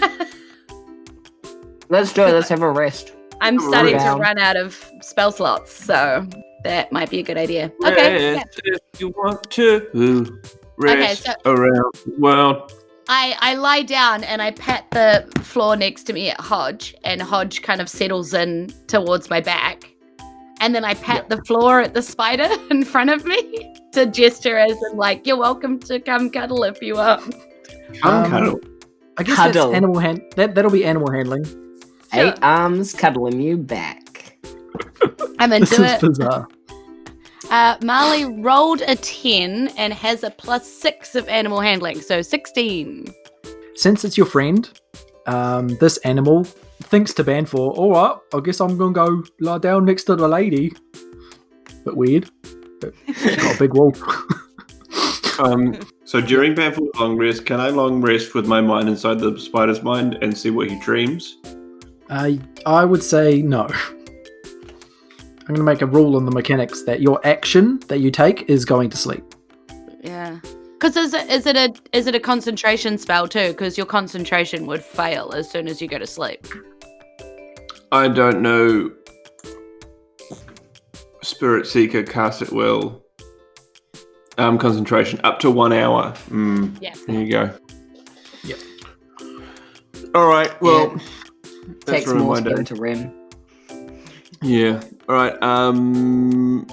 Let's 1.90 2.12
do 2.14 2.24
it. 2.24 2.34
Let's 2.34 2.50
have 2.50 2.62
a 2.62 2.70
rest. 2.70 3.14
I'm 3.42 3.60
starting 3.60 3.98
to 3.98 4.16
run 4.16 4.38
out 4.40 4.58
of 4.58 4.92
spell 5.02 5.32
slots, 5.32 5.72
so 5.72 6.28
that 6.64 6.92
might 6.92 7.10
be 7.10 7.20
a 7.20 7.24
good 7.24 7.38
idea. 7.38 7.72
Okay. 7.86 8.34
yeah. 8.34 8.44
If 8.66 9.00
you 9.00 9.10
want 9.10 9.50
to. 9.52 10.42
Rest 10.78 11.24
so- 11.26 11.34
around 11.46 11.92
the 12.06 12.16
world. 12.20 12.72
I, 13.08 13.36
I 13.40 13.54
lie 13.56 13.84
down 13.84 14.24
and 14.24 14.42
I 14.42 14.50
pat 14.52 14.88
the 14.92 15.28
floor 15.44 15.76
next 15.76 16.04
to 16.06 16.14
me 16.14 16.30
at 16.32 16.40
Hodge, 16.42 16.96
and 17.04 17.22
Hodge 17.22 17.62
kind 17.62 17.80
of 17.80 17.88
settles 17.88 18.34
in 18.34 18.74
towards 18.88 19.30
my 19.30 19.42
back. 19.42 19.92
And 20.60 20.74
then 20.74 20.84
I 20.84 20.96
pat 20.96 21.30
the 21.30 21.38
floor 21.46 21.82
at 21.82 21.94
the 21.94 22.02
spider 22.02 22.48
in 22.72 22.84
front 22.84 23.12
of 23.12 23.24
me 23.26 23.76
to 23.92 24.08
gesture 24.08 24.58
as 24.58 24.72
in, 24.92 24.98
like, 24.98 25.28
you're 25.28 25.38
welcome 25.38 25.78
to 25.82 26.00
come 26.00 26.32
cuddle 26.32 26.64
if 26.64 26.82
you 26.82 26.96
want. 26.96 27.36
Um, 28.02 28.30
cuddle. 28.32 28.60
I 29.18 29.24
guess 29.24 29.36
Cuddle. 29.36 29.66
that's 29.68 29.76
animal 29.78 30.00
hand. 30.00 30.22
That 30.36 30.56
that'll 30.56 30.72
be 30.72 30.84
animal 30.84 31.12
handling. 31.12 31.46
Sure. 31.46 32.28
Eight 32.30 32.36
arms 32.42 32.94
cuddling 32.94 33.40
you 33.40 33.58
back. 33.58 34.38
I'm 35.40 35.50
This 35.60 35.72
into 35.74 35.86
is 35.86 35.92
it. 35.94 36.02
bizarre. 36.02 36.48
Uh, 37.52 37.78
Marley 37.84 38.26
rolled 38.26 38.82
a 38.82 38.96
10 38.96 39.70
and 39.78 39.94
has 39.94 40.24
a 40.24 40.32
plus 40.32 40.70
6 40.70 41.16
of 41.16 41.28
animal 41.30 41.60
handling, 41.60 42.02
so 42.02 42.22
16. 42.22 43.14
Since 43.76 44.04
it's 44.04 44.18
your 44.18 44.26
friend, 44.26 44.70
um, 45.28 45.70
this 45.78 45.98
animal 46.00 46.44
thinks 46.84 47.14
to 47.14 47.24
Banfor, 47.24 47.78
all 47.78 47.92
right, 47.92 48.18
I 48.34 48.40
guess 48.40 48.60
I'm 48.60 48.78
gonna 48.78 48.94
go 48.94 49.24
lie 49.40 49.60
down 49.60 49.86
next 49.86 50.06
to 50.06 50.16
the 50.16 50.28
lady. 50.28 50.74
Bit 51.84 51.96
weird. 51.96 52.30
But 52.82 52.94
she's 53.08 53.36
got 53.36 53.56
a 53.56 53.60
big 53.60 53.74
wolf. 53.74 54.02
Um, 55.38 55.78
so 56.06 56.22
during 56.22 56.56
Banfor's 56.56 56.96
long 56.98 57.18
rest, 57.18 57.46
can 57.46 57.60
I 57.60 57.68
long 57.68 58.02
rest 58.02 58.36
with 58.36 58.48
my 58.48 58.62
mind 58.62 58.88
inside 58.88 59.20
the 59.20 59.38
spider's 59.38 59.84
mind 59.84 60.18
and 60.22 60.38
see 60.38 60.50
what 60.50 60.70
he 60.70 60.80
dreams? 60.80 61.38
I 62.10 62.40
I 62.66 62.86
would 62.86 63.04
say 63.04 63.42
no. 63.42 63.68
I'm 65.48 65.54
gonna 65.54 65.64
make 65.64 65.82
a 65.82 65.86
rule 65.86 66.16
on 66.16 66.26
the 66.26 66.32
mechanics 66.32 66.84
that 66.84 67.02
your 67.02 67.20
action 67.26 67.80
that 67.88 68.00
you 68.00 68.10
take 68.12 68.50
is 68.50 68.66
going 68.66 68.90
to 68.90 68.98
sleep. 68.98 69.24
Yeah. 70.02 70.40
Because 70.74 70.98
is 70.98 71.14
it, 71.14 71.30
is 71.30 71.46
it 71.46 71.56
a 71.56 71.74
is 71.94 72.08
it 72.08 72.16
a 72.16 72.20
concentration 72.20 72.98
spell 72.98 73.28
too? 73.28 73.50
Because 73.50 73.78
your 73.78 73.86
concentration 73.86 74.66
would 74.68 74.84
fail 74.84 75.32
as 75.34 75.50
soon 75.50 75.68
as 75.68 75.82
you 75.82 75.88
go 75.88 75.98
to 76.00 76.08
sleep. 76.08 76.46
I 77.92 78.08
don't 78.08 78.42
know. 78.42 78.92
Spirit 81.22 81.66
Seeker 81.68 82.04
cast 82.04 82.42
at 82.42 82.52
will. 82.52 83.02
Um, 84.38 84.58
concentration 84.58 85.20
up 85.24 85.40
to 85.40 85.50
one 85.50 85.72
hour. 85.74 86.12
Mm, 86.30 86.78
Yeah. 86.82 86.94
there 87.08 87.22
you 87.22 87.32
go. 87.32 87.52
Yep. 88.44 88.58
All 90.14 90.28
right. 90.28 90.62
Well, 90.62 90.96
that's 91.86 92.04
Takes 92.06 92.14
more 92.14 92.36
to 92.36 92.42
day. 92.42 92.56
go 92.56 92.64
to 92.64 92.76
REM. 92.76 93.14
Yeah. 94.42 94.84
All 95.08 95.16
right. 95.16 95.42
Um, 95.44 96.66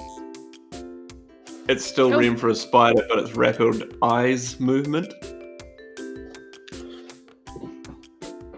it's 1.69 1.85
still 1.85 2.09
Cool. 2.09 2.19
REM 2.19 2.35
for 2.37 2.49
a 2.49 2.55
spider, 2.55 3.03
but 3.09 3.19
it's 3.19 3.35
rapid 3.35 3.95
eyes 4.01 4.59
movement. 4.59 5.13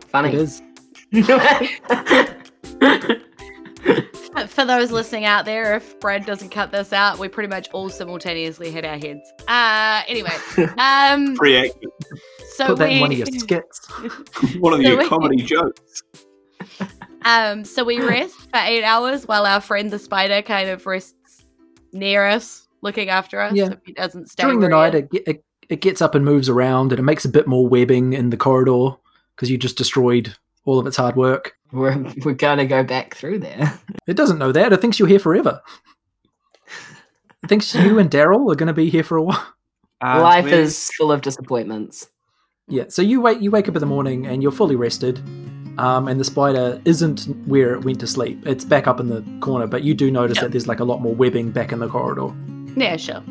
Funny. 0.08 0.30
It 0.30 0.36
is. 0.36 0.62
For- 4.34 4.48
For 4.48 4.66
those 4.66 4.92
listening 4.92 5.26
out 5.26 5.46
there, 5.46 5.76
if 5.76 5.98
Brad 6.00 6.26
doesn't 6.26 6.50
cut 6.50 6.72
this 6.72 6.92
out, 6.92 7.20
we 7.20 7.28
pretty 7.30 7.48
much 7.50 7.70
all 7.72 7.90
simultaneously 7.90 8.70
hit 8.72 8.84
our 8.86 8.98
heads. 8.98 9.32
Uh, 9.48 10.02
anyway, 10.08 10.32
um, 10.78 11.36
Pre-active. 11.36 11.90
so 12.56 12.68
Put 12.68 12.78
that 12.80 12.90
we 12.90 12.96
in 12.96 13.02
one 13.02 13.12
of 13.12 13.18
your 13.18 13.28
skits. 13.40 13.88
One 14.60 14.74
of 14.74 14.82
So 14.82 14.88
your 14.90 14.98
we- 14.98 15.08
comedy 15.08 15.38
jokes. 15.44 16.04
Um, 17.26 17.66
so 17.66 17.84
we 17.84 18.00
rest 18.08 18.40
for 18.40 18.60
eight 18.60 18.84
hours 18.84 19.28
while 19.28 19.46
our 19.46 19.60
friend 19.60 19.92
the 19.92 20.00
spider 20.00 20.42
kind 20.42 20.70
of 20.70 20.86
rests 20.86 21.44
near 21.92 22.26
us, 22.26 22.68
looking 22.82 23.10
after 23.10 23.42
us. 23.42 23.54
Yeah. 23.54 23.72
If 23.72 23.80
he 23.86 23.94
doesn't 23.94 24.30
stay 24.30 24.44
During 24.44 24.62
the 24.62 24.70
night, 24.70 24.96
it, 24.96 25.10
it 25.12 25.44
it 25.68 25.82
gets 25.82 26.02
up 26.02 26.16
and 26.16 26.24
moves 26.24 26.48
around, 26.48 26.92
and 26.92 27.00
it 27.00 27.04
makes 27.04 27.26
a 27.26 27.30
bit 27.30 27.48
more 27.48 27.68
webbing 27.68 28.14
in 28.14 28.30
the 28.30 28.38
corridor 28.38 28.96
because 29.36 29.50
you 29.50 29.58
just 29.58 29.78
destroyed 29.78 30.34
all 30.66 30.80
of 30.80 30.88
its 30.88 30.98
hard 30.98 31.16
work. 31.16 31.58
we're 31.72 31.98
we're 32.24 32.34
gonna 32.34 32.66
go 32.66 32.84
back 32.84 33.16
through 33.16 33.40
there. 33.40 33.80
It 34.08 34.16
doesn't 34.18 34.38
know 34.38 34.52
that. 34.52 34.72
It 34.72 34.82
thinks 34.82 35.00
you're 35.00 35.08
here 35.08 35.18
forever. 35.18 35.64
It 37.44 37.48
thinks 37.48 37.74
you 37.74 37.98
and 37.98 38.10
Daryl 38.10 38.52
are 38.52 38.56
going 38.56 38.68
to 38.68 38.74
be 38.74 38.90
here 38.90 39.04
for 39.04 39.18
a 39.18 39.24
while. 39.24 39.48
Uh, 40.02 40.22
Life 40.22 40.46
man, 40.46 40.54
is 40.56 40.92
full 40.98 41.12
of 41.12 41.22
disappointments. 41.22 42.10
Yeah. 42.68 42.86
So 42.90 43.02
you 43.02 43.22
wake 43.22 43.42
you 43.42 43.50
wake 43.50 43.68
up 43.68 43.76
in 43.76 43.80
the 43.80 43.86
morning 43.88 44.28
and 44.28 44.44
you're 44.44 44.52
fully 44.52 44.76
rested, 44.76 45.22
um, 45.78 46.08
and 46.08 46.20
the 46.20 46.24
spider 46.24 46.82
isn't 46.86 47.26
where 47.48 47.74
it 47.74 47.84
went 47.84 48.00
to 48.02 48.08
sleep. 48.08 48.46
It's 48.46 48.64
back 48.66 48.88
up 48.88 49.00
in 49.00 49.10
the 49.10 49.24
corner, 49.42 49.68
but 49.68 49.84
you 49.84 49.94
do 49.94 50.10
notice 50.12 50.38
Yeah. 50.38 50.44
that 50.44 50.52
there's 50.52 50.68
like 50.68 50.80
a 50.80 50.84
lot 50.86 51.02
more 51.02 51.14
webbing 51.14 51.52
back 51.52 51.72
in 51.72 51.80
the 51.80 51.88
corridor. 51.88 52.34
Yeah, 52.76 52.98
sure. 52.98 53.24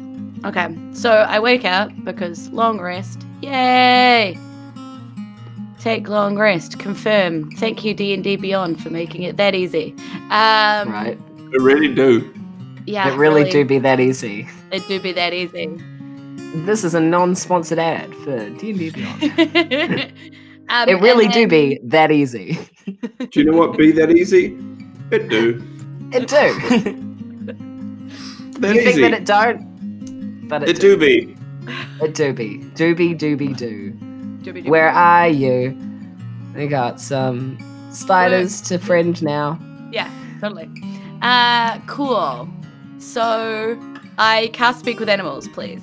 Okay, 0.45 0.77
so 0.93 1.11
I 1.11 1.39
wake 1.41 1.65
up 1.65 1.91
because 2.05 2.49
long 2.51 2.81
rest. 2.81 3.23
Yay! 3.43 4.39
Take 5.81 6.09
long 6.09 6.39
rest. 6.39 6.79
Confirm. 6.79 7.51
Thank 7.53 7.85
you 7.85 7.93
D 7.95 8.15
and 8.15 8.25
D 8.25 8.37
Beyond 8.37 8.83
for 8.83 8.91
making 8.91 9.23
it 9.23 9.37
that 9.37 9.55
easy. 9.55 9.95
Um, 10.31 10.91
right? 10.93 11.19
I 11.37 11.57
really 11.61 11.93
do. 11.95 12.33
Yeah, 12.87 13.13
it 13.13 13.17
really, 13.17 13.49
do 13.51 13.65
be 13.65 13.79
that 13.79 14.01
easy. 14.01 14.47
It 14.71 14.87
do 14.89 15.01
be 15.01 15.13
that 15.13 15.33
easy. 15.33 15.81
This 16.67 16.85
is 16.85 16.95
a 16.95 17.01
non-sponsored 17.01 17.79
ad 17.79 18.15
for 18.17 18.51
D&D 18.51 18.91
Beyond. 18.91 20.13
um, 20.69 20.89
it 20.89 21.01
really 21.01 21.27
and 21.27 21.35
do 21.35 21.49
be 21.49 21.81
that 21.85 22.11
easy. 22.11 22.59
Do 22.87 23.29
you 23.33 23.45
know 23.45 23.57
what 23.57 23.77
be 23.77 23.93
that 23.93 24.11
easy? 24.11 24.57
It 25.11 25.29
do. 25.29 25.62
It 26.12 26.29
do. 26.29 27.11
That 28.61 28.77
you 28.77 28.83
easy. 28.83 28.93
think 28.93 29.01
that 29.01 29.21
it 29.21 29.27
don't? 29.27 30.49
But 30.49 30.62
it, 30.62 30.69
it 30.71 30.81
do 30.81 30.97
be. 30.97 31.37
A 32.01 32.07
doobie. 32.07 32.73
Doobie, 32.77 33.19
doobie, 33.19 33.57
doo. 33.57 33.93
Doobie-doobie. 34.43 34.69
Where 34.69 34.91
are 34.91 35.29
you? 35.29 35.77
We 36.55 36.69
got 36.69 37.01
some 37.01 37.59
spiders 37.91 38.61
to 38.62 38.79
friend 38.79 39.21
now. 39.23 39.59
Yeah, 39.91 40.11
totally. 40.41 40.71
Uh, 41.21 41.81
cool. 41.87 42.49
So 42.99 43.79
I 44.19 44.51
cast 44.53 44.81
speak 44.81 45.01
with 45.01 45.09
animals, 45.09 45.49
please, 45.49 45.83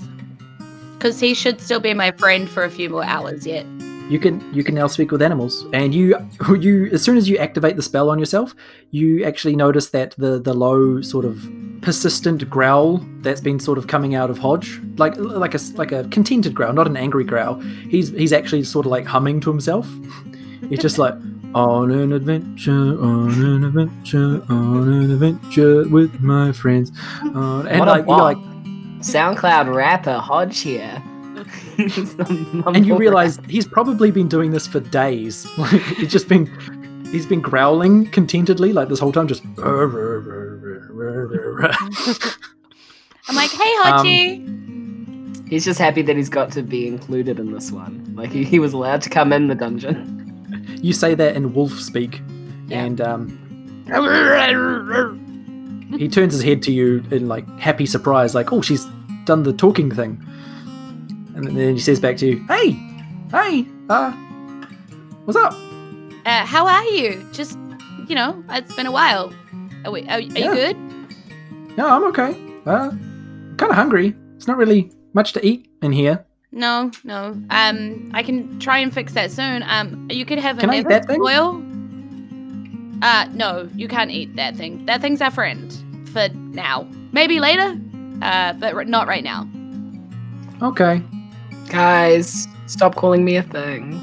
because 0.94 1.20
he 1.20 1.34
should 1.34 1.60
still 1.60 1.80
be 1.80 1.94
my 1.94 2.12
friend 2.12 2.50
for 2.50 2.64
a 2.64 2.70
few 2.70 2.90
more 2.90 3.04
hours 3.04 3.46
yet. 3.46 3.66
You 4.12 4.20
can 4.20 4.54
you 4.54 4.62
can 4.62 4.76
now 4.76 4.88
speak 4.88 5.10
with 5.10 5.22
animals, 5.22 5.66
and 5.72 5.96
you 5.96 6.18
you 6.60 6.90
as 6.92 7.02
soon 7.02 7.16
as 7.16 7.30
you 7.30 7.38
activate 7.38 7.78
the 7.78 7.82
spell 7.82 8.10
on 8.10 8.20
yourself, 8.20 8.54
you 8.90 9.24
actually 9.24 9.56
notice 9.56 9.92
that 9.92 10.16
the 10.18 10.38
the 10.38 10.54
low 10.54 11.02
sort 11.02 11.24
of 11.24 11.50
persistent 11.82 12.50
growl 12.50 12.98
that's 13.22 13.40
been 13.40 13.58
sort 13.58 13.78
of 13.78 13.88
coming 13.88 14.14
out 14.14 14.30
of 14.30 14.38
Hodge, 14.38 14.82
like 14.98 15.16
like 15.18 15.56
a 15.56 15.60
like 15.76 15.94
a 15.94 16.04
contented 16.10 16.54
growl, 16.54 16.74
not 16.74 16.88
an 16.88 16.98
angry 16.98 17.24
growl. 17.24 17.62
He's 17.90 18.10
he's 18.10 18.34
actually 18.34 18.66
sort 18.66 18.86
of 18.86 18.92
like 18.92 19.06
humming 19.06 19.40
to 19.42 19.50
himself. 19.50 19.88
He's 20.68 20.80
just 20.80 20.98
like 20.98 21.14
on 21.56 21.92
an 21.92 22.12
adventure, 22.12 23.02
on 23.02 23.32
an 23.42 23.64
adventure, 23.64 24.44
on 24.50 24.90
an 24.90 25.12
adventure 25.12 25.88
with 25.88 26.20
my 26.20 26.52
friends. 26.52 26.92
Uh, 27.24 27.62
and 27.62 27.80
What 27.80 27.88
a 27.88 27.92
like, 27.92 28.06
you're 28.06 28.18
like 28.18 28.38
SoundCloud 29.00 29.74
rapper 29.74 30.18
Hodge 30.18 30.60
here. 30.60 31.02
and 32.68 32.86
you 32.86 32.96
realize 32.98 33.40
he's 33.48 33.66
probably 33.68 34.12
been 34.12 34.28
doing 34.28 34.52
this 34.52 34.68
for 34.68 34.80
days. 34.80 35.46
Like 35.58 35.82
he's 35.82 36.12
just 36.12 36.28
been 36.28 36.46
he's 37.12 37.26
been 37.26 37.42
growling 37.42 38.08
contentedly 38.12 38.74
like 38.74 38.90
this 38.90 39.00
whole 39.00 39.12
time, 39.12 39.28
just. 39.28 39.44
I'm 43.28 43.36
like, 43.36 43.52
hey, 43.52 43.74
Um, 43.84 44.06
Hachi. 44.06 45.48
He's 45.48 45.66
just 45.66 45.80
happy 45.80 46.02
that 46.04 46.16
he's 46.16 46.30
got 46.30 46.52
to 46.54 46.62
be 46.64 46.88
included 46.88 47.38
in 47.40 47.52
this 47.52 47.72
one. 47.72 48.14
Like 48.16 48.32
he, 48.32 48.44
he 48.46 48.58
was 48.60 48.72
allowed 48.74 49.02
to 49.04 49.10
come 49.10 49.34
in 49.34 49.48
the 49.48 49.56
dungeon. 49.56 50.78
you 50.82 50.94
say 50.94 51.14
that 51.16 51.36
in 51.36 51.54
wolf 51.54 51.74
speak, 51.74 52.22
Yeah. 52.68 52.84
and 52.86 53.02
um, 53.02 53.28
he 55.98 56.08
turns 56.08 56.34
his 56.34 56.42
head 56.42 56.62
to 56.64 56.72
you 56.72 57.04
in 57.12 57.28
like 57.28 57.46
happy 57.60 57.86
surprise, 57.86 58.34
like, 58.34 58.54
"Oh, 58.54 58.62
she's 58.62 58.86
done 59.26 59.44
the 59.44 59.52
talking 59.52 59.92
thing," 59.92 60.26
and 61.48 61.58
then 61.58 61.74
he 61.76 61.80
says 61.80 62.00
back 62.00 62.18
to 62.18 62.28
you, 62.28 62.46
"Hey, 62.48 62.72
hey, 63.32 63.66
uh, 63.90 64.12
what's 65.26 65.38
up?" 65.38 65.54
Uh, 66.26 66.46
how 66.46 66.68
are 66.68 66.86
you? 66.86 67.26
Just, 67.32 67.58
you 68.08 68.16
know, 68.16 68.44
it's 68.50 68.76
been 68.76 68.86
a 68.86 68.92
while. 68.92 69.34
Are, 69.86 69.92
we, 69.92 70.02
are, 70.08 70.18
are 70.18 70.20
Yeah. 70.20 70.46
you 70.46 70.54
good? 70.54 70.78
No, 71.78 71.88
I'm 71.88 72.04
okay. 72.06 72.36
Uh, 72.66 72.90
kind 73.58 73.72
of 73.72 73.76
hungry. 73.76 74.14
It's 74.36 74.46
not 74.48 74.58
really 74.58 74.92
much 75.14 75.34
to 75.34 75.46
eat 75.46 75.68
in 75.82 75.92
here. 75.92 76.24
No, 76.52 76.92
no. 77.04 77.36
Um, 77.50 78.12
I 78.14 78.22
can 78.24 78.60
try 78.60 78.78
and 78.80 78.94
fix 78.94 79.14
that 79.14 79.32
soon. 79.32 79.64
Um, 79.64 80.08
you 80.12 80.26
could 80.26 80.38
have 80.38 80.60
Can 80.60 80.70
a 80.70 80.74
I 80.74 80.84
that 80.84 81.08
thing? 81.08 81.22
oil. 81.22 81.64
Uh, 83.02 83.26
no, 83.34 83.68
you 83.76 83.88
can't 83.88 84.12
eat 84.12 84.36
that 84.36 84.56
thing. 84.56 84.86
That 84.86 85.02
thing's 85.02 85.22
our 85.22 85.32
friend 85.32 85.74
for 86.14 86.28
now. 86.30 86.88
Maybe 87.14 87.40
later. 87.40 87.80
Uh, 88.22 88.54
but 88.54 88.76
r- 88.76 88.86
not 88.86 89.08
right 89.08 89.24
now. 89.24 89.48
Okay. 90.62 91.02
Guys, 91.72 92.48
stop 92.68 92.96
calling 92.96 93.24
me 93.24 93.38
a 93.38 93.44
thing. 93.44 94.00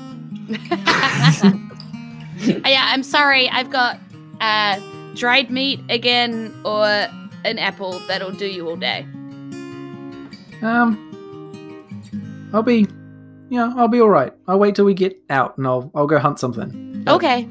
Yeah, 2.40 2.84
I'm 2.86 3.02
sorry. 3.02 3.48
I've 3.48 3.68
got 3.70 3.98
uh 4.40 4.78
dried 5.14 5.50
meat 5.50 5.80
again 5.88 6.54
or 6.64 6.86
an 7.44 7.58
apple 7.58 7.98
that'll 8.06 8.30
do 8.30 8.46
you 8.46 8.68
all 8.68 8.76
day. 8.76 9.02
Um, 10.62 10.96
I'll 12.52 12.62
be, 12.62 12.86
yeah, 13.48 13.72
I'll 13.76 13.88
be 13.88 14.00
all 14.00 14.08
right. 14.08 14.32
I'll 14.46 14.58
wait 14.58 14.76
till 14.76 14.84
we 14.84 14.94
get 14.94 15.20
out, 15.30 15.58
and 15.58 15.66
I'll 15.66 15.90
I'll 15.96 16.06
go 16.06 16.18
hunt 16.20 16.38
something. 16.38 17.04
Okay. 17.08 17.48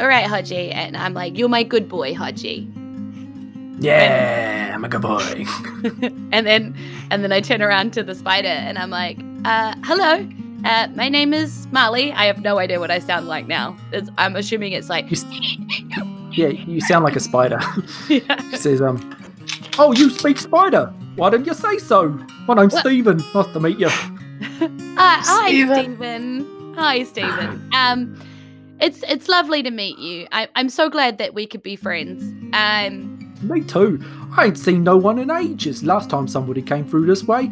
All 0.00 0.08
right, 0.08 0.26
Haji. 0.26 0.70
And 0.70 0.96
I'm 0.96 1.12
like, 1.12 1.36
you're 1.36 1.48
my 1.50 1.62
good 1.62 1.86
boy, 1.88 2.14
Haji. 2.14 2.66
Yeah, 3.80 4.72
I'm 4.74 4.84
a 4.84 4.88
good 4.88 5.02
boy. 5.02 5.44
and 6.32 6.46
then 6.46 6.76
and 7.10 7.24
then 7.24 7.32
I 7.32 7.40
turn 7.40 7.62
around 7.62 7.92
to 7.94 8.02
the 8.02 8.14
spider 8.14 8.48
and 8.48 8.78
I'm 8.78 8.90
like, 8.90 9.18
uh, 9.44 9.74
hello. 9.84 10.28
Uh, 10.64 10.88
my 10.94 11.08
name 11.08 11.32
is 11.32 11.66
Molly. 11.72 12.12
I 12.12 12.26
have 12.26 12.42
no 12.42 12.58
idea 12.58 12.78
what 12.78 12.90
I 12.90 12.98
sound 12.98 13.26
like 13.26 13.46
now. 13.46 13.74
It's, 13.92 14.10
I'm 14.18 14.36
assuming 14.36 14.72
it's 14.72 14.90
like 14.90 15.06
You 15.10 15.16
s- 15.16 15.24
yeah, 16.32 16.48
you 16.48 16.80
sound 16.82 17.04
like 17.04 17.16
a 17.16 17.20
spider. 17.20 17.58
Yeah. 18.08 18.50
She 18.50 18.56
says, 18.58 18.82
um, 18.82 18.98
oh, 19.78 19.92
you 19.92 20.10
speak 20.10 20.38
spider. 20.38 20.92
Why 21.16 21.30
didn't 21.30 21.46
you 21.46 21.54
say 21.54 21.78
so? 21.78 22.08
My 22.46 22.54
name's 22.54 22.74
What? 22.74 22.80
Stephen. 22.82 23.22
Nice 23.34 23.46
to 23.54 23.60
meet 23.60 23.78
you. 23.78 23.86
Uh, 23.86 24.68
hi, 24.98 25.48
Stephen. 25.48 25.74
Stephen. 25.84 26.74
Hi, 26.76 27.02
Stephen. 27.04 27.70
Um, 27.74 28.20
it's 28.80 29.02
it's 29.08 29.28
lovely 29.28 29.62
to 29.62 29.70
meet 29.70 29.98
you. 29.98 30.26
I, 30.32 30.48
I'm 30.54 30.68
so 30.68 30.88
glad 30.90 31.16
that 31.18 31.32
we 31.34 31.46
could 31.46 31.62
be 31.62 31.76
friends. 31.76 32.22
Um, 32.52 33.18
Me 33.42 33.60
too. 33.62 34.02
I 34.36 34.46
ain't 34.46 34.58
seen 34.58 34.84
no 34.84 34.96
one 34.96 35.18
in 35.18 35.30
ages. 35.30 35.82
Last 35.82 36.10
time 36.10 36.28
somebody 36.28 36.62
came 36.62 36.84
through 36.84 37.06
this 37.06 37.24
way, 37.24 37.50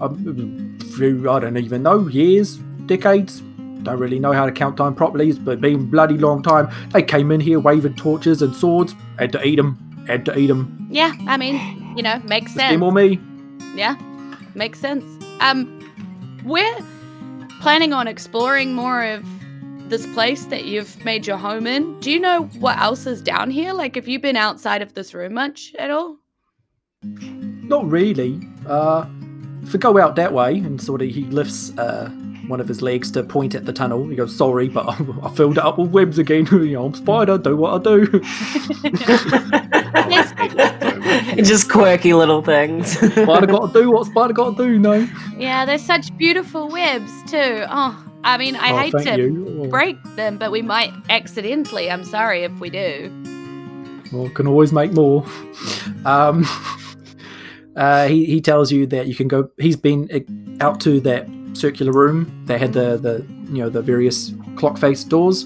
um, 0.00 0.78
few, 0.96 1.30
I 1.30 1.40
don't 1.40 1.56
even 1.56 1.82
know, 1.82 2.08
years, 2.08 2.56
decades. 2.86 3.42
Don't 3.82 3.98
really 3.98 4.18
know 4.18 4.32
how 4.32 4.46
to 4.46 4.52
count 4.52 4.76
time 4.76 4.94
properly, 4.94 5.32
but 5.32 5.60
been 5.60 5.74
a 5.74 5.78
bloody 5.78 6.18
long 6.18 6.42
time. 6.42 6.68
They 6.90 7.02
came 7.02 7.30
in 7.30 7.40
here 7.40 7.60
waving 7.60 7.94
torches 7.94 8.42
and 8.42 8.54
swords. 8.54 8.94
Had 9.18 9.32
to 9.32 9.46
eat 9.46 9.56
them. 9.56 10.04
Had 10.08 10.24
to 10.26 10.36
eat 10.38 10.48
them. 10.48 10.88
yeah, 10.90 11.12
I 11.26 11.36
mean, 11.36 11.94
you 11.96 12.02
know, 12.02 12.18
makes 12.26 12.52
sense. 12.54 12.72
them 12.72 12.82
or 12.82 12.92
me. 12.92 13.20
Yeah, 13.74 13.96
makes 14.54 14.80
sense. 14.80 15.04
Um, 15.40 15.72
we're 16.44 16.78
planning 17.60 17.92
on 17.92 18.08
exploring 18.08 18.72
more 18.74 19.04
of 19.04 19.24
this 19.88 20.06
place 20.14 20.44
that 20.46 20.64
you've 20.64 21.04
made 21.04 21.26
your 21.26 21.36
home 21.36 21.66
in. 21.66 21.98
Do 22.00 22.10
you 22.10 22.20
know 22.20 22.44
what 22.58 22.78
else 22.78 23.06
is 23.06 23.22
down 23.22 23.50
here? 23.50 23.72
Like, 23.72 23.94
have 23.94 24.08
you 24.08 24.18
been 24.18 24.36
outside 24.36 24.82
of 24.82 24.94
this 24.94 25.14
room 25.14 25.34
much 25.34 25.74
at 25.78 25.90
all? 25.90 26.18
Not 27.02 27.88
really. 27.88 28.40
Uh, 28.66 29.06
if 29.62 29.72
we 29.72 29.78
go 29.78 29.98
out 29.98 30.16
that 30.16 30.32
way, 30.32 30.58
and 30.58 30.80
sort 30.80 31.02
of 31.02 31.08
he 31.08 31.24
lifts 31.24 31.76
uh, 31.78 32.08
one 32.46 32.60
of 32.60 32.68
his 32.68 32.82
legs 32.82 33.10
to 33.12 33.22
point 33.22 33.54
at 33.54 33.66
the 33.66 33.72
tunnel. 33.72 34.06
He 34.08 34.16
goes, 34.16 34.34
"Sorry, 34.36 34.68
but 34.68 34.88
I 35.22 35.30
filled 35.34 35.58
it 35.58 35.64
up 35.64 35.78
with 35.78 35.90
webs 35.90 36.18
again. 36.18 36.46
you 36.52 36.72
know, 36.72 36.86
I'm 36.86 36.94
spider. 36.94 37.38
Do 37.38 37.56
what 37.56 37.80
I 37.80 37.82
do." 37.82 38.20
Yes. 40.08 40.32
Just 41.48 41.70
quirky 41.70 42.14
little 42.14 42.42
things. 42.42 42.92
spider 42.92 43.46
got 43.46 43.72
to 43.72 43.80
do 43.80 43.90
what 43.90 44.06
spider 44.06 44.32
got 44.32 44.56
to 44.56 44.64
do. 44.64 44.78
No. 44.78 45.08
Yeah, 45.36 45.64
they're 45.64 45.78
such 45.78 46.16
beautiful 46.16 46.68
webs 46.68 47.10
too. 47.30 47.64
Oh, 47.68 48.05
I 48.26 48.38
mean, 48.38 48.56
I 48.56 48.72
oh, 48.72 48.76
hate 48.78 49.04
to 49.04 49.16
you. 49.16 49.68
Break 49.70 50.02
them, 50.16 50.36
but 50.36 50.50
we 50.50 50.60
might 50.60 50.92
accidentally. 51.08 51.90
I'm 51.90 52.04
sorry 52.04 52.42
if 52.42 52.52
we 52.58 52.70
do. 52.70 53.10
Well, 54.12 54.28
can 54.30 54.46
always 54.46 54.72
make 54.72 54.92
more. 54.92 55.24
Um, 56.04 56.44
uh, 57.76 58.08
he 58.08 58.24
he 58.24 58.40
tells 58.40 58.72
you 58.72 58.86
that 58.88 59.06
you 59.06 59.14
can 59.14 59.28
go. 59.28 59.50
He's 59.58 59.76
been 59.76 60.08
out 60.60 60.80
to 60.80 61.00
that 61.00 61.28
circular 61.52 61.92
room 61.92 62.44
that 62.46 62.60
had 62.60 62.72
the 62.72 62.96
the 62.96 63.24
you 63.52 63.62
know 63.62 63.68
the 63.68 63.82
various 63.82 64.32
clock 64.56 64.78
face 64.78 65.04
doors, 65.04 65.44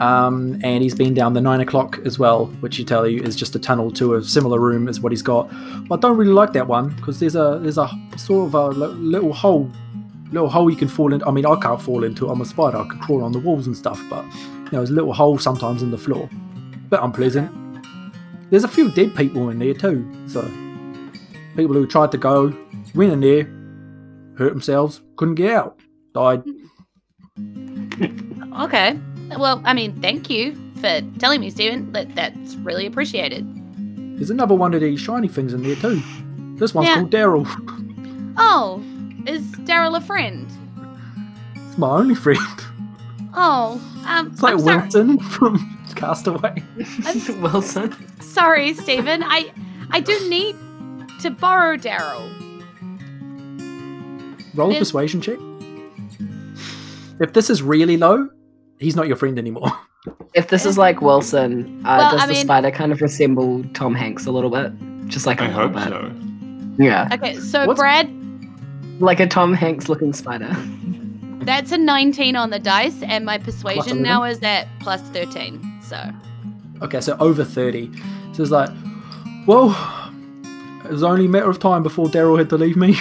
um, 0.00 0.60
and 0.64 0.82
he's 0.82 0.94
been 0.94 1.14
down 1.14 1.34
the 1.34 1.40
nine 1.40 1.60
o'clock 1.60 2.00
as 2.04 2.18
well, 2.18 2.46
which 2.60 2.76
he 2.76 2.84
tell 2.84 3.06
you 3.06 3.22
is 3.22 3.36
just 3.36 3.54
a 3.54 3.58
tunnel 3.58 3.90
to 3.92 4.14
a 4.14 4.22
similar 4.24 4.58
room 4.58 4.88
as 4.88 5.00
what 5.00 5.12
he's 5.12 5.22
got. 5.22 5.48
But 5.88 5.98
I 5.98 6.00
don't 6.00 6.16
really 6.16 6.32
like 6.32 6.52
that 6.54 6.66
one 6.66 6.88
because 6.96 7.20
there's 7.20 7.36
a 7.36 7.60
there's 7.62 7.78
a 7.78 7.88
sort 8.16 8.48
of 8.48 8.54
a 8.54 8.68
little 8.68 9.32
hole. 9.32 9.70
Little 10.32 10.48
hole 10.48 10.70
you 10.70 10.76
can 10.76 10.88
fall 10.88 11.12
in. 11.12 11.22
I 11.24 11.30
mean, 11.32 11.44
I 11.46 11.56
can't 11.60 11.80
fall 11.82 12.04
into 12.04 12.28
it. 12.28 12.32
I'm 12.32 12.40
a 12.40 12.44
spider. 12.44 12.78
I 12.78 12.86
can 12.88 12.98
crawl 13.00 13.24
on 13.24 13.32
the 13.32 13.38
walls 13.40 13.66
and 13.66 13.76
stuff, 13.76 14.00
but 14.08 14.24
you 14.24 14.30
know, 14.72 14.78
there's 14.78 14.90
a 14.90 14.94
little 14.94 15.12
hole 15.12 15.38
sometimes 15.38 15.82
in 15.82 15.90
the 15.90 15.98
floor. 15.98 16.28
Bit 16.88 17.00
unpleasant. 17.02 17.50
There's 18.50 18.64
a 18.64 18.68
few 18.68 18.90
dead 18.92 19.14
people 19.16 19.48
in 19.50 19.58
there 19.58 19.74
too. 19.74 20.08
So 20.28 20.42
people 21.56 21.74
who 21.74 21.86
tried 21.86 22.12
to 22.12 22.18
go, 22.18 22.56
went 22.94 23.12
in 23.12 23.20
there, 23.20 23.44
hurt 24.36 24.50
themselves, 24.52 25.00
couldn't 25.16 25.34
get 25.36 25.52
out, 25.52 25.78
died. 26.14 26.42
Okay. 28.60 28.98
Well, 29.38 29.62
I 29.64 29.72
mean, 29.74 30.00
thank 30.02 30.28
you 30.28 30.54
for 30.80 31.00
telling 31.18 31.40
me, 31.40 31.50
Stephen. 31.50 31.92
That 31.92 32.14
that's 32.14 32.56
really 32.56 32.84
appreciated. 32.84 33.46
There's 34.18 34.30
another 34.30 34.54
one 34.54 34.74
of 34.74 34.80
these 34.80 35.00
shiny 35.00 35.28
things 35.28 35.54
in 35.54 35.62
there 35.62 35.76
too. 35.76 36.02
This 36.56 36.74
one's 36.74 36.88
Yeah. 36.88 36.96
called 36.96 37.10
Daryl. 37.10 37.46
Oh, 38.36 38.82
is 39.26 39.42
Daryl 39.66 39.96
a 39.96 40.00
friend? 40.00 40.46
it's 41.54 41.78
my 41.78 41.88
only 41.98 42.14
friend. 42.14 42.38
Oh, 43.34 43.80
um, 44.06 44.28
It's 44.32 44.42
like 44.42 44.54
I'm 44.54 44.58
sorry. 44.60 44.78
Wilson 44.80 45.18
from 45.20 45.78
Castaway. 45.94 46.62
Wilson. 47.40 47.94
sorry, 48.20 48.74
Stephen. 48.74 49.22
I 49.24 49.52
I 49.90 50.00
do 50.00 50.18
need 50.28 50.56
to 51.20 51.30
borrow 51.30 51.76
Daryl. 51.76 52.28
Roll 54.54 54.68
a 54.68 54.72
There's- 54.72 54.78
persuasion 54.80 55.20
check. 55.20 55.38
If 57.20 57.32
this 57.34 57.50
is 57.50 57.62
really 57.62 57.96
low, 57.96 58.28
he's 58.78 58.96
not 58.96 59.06
your 59.06 59.16
friend 59.16 59.38
anymore. 59.38 59.70
If 60.32 60.46
this 60.48 60.64
is 60.64 60.78
like 60.78 61.02
Wilson, 61.02 61.82
uh, 61.84 61.96
Well, 61.98 62.10
does 62.12 62.20
I 62.22 62.26
the 62.28 62.32
mean- 62.34 62.42
spider 62.44 62.70
kind 62.70 62.90
of 62.92 63.00
resemble 63.02 63.64
Tom 63.74 63.94
Hanks 63.96 64.26
a 64.26 64.30
little 64.30 64.48
bit? 64.48 64.72
Just 65.08 65.26
like 65.26 65.40
a 65.40 65.44
I 65.44 65.46
little 65.48 65.68
hope 65.68 65.72
bit. 65.74 65.82
so. 66.78 66.82
Yeah. 66.82 67.08
Okay, 67.12 67.34
so 67.40 67.66
What's- 67.66 67.78
Brad, 67.80 68.08
like 69.00 69.20
a 69.20 69.26
Tom 69.26 69.54
Hanks 69.54 69.88
looking 69.88 70.12
spider. 70.12 70.54
That's 71.44 71.72
a 71.72 71.78
19 71.78 72.36
on 72.36 72.50
the 72.50 72.58
dice, 72.58 73.02
and 73.02 73.24
my 73.24 73.38
persuasion 73.38 74.02
now 74.02 74.24
is 74.24 74.42
at 74.42 74.68
plus 74.80 75.00
13. 75.10 75.80
So 75.82 75.98
Okay, 76.82 77.00
so 77.00 77.16
over 77.18 77.44
30. 77.44 77.90
So 78.32 78.42
it's 78.42 78.50
like, 78.50 78.70
well, 79.46 79.70
it 80.84 80.90
was 80.90 81.02
only 81.02 81.26
a 81.26 81.28
matter 81.28 81.50
of 81.50 81.58
time 81.58 81.82
before 81.82 82.06
Daryl 82.06 82.38
had 82.38 82.48
to 82.50 82.56
leave 82.56 82.76
me. 82.76 82.96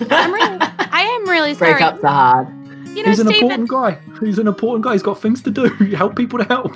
I'm 0.10 0.32
really, 0.32 0.58
I 0.60 1.02
am 1.02 1.28
really 1.28 1.54
sorry. 1.54 1.74
Breakups 1.74 2.02
are 2.04 2.08
hard. 2.08 2.48
You 2.88 3.02
know, 3.02 3.10
He's 3.10 3.20
an 3.20 3.28
Stephen, 3.28 3.50
important 3.50 3.68
guy. 3.70 3.98
He's 4.20 4.38
an 4.38 4.46
important 4.46 4.84
guy. 4.84 4.92
He's 4.92 5.02
got 5.02 5.20
things 5.20 5.42
to 5.42 5.50
do. 5.50 5.66
Help 5.96 6.16
people 6.16 6.38
to 6.38 6.44
help. 6.44 6.72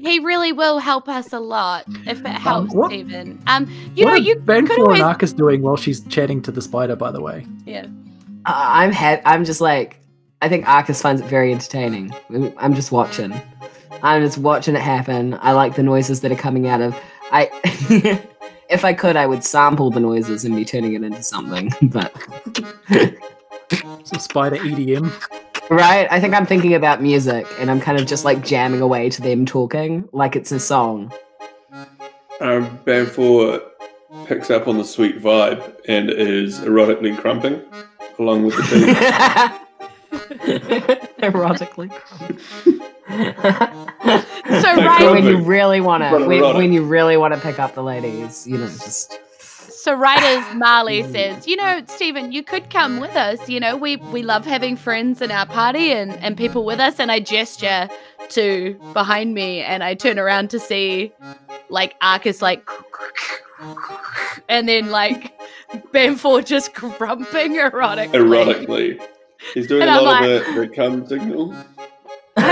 He, 0.00 0.10
he 0.12 0.18
really 0.20 0.52
will 0.52 0.78
help 0.78 1.08
us 1.08 1.32
a 1.32 1.40
lot 1.40 1.84
if 2.06 2.20
it 2.20 2.26
helps, 2.28 2.72
what- 2.74 2.88
Stephen. 2.90 3.42
Um, 3.46 3.66
you 3.94 4.04
what 4.04 4.10
know, 4.12 4.16
you 4.16 4.36
Ben 4.36 4.66
could 4.66 4.76
Four 4.76 4.86
always, 4.86 5.00
and 5.00 5.08
Arcus 5.08 5.32
doing 5.32 5.62
while 5.62 5.76
she's 5.76 6.00
chatting 6.06 6.42
to 6.42 6.50
the 6.50 6.62
spider, 6.62 6.96
by 6.96 7.10
the 7.10 7.20
way? 7.20 7.46
yeah. 7.66 7.86
Uh, 8.46 8.54
I'm 8.56 8.90
ha- 8.92 9.20
I'm 9.26 9.44
just 9.44 9.60
like 9.60 10.00
I 10.40 10.48
think 10.48 10.66
Arcus 10.66 11.02
finds 11.02 11.20
it 11.20 11.26
very 11.26 11.52
entertaining. 11.52 12.10
I'm 12.56 12.74
just 12.74 12.90
watching. 12.90 13.38
I'm 14.02 14.22
just 14.22 14.38
watching 14.38 14.74
it 14.74 14.80
happen. 14.80 15.36
I 15.42 15.52
like 15.52 15.74
the 15.76 15.82
noises 15.82 16.22
that 16.22 16.32
are 16.32 16.36
coming 16.36 16.66
out 16.66 16.80
of. 16.80 16.98
I 17.30 17.50
if 18.70 18.82
I 18.84 18.94
could, 18.94 19.16
I 19.16 19.26
would 19.26 19.44
sample 19.44 19.90
the 19.90 20.00
noises 20.00 20.46
and 20.46 20.56
be 20.56 20.64
turning 20.64 20.94
it 20.94 21.02
into 21.04 21.22
something. 21.22 21.70
But 21.82 22.16
Some 24.04 24.18
spider 24.18 24.56
EDM. 24.56 25.12
Right, 25.70 26.08
I 26.10 26.18
think 26.20 26.34
I'm 26.34 26.46
thinking 26.46 26.74
about 26.74 27.00
music 27.00 27.46
and 27.60 27.70
I'm 27.70 27.80
kind 27.80 27.98
of 27.98 28.06
just 28.06 28.24
like 28.24 28.44
jamming 28.44 28.80
away 28.80 29.08
to 29.10 29.22
them 29.22 29.46
talking 29.46 30.08
like 30.12 30.34
it's 30.34 30.50
a 30.50 30.58
song. 30.58 31.12
Um, 32.40 32.78
Banfor 32.84 33.62
picks 34.26 34.50
up 34.50 34.66
on 34.66 34.78
the 34.78 34.84
sweet 34.84 35.20
vibe 35.20 35.76
and 35.86 36.10
is 36.10 36.58
erotically 36.58 37.16
crumping 37.16 37.62
along 38.18 38.46
with 38.46 38.56
the 38.56 39.60
beat. 40.10 40.98
Erotically. 41.22 41.90
So 44.50 44.76
right, 44.76 45.10
when 45.10 45.24
you 45.24 45.38
really 45.38 45.80
want 45.80 46.02
to 46.02 46.26
when, 46.26 46.56
when 46.56 46.72
you 46.72 46.84
really 46.84 47.16
want 47.16 47.34
to 47.34 47.40
pick 47.40 47.60
up 47.60 47.74
the 47.74 47.82
ladies, 47.82 48.46
you 48.46 48.58
know, 48.58 48.66
just 48.66 49.20
so 49.82 49.94
writers 49.94 50.44
Marley 50.54 51.02
says, 51.12 51.46
you 51.46 51.56
know, 51.56 51.82
Stephen, 51.86 52.32
you 52.32 52.42
could 52.42 52.70
come 52.70 53.00
with 53.00 53.16
us. 53.16 53.48
You 53.48 53.60
know, 53.60 53.76
we 53.76 53.96
we 53.96 54.22
love 54.22 54.44
having 54.44 54.76
friends 54.76 55.20
in 55.22 55.30
our 55.30 55.46
party 55.46 55.92
and 55.92 56.12
and 56.22 56.36
people 56.36 56.64
with 56.64 56.80
us. 56.80 56.98
And 57.00 57.10
I 57.10 57.20
gesture 57.20 57.88
to 58.30 58.74
behind 58.92 59.34
me, 59.34 59.60
and 59.62 59.82
I 59.82 59.94
turn 59.94 60.18
around 60.18 60.50
to 60.50 60.58
see 60.60 61.12
like 61.68 61.94
Arcus 62.00 62.40
like. 62.42 62.68
And 64.48 64.66
then, 64.68 64.90
like, 64.90 65.38
Banfor 65.92 66.44
just 66.44 66.72
grumping 66.80 67.52
erotically. 67.52 68.12
Erotically. 68.14 69.06
He's 69.54 69.66
doing 69.66 69.82
And 69.82 69.90
a 69.90 69.94
I'm 69.94 70.04
lot 70.04 70.22
like- 70.22 70.48
of 70.48 70.54
the, 70.54 70.60
the 70.62 70.68
cum 70.74 71.06
signal. 71.06 71.54
No. 72.36 72.44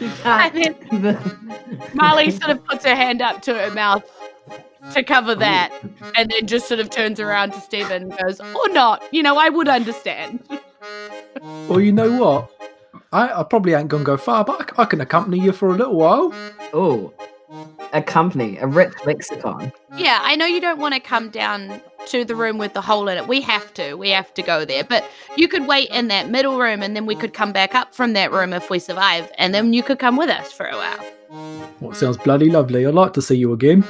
You 0.00 0.10
And 0.24 0.52
can't. 0.52 1.02
then 1.02 1.18
Marley 1.94 2.30
sort 2.30 2.50
of 2.50 2.64
puts 2.64 2.84
her 2.84 2.94
hand 2.94 3.22
up 3.22 3.42
to 3.42 3.54
her 3.54 3.70
mouth 3.74 4.04
to 4.92 5.02
cover 5.02 5.34
that, 5.36 5.70
and 6.16 6.30
then 6.30 6.46
just 6.46 6.66
sort 6.68 6.80
of 6.80 6.90
turns 6.90 7.20
around 7.20 7.52
to 7.52 7.60
Stephen 7.60 8.02
and 8.10 8.18
goes, 8.18 8.40
"Or 8.40 8.68
not, 8.70 9.02
you 9.12 9.22
know, 9.22 9.36
I 9.38 9.48
would 9.48 9.68
understand." 9.68 10.42
Well, 11.68 11.80
you 11.80 11.92
know 11.92 12.10
what? 12.20 12.50
I, 13.12 13.40
I 13.40 13.42
probably 13.44 13.74
ain't 13.74 13.88
gonna 13.88 14.04
go 14.04 14.16
far, 14.16 14.44
but 14.44 14.72
I, 14.78 14.82
I 14.82 14.84
can 14.86 15.00
accompany 15.00 15.38
you 15.38 15.52
for 15.52 15.68
a 15.68 15.74
little 15.76 15.94
while. 15.94 16.32
Oh, 16.72 17.12
a 17.92 18.02
company, 18.02 18.56
a 18.58 18.66
rich 18.66 18.92
lexicon. 19.04 19.72
Yeah, 19.96 20.18
I 20.22 20.34
know 20.36 20.46
you 20.46 20.60
don't 20.60 20.78
want 20.80 20.94
to 20.94 21.00
come 21.00 21.28
down 21.30 21.80
to 22.08 22.24
the 22.24 22.34
room 22.34 22.58
with 22.58 22.74
the 22.74 22.80
hole 22.80 23.08
in 23.08 23.18
it. 23.18 23.26
We 23.26 23.40
have 23.42 23.72
to. 23.74 23.94
We 23.94 24.10
have 24.10 24.32
to 24.34 24.42
go 24.42 24.64
there. 24.64 24.84
But 24.84 25.04
you 25.36 25.48
could 25.48 25.66
wait 25.66 25.90
in 25.90 26.08
that 26.08 26.28
middle 26.30 26.58
room 26.58 26.82
and 26.82 26.94
then 26.94 27.06
we 27.06 27.14
could 27.14 27.34
come 27.34 27.52
back 27.52 27.74
up 27.74 27.94
from 27.94 28.12
that 28.14 28.32
room 28.32 28.52
if 28.52 28.70
we 28.70 28.78
survive. 28.78 29.30
And 29.38 29.54
then 29.54 29.72
you 29.72 29.82
could 29.82 29.98
come 29.98 30.16
with 30.16 30.30
us 30.30 30.52
for 30.52 30.66
a 30.66 30.76
while. 30.76 31.70
Well, 31.80 31.94
sounds 31.94 32.18
bloody 32.18 32.50
lovely. 32.50 32.86
I'd 32.86 32.94
like 32.94 33.12
to 33.14 33.22
see 33.22 33.36
you 33.36 33.52
again. 33.52 33.84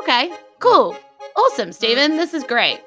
Okay, 0.00 0.32
cool. 0.60 0.96
Awesome, 1.36 1.72
Stephen. 1.72 2.16
This 2.16 2.34
is 2.34 2.44
great. 2.44 2.80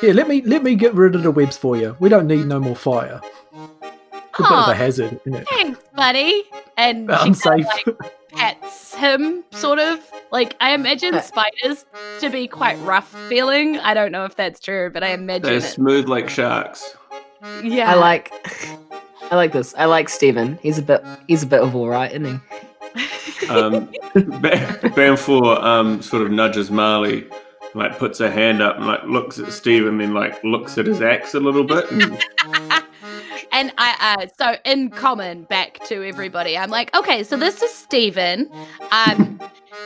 Here, 0.00 0.12
let 0.12 0.28
me 0.28 0.42
let 0.42 0.62
me 0.62 0.74
get 0.74 0.92
rid 0.94 1.14
of 1.14 1.22
the 1.22 1.30
webs 1.30 1.56
for 1.56 1.76
you. 1.76 1.96
We 2.00 2.08
don't 2.08 2.26
need 2.26 2.46
no 2.46 2.60
more 2.60 2.76
fire. 2.76 3.20
It's 3.22 4.40
a 4.40 4.42
bit 4.42 4.52
of 4.52 4.68
a 4.68 4.70
oh, 4.70 4.74
hazard, 4.74 5.20
isn't 5.24 5.40
it? 5.40 5.48
Thanks, 5.48 5.80
buddy. 5.94 6.44
And 6.76 7.08
she 7.22 7.28
Unsafe. 7.28 7.66
Kinda, 8.36 8.56
pets 8.60 8.94
him, 8.94 9.44
sort 9.52 9.78
of. 9.78 10.00
Like 10.32 10.56
I 10.60 10.72
imagine 10.74 11.20
spiders 11.22 11.84
to 12.20 12.28
be 12.30 12.48
quite 12.48 12.76
rough 12.80 13.08
feeling. 13.28 13.78
I 13.78 13.94
don't 13.94 14.12
know 14.12 14.24
if 14.24 14.36
that's 14.36 14.60
true, 14.60 14.90
but 14.92 15.02
I 15.04 15.08
imagine 15.08 15.42
They're 15.42 15.56
it. 15.56 15.62
smooth 15.62 16.08
like 16.08 16.28
sharks. 16.28 16.96
Yeah. 17.62 17.90
I 17.92 17.94
like. 17.94 18.32
I 19.30 19.36
like 19.36 19.52
this. 19.52 19.74
I 19.76 19.84
like 19.86 20.08
Stephen. 20.08 20.58
He's 20.62 20.78
a 20.78 20.82
bit. 20.82 21.04
He's 21.28 21.42
a 21.42 21.46
bit 21.46 21.60
of 21.60 21.74
all 21.74 21.88
right, 21.88 22.10
isn't 22.12 22.24
he? 22.26 22.40
Um, 23.48 23.86
Ba- 24.14 24.80
Banfor 24.94 25.62
um, 25.62 26.00
sort 26.02 26.22
of 26.22 26.30
nudges 26.30 26.70
Marley, 26.70 27.28
like 27.74 27.98
puts 27.98 28.18
her 28.18 28.30
hand 28.30 28.62
up 28.62 28.76
and 28.76 28.86
like 28.86 29.04
looks 29.04 29.38
at 29.38 29.52
Steve 29.52 29.86
and 29.86 30.00
then 30.00 30.14
like 30.14 30.42
looks 30.42 30.78
at 30.78 30.86
his 30.86 31.02
axe 31.02 31.34
a 31.34 31.40
little 31.40 31.64
bit. 31.64 31.88
And, 31.90 32.18
and 33.52 33.72
I 33.78 34.18
uh 34.20 34.26
so 34.38 34.56
in 34.64 34.90
common 34.90 35.44
back 35.44 35.78
to 35.86 36.06
everybody, 36.06 36.56
I'm 36.58 36.70
like, 36.70 36.94
okay, 36.96 37.22
so 37.22 37.36
this 37.36 37.62
is 37.62 37.72
Steven. 37.72 38.50
Um 38.92 39.40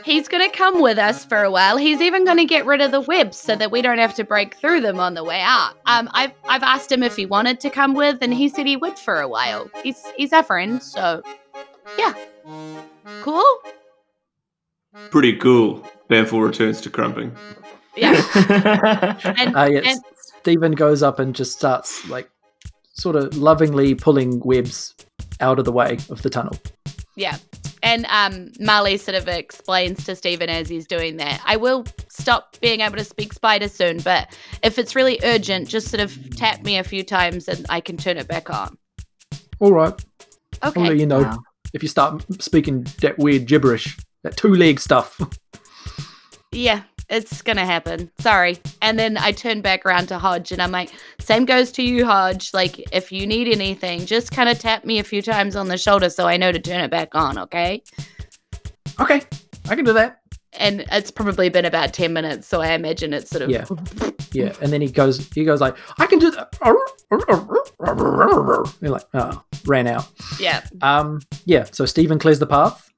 he's 0.04 0.28
gonna 0.28 0.50
come 0.50 0.80
with 0.80 0.98
us 0.98 1.24
for 1.24 1.42
a 1.42 1.50
while. 1.50 1.76
He's 1.76 2.00
even 2.00 2.24
gonna 2.24 2.44
get 2.44 2.66
rid 2.66 2.80
of 2.80 2.90
the 2.90 3.00
webs 3.02 3.36
so 3.38 3.56
that 3.56 3.70
we 3.70 3.82
don't 3.82 3.98
have 3.98 4.14
to 4.14 4.24
break 4.24 4.54
through 4.54 4.80
them 4.80 4.98
on 5.00 5.14
the 5.14 5.24
way 5.24 5.40
out. 5.40 5.74
Um 5.86 6.08
I've 6.12 6.32
I've 6.44 6.62
asked 6.62 6.90
him 6.92 7.02
if 7.02 7.16
he 7.16 7.26
wanted 7.26 7.60
to 7.60 7.70
come 7.70 7.94
with 7.94 8.18
and 8.22 8.32
he 8.34 8.48
said 8.48 8.66
he 8.66 8.76
would 8.76 8.98
for 8.98 9.20
a 9.20 9.28
while. 9.28 9.70
He's 9.82 10.04
he's 10.16 10.32
our 10.32 10.42
friend, 10.42 10.82
so 10.82 11.22
yeah. 11.98 12.14
Cool? 13.22 13.44
pretty 15.10 15.36
cool. 15.36 15.86
Banfor 16.08 16.44
returns 16.44 16.80
to 16.82 16.90
crumping. 16.90 17.32
Yeah. 17.96 18.20
And, 19.38 19.56
Uh, 19.56 19.64
yes. 19.70 19.84
and 19.86 20.00
Stephen 20.40 20.72
goes 20.72 21.02
up 21.02 21.18
and 21.18 21.34
just 21.34 21.56
starts 21.56 22.08
like 22.08 22.30
sort 23.00 23.16
of 23.16 23.36
lovingly 23.36 23.94
pulling 23.94 24.40
webs 24.40 24.94
out 25.40 25.58
of 25.58 25.64
the 25.64 25.72
way 25.72 25.98
of 26.10 26.22
the 26.22 26.30
tunnel. 26.30 26.56
Yeah. 27.16 27.36
And 27.82 28.04
um, 28.10 28.52
Marley 28.60 28.98
sort 28.98 29.14
of 29.16 29.26
explains 29.26 30.04
to 30.04 30.14
Stephen 30.14 30.50
as 30.50 30.68
he's 30.68 30.86
doing 30.86 31.16
that. 31.16 31.40
I 31.46 31.56
will 31.56 31.84
stop 32.10 32.58
being 32.60 32.80
able 32.82 32.96
to 32.98 33.04
speak 33.04 33.32
spider 33.32 33.68
soon, 33.68 34.00
but 34.00 34.36
if 34.62 34.78
it's 34.78 34.94
really 34.94 35.18
urgent, 35.24 35.66
just 35.68 35.88
sort 35.88 36.00
of 36.02 36.36
tap 36.36 36.62
me 36.62 36.76
a 36.76 36.84
few 36.84 37.02
times 37.02 37.48
and 37.48 37.64
I 37.70 37.80
can 37.80 37.96
turn 37.96 38.18
it 38.18 38.28
back 38.28 38.50
on. 38.50 38.76
All 39.60 39.72
right, 39.72 39.94
I'll 40.60 40.72
let 40.76 40.98
you 40.98 41.06
know 41.06 41.22
Wow. 41.22 41.38
if 41.72 41.82
you 41.82 41.88
start 41.88 42.22
speaking 42.42 42.86
that 43.00 43.18
weird 43.18 43.46
gibberish, 43.46 43.96
that 44.24 44.36
two 44.36 44.54
leg 44.54 44.78
stuff. 44.78 45.18
Yeah, 46.52 46.82
it's 47.10 47.42
gonna 47.42 47.66
happen. 47.66 48.10
Sorry. 48.20 48.58
And 48.80 48.98
then 48.98 49.18
I 49.18 49.32
turn 49.32 49.60
back 49.60 49.84
around 49.84 50.06
to 50.08 50.18
Hodge 50.18 50.52
and 50.52 50.62
I'm 50.62 50.70
like, 50.70 50.90
same 51.18 51.44
goes 51.44 51.72
to 51.72 51.82
you, 51.82 52.06
Hodge. 52.06 52.54
Like, 52.54 52.78
if 52.92 53.12
you 53.12 53.26
need 53.26 53.48
anything, 53.48 54.06
just 54.06 54.30
kind 54.30 54.48
of 54.48 54.58
tap 54.58 54.84
me 54.84 54.98
a 54.98 55.04
few 55.04 55.20
times 55.20 55.56
on 55.56 55.68
the 55.68 55.76
shoulder 55.76 56.08
so 56.08 56.26
I 56.26 56.36
know 56.36 56.52
to 56.52 56.58
turn 56.58 56.80
it 56.80 56.90
back 56.90 57.14
on, 57.14 57.38
okay? 57.38 57.82
okay, 59.00 59.22
I 59.68 59.76
can 59.76 59.84
do 59.84 59.92
that. 59.94 60.18
And 60.54 60.84
it's 60.90 61.10
probably 61.10 61.48
been 61.48 61.64
about 61.64 61.92
10 61.92 62.12
minutes, 62.12 62.46
so 62.46 62.60
I 62.60 62.72
imagine 62.72 63.12
it's 63.12 63.30
sort 63.30 63.42
of. 63.42 63.50
Yeah. 63.50 63.64
Yeah, 64.32 64.52
and 64.60 64.72
then 64.72 64.80
he 64.80 64.90
goes, 64.90 65.28
he 65.32 65.44
goes 65.44 65.60
like, 65.60 65.76
I 65.98 66.06
can 66.06 66.18
do 66.18 66.30
that. 66.30 66.56
You're 68.80 68.90
like, 68.90 69.04
oh, 69.14 69.42
ran 69.64 69.86
out. 69.86 70.08
Yeah. 70.38 70.62
Um, 70.82 71.20
yeah, 71.44 71.64
so 71.72 71.86
Stephen 71.86 72.18
clears 72.18 72.38
the 72.38 72.46
path, 72.46 72.90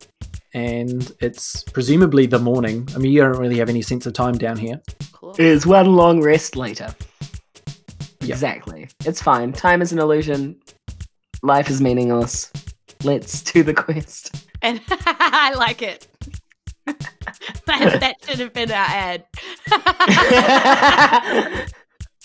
and 0.55 1.13
it's 1.21 1.63
presumably 1.65 2.27
the 2.27 2.39
morning. 2.39 2.89
I 2.95 2.99
mean, 2.99 3.13
you 3.13 3.21
don't 3.21 3.39
really 3.39 3.59
have 3.59 3.69
any 3.69 3.83
sense 3.83 4.07
of 4.07 4.13
time 4.13 4.37
down 4.39 4.57
here. 4.57 4.81
Cool. 5.13 5.35
Is 5.39 5.67
one 5.67 5.95
long 5.95 6.23
rest 6.23 6.57
later. 6.57 6.95
Yeah. 8.21 8.35
Exactly. 8.35 8.89
It's 9.05 9.21
fine. 9.21 9.53
Time 9.53 9.83
is 9.83 9.93
an 9.93 9.99
illusion. 9.99 10.61
Life 11.43 11.71
is 11.71 11.81
meaningless. 11.81 12.53
Let's 13.03 13.43
do 13.43 13.63
the 13.63 13.75
quest. 13.75 14.47
And 14.61 14.81
I 14.89 15.55
like 15.55 15.83
it. 15.83 16.07
that, 16.87 18.01
that 18.01 18.17
should 18.25 18.39
have 18.39 18.53
been 18.53 18.71
our 18.71 18.87
ad. 18.87 19.25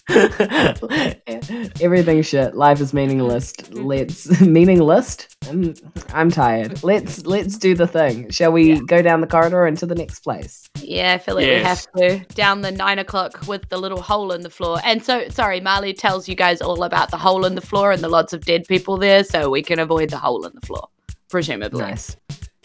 Everything 1.81 2.21
shit. 2.21 2.55
Life 2.55 2.79
is 2.81 2.93
meaningless. 2.93 3.53
Let's 3.71 4.41
meaningless. 4.41 5.27
I'm, 5.49 5.73
I'm 6.13 6.31
tired. 6.31 6.83
Let's 6.83 7.25
let's 7.25 7.57
do 7.57 7.73
the 7.75 7.87
thing. 7.87 8.29
Shall 8.29 8.51
we 8.51 8.73
Yeah. 8.73 8.79
go 8.87 9.01
down 9.01 9.21
the 9.21 9.27
corridor 9.27 9.65
into 9.67 9.85
the 9.85 9.95
next 9.95 10.21
place? 10.21 10.69
yeah, 10.81 11.13
I 11.13 11.17
feel 11.17 11.35
like 11.35 11.45
Yes. 11.45 11.87
we 11.95 12.03
have 12.05 12.27
to 12.27 12.33
down 12.35 12.61
the 12.61 12.71
nine 12.71 12.99
o'clock 12.99 13.47
with 13.47 13.67
the 13.69 13.77
little 13.77 14.01
hole 14.01 14.31
in 14.31 14.41
the 14.41 14.49
floor. 14.49 14.79
And 14.83 15.03
so, 15.03 15.27
sorry, 15.29 15.59
Marley 15.59 15.93
tells 15.93 16.27
you 16.29 16.35
guys 16.35 16.61
all 16.61 16.83
about 16.83 17.11
the 17.11 17.17
hole 17.17 17.45
in 17.45 17.55
the 17.55 17.61
floor 17.61 17.91
and 17.91 18.01
the 18.03 18.09
lots 18.09 18.31
of 18.33 18.45
dead 18.45 18.65
people 18.67 18.97
there, 18.97 19.23
so 19.23 19.49
we 19.49 19.61
can 19.61 19.79
avoid 19.79 20.09
the 20.09 20.17
hole 20.17 20.45
in 20.45 20.53
the 20.55 20.65
floor, 20.65 20.87
presumably. 21.29 21.81
Nice. 21.81 22.15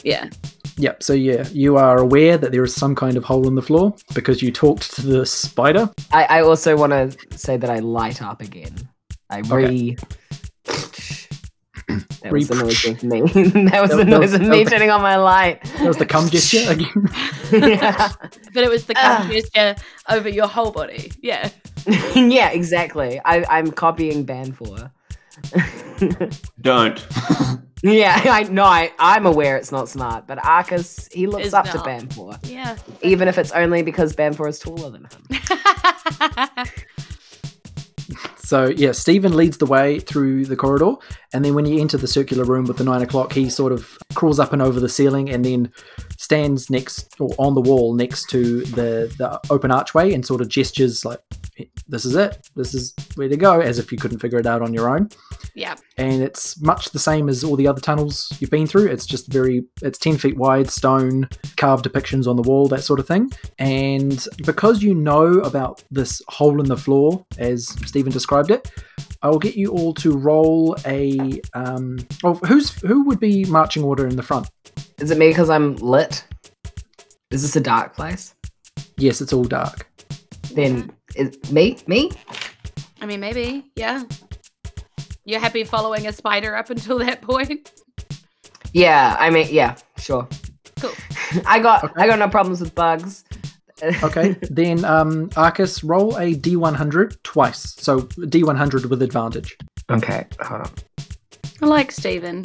Yeah. 0.05 0.29
Yep. 0.79 1.03
So 1.03 1.13
yeah, 1.13 1.47
you 1.53 1.77
are 1.77 1.99
aware 1.99 2.39
that 2.39 2.51
there 2.53 2.65
is 2.65 2.75
some 2.75 2.95
kind 2.95 3.17
of 3.17 3.25
hole 3.25 3.47
in 3.47 3.55
the 3.55 3.63
floor 3.63 3.95
because 4.15 4.43
you 4.43 4.51
talked 4.53 4.95
to 4.97 5.03
the 5.03 5.27
spider. 5.27 5.91
I, 6.13 6.25
I 6.25 6.41
also 6.43 6.77
want 6.77 6.93
to 6.93 7.39
say 7.39 7.57
that 7.57 7.69
I 7.71 7.79
light 7.81 8.23
up 8.23 8.41
again. 8.41 8.75
I 9.31 9.39
re. 9.41 9.97
That 12.23 12.33
was 12.33 12.49
the 12.49 12.55
noise 12.55 12.85
of 12.87 13.03
me. 13.03 13.21
that 13.71 13.81
was 13.83 13.91
That- 13.91 13.97
the 13.97 14.05
noise 14.05 14.21
was- 14.33 14.35
of 14.35 14.43
me 14.43 14.61
was 14.61 14.71
turning 14.71 14.91
on 14.91 15.03
my 15.03 15.17
light. 15.17 15.63
That 15.79 15.89
was 15.89 15.97
the 15.99 16.07
cum 16.07 16.29
gesture 16.31 16.71
again. 16.71 17.09
yeah. 17.51 18.13
But 18.55 18.65
it 18.65 18.71
was 18.71 18.87
the 18.87 18.95
Ah. 18.97 19.19
cum 19.19 19.31
gesture 19.31 19.75
over 20.09 20.29
your 20.29 20.47
whole 20.47 20.71
body. 20.71 21.11
Yeah. 21.21 21.51
yeah, 22.15 22.51
exactly. 22.51 23.21
I, 23.25 23.45
I'm 23.51 23.73
copying 23.73 24.25
Banfor. 24.25 24.91
Don't. 26.61 27.05
Yeah, 27.83 28.21
I 28.25 28.45
know. 28.45 28.65
I, 28.65 28.93
I'm 28.99 29.27
aware 29.27 29.57
it's 29.57 29.73
not 29.73 29.89
smart, 29.89 30.27
but 30.27 30.45
Arcus, 30.45 31.09
he 31.13 31.27
looks 31.27 31.47
Is 31.47 31.55
up 31.55 31.67
not. 31.67 31.73
to 31.73 31.79
Banfor. 31.81 32.39
Yeah. 32.49 32.77
Even 33.03 33.29
if 33.29 33.39
it's 33.39 33.53
only 33.53 33.83
because 33.83 34.15
Banfor 34.15 34.49
is 34.49 34.59
taller 34.59 34.91
than 34.91 35.07
him. 35.07 36.69
So 38.45 38.67
yeah, 38.69 38.93
Stephen 38.93 39.35
leads 39.35 39.57
the 39.57 39.65
way 39.65 39.99
through 39.99 40.45
the 40.45 40.57
corridor, 40.57 40.97
and 41.33 41.43
then 41.43 41.55
when 41.55 41.65
you 41.65 41.81
enter 41.81 41.97
the 41.97 42.07
circular 42.07 42.45
room 42.45 42.67
with 42.67 42.77
the 42.77 42.85
nine 42.85 43.01
o'clock, 43.01 43.33
he 43.33 43.49
sort 43.49 43.73
of 43.73 43.97
crawls 44.15 44.39
up 44.39 44.53
and 44.53 44.61
over 44.61 44.79
the 44.79 44.91
ceiling, 44.91 45.31
and 45.31 45.43
then 45.43 45.73
stands 46.19 46.69
next 46.69 47.19
or 47.19 47.31
on 47.39 47.55
the 47.55 47.63
wall 47.63 47.95
next 47.95 48.29
to 48.29 48.61
the 48.65 49.11
the 49.17 49.41
open 49.49 49.71
archway, 49.71 50.13
and 50.13 50.27
sort 50.27 50.43
of 50.43 50.49
gestures 50.49 51.03
like, 51.03 51.21
"This 51.89 52.05
is 52.05 52.15
it. 52.15 52.47
This 52.55 52.75
is 52.75 52.95
where 53.15 53.29
to 53.31 53.39
go," 53.39 53.61
as 53.61 53.79
if 53.79 53.91
you 53.91 53.97
couldn't 53.97 54.19
figure 54.19 54.39
it 54.39 54.47
out 54.47 54.61
on 54.61 54.75
your 54.75 54.95
own. 54.95 55.09
Yeah. 55.55 55.75
And 55.97 56.23
it's 56.23 56.61
much 56.61 56.91
the 56.91 56.99
same 56.99 57.29
as 57.29 57.45
all 57.45 57.57
the 57.57 57.69
other 57.69 57.81
tunnels 57.81 58.33
you've 58.41 58.51
been 58.51 58.67
through. 58.67 58.87
It's 58.87 59.07
just 59.07 59.31
very, 59.31 59.65
it's 59.83 59.99
ten 59.99 60.17
feet 60.17 60.37
wide, 60.37 60.71
stone, 60.71 61.29
carved 61.57 61.85
depictions 61.85 62.27
on 62.27 62.37
the 62.37 62.43
wall, 62.43 62.69
that 62.69 62.83
sort 62.83 63.01
of 63.01 63.07
thing. 63.07 63.31
And 63.59 64.27
because 64.45 64.83
you 64.83 64.95
know 64.95 65.41
about 65.41 65.85
this 65.91 66.23
hole 66.29 66.61
in 66.61 66.67
the 66.67 66.77
floor, 66.77 67.25
as 67.39 67.69
Stephen 67.87 68.13
described 68.13 68.51
it, 68.51 68.71
I 69.23 69.29
will 69.29 69.39
get 69.39 69.57
you 69.57 69.71
all 69.71 69.95
to 69.95 70.17
roll 70.17 70.77
a. 70.87 71.41
Um, 71.55 71.99
oh, 72.25 72.35
who's 72.47 72.73
who 72.83 73.05
would 73.05 73.21
be 73.21 73.45
marching 73.45 73.85
order 73.85 74.07
in 74.07 74.17
the 74.17 74.23
front? 74.23 74.49
Is 74.99 75.11
it 75.11 75.19
me 75.19 75.29
because 75.29 75.51
I'm 75.51 75.77
lit? 75.77 76.25
Is 77.31 77.43
this 77.43 77.57
a 77.57 77.61
dark 77.61 77.95
place? 77.95 78.35
Yes, 78.97 79.21
it's 79.21 79.33
all 79.33 79.45
dark. 79.45 79.89
Then 80.55 80.93
is 81.15 81.39
me? 81.53 81.79
Me? 81.87 82.11
I 83.01 83.07
mean, 83.07 83.21
maybe. 83.21 83.65
Yeah. 83.75 84.05
You're 85.25 85.41
happy 85.41 85.65
following 85.65 86.07
a 86.07 86.13
spider 86.13 86.57
up 86.57 86.71
until 86.71 86.99
that 86.99 87.23
point? 87.23 87.71
Yeah, 88.73 89.17
I 89.19 89.31
mean, 89.31 89.49
yeah, 89.51 89.77
sure. 89.99 90.27
Cool. 90.81 90.93
I 91.47 91.59
got 91.59 91.93
I 91.97 92.07
got 92.07 92.19
no 92.19 92.29
problems 92.29 92.61
with 92.61 92.75
bugs. 92.75 93.25
Okay, 94.05 94.37
then 94.43 94.85
um, 94.85 95.29
Arcus, 95.37 95.83
roll 95.83 96.15
a 96.17 96.37
d100 96.37 97.21
twice. 97.25 97.75
So 97.81 98.03
d100 98.03 98.87
with 98.87 99.03
advantage. 99.03 99.57
okay, 99.91 100.25
hold 100.41 100.61
on. 100.61 100.71
I 101.63 101.67
like 101.67 101.91
Stephen. 101.91 102.45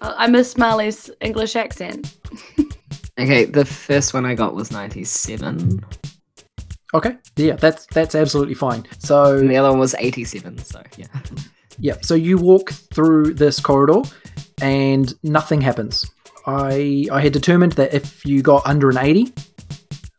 I 0.00 0.24
I 0.24 0.26
miss 0.26 0.56
Marley's 0.58 1.10
English 1.20 1.54
accent. 1.54 2.16
Okay, 3.20 3.44
the 3.44 3.64
first 3.66 4.14
one 4.14 4.24
I 4.24 4.34
got 4.34 4.54
was 4.54 4.72
97. 4.72 5.84
Okay, 6.94 7.16
yeah, 7.36 7.56
that's 7.56 7.86
that's 7.86 8.14
absolutely 8.14 8.54
fine. 8.54 8.84
So 8.98 9.36
And 9.36 9.50
the 9.50 9.56
other 9.58 9.68
one 9.70 9.78
was 9.78 9.94
87, 9.98 10.58
so 10.58 10.82
yeah. 10.96 11.06
Yeah, 11.78 11.96
so 12.02 12.14
you 12.14 12.38
walk 12.38 12.70
through 12.70 13.34
this 13.34 13.60
corridor 13.60 14.02
and 14.60 15.12
nothing 15.22 15.60
happens. 15.60 16.10
I 16.46 17.06
I 17.10 17.20
had 17.20 17.32
determined 17.32 17.72
that 17.72 17.94
if 17.94 18.24
you 18.24 18.42
got 18.42 18.66
under 18.66 18.90
an 18.90 18.98
80 18.98 19.32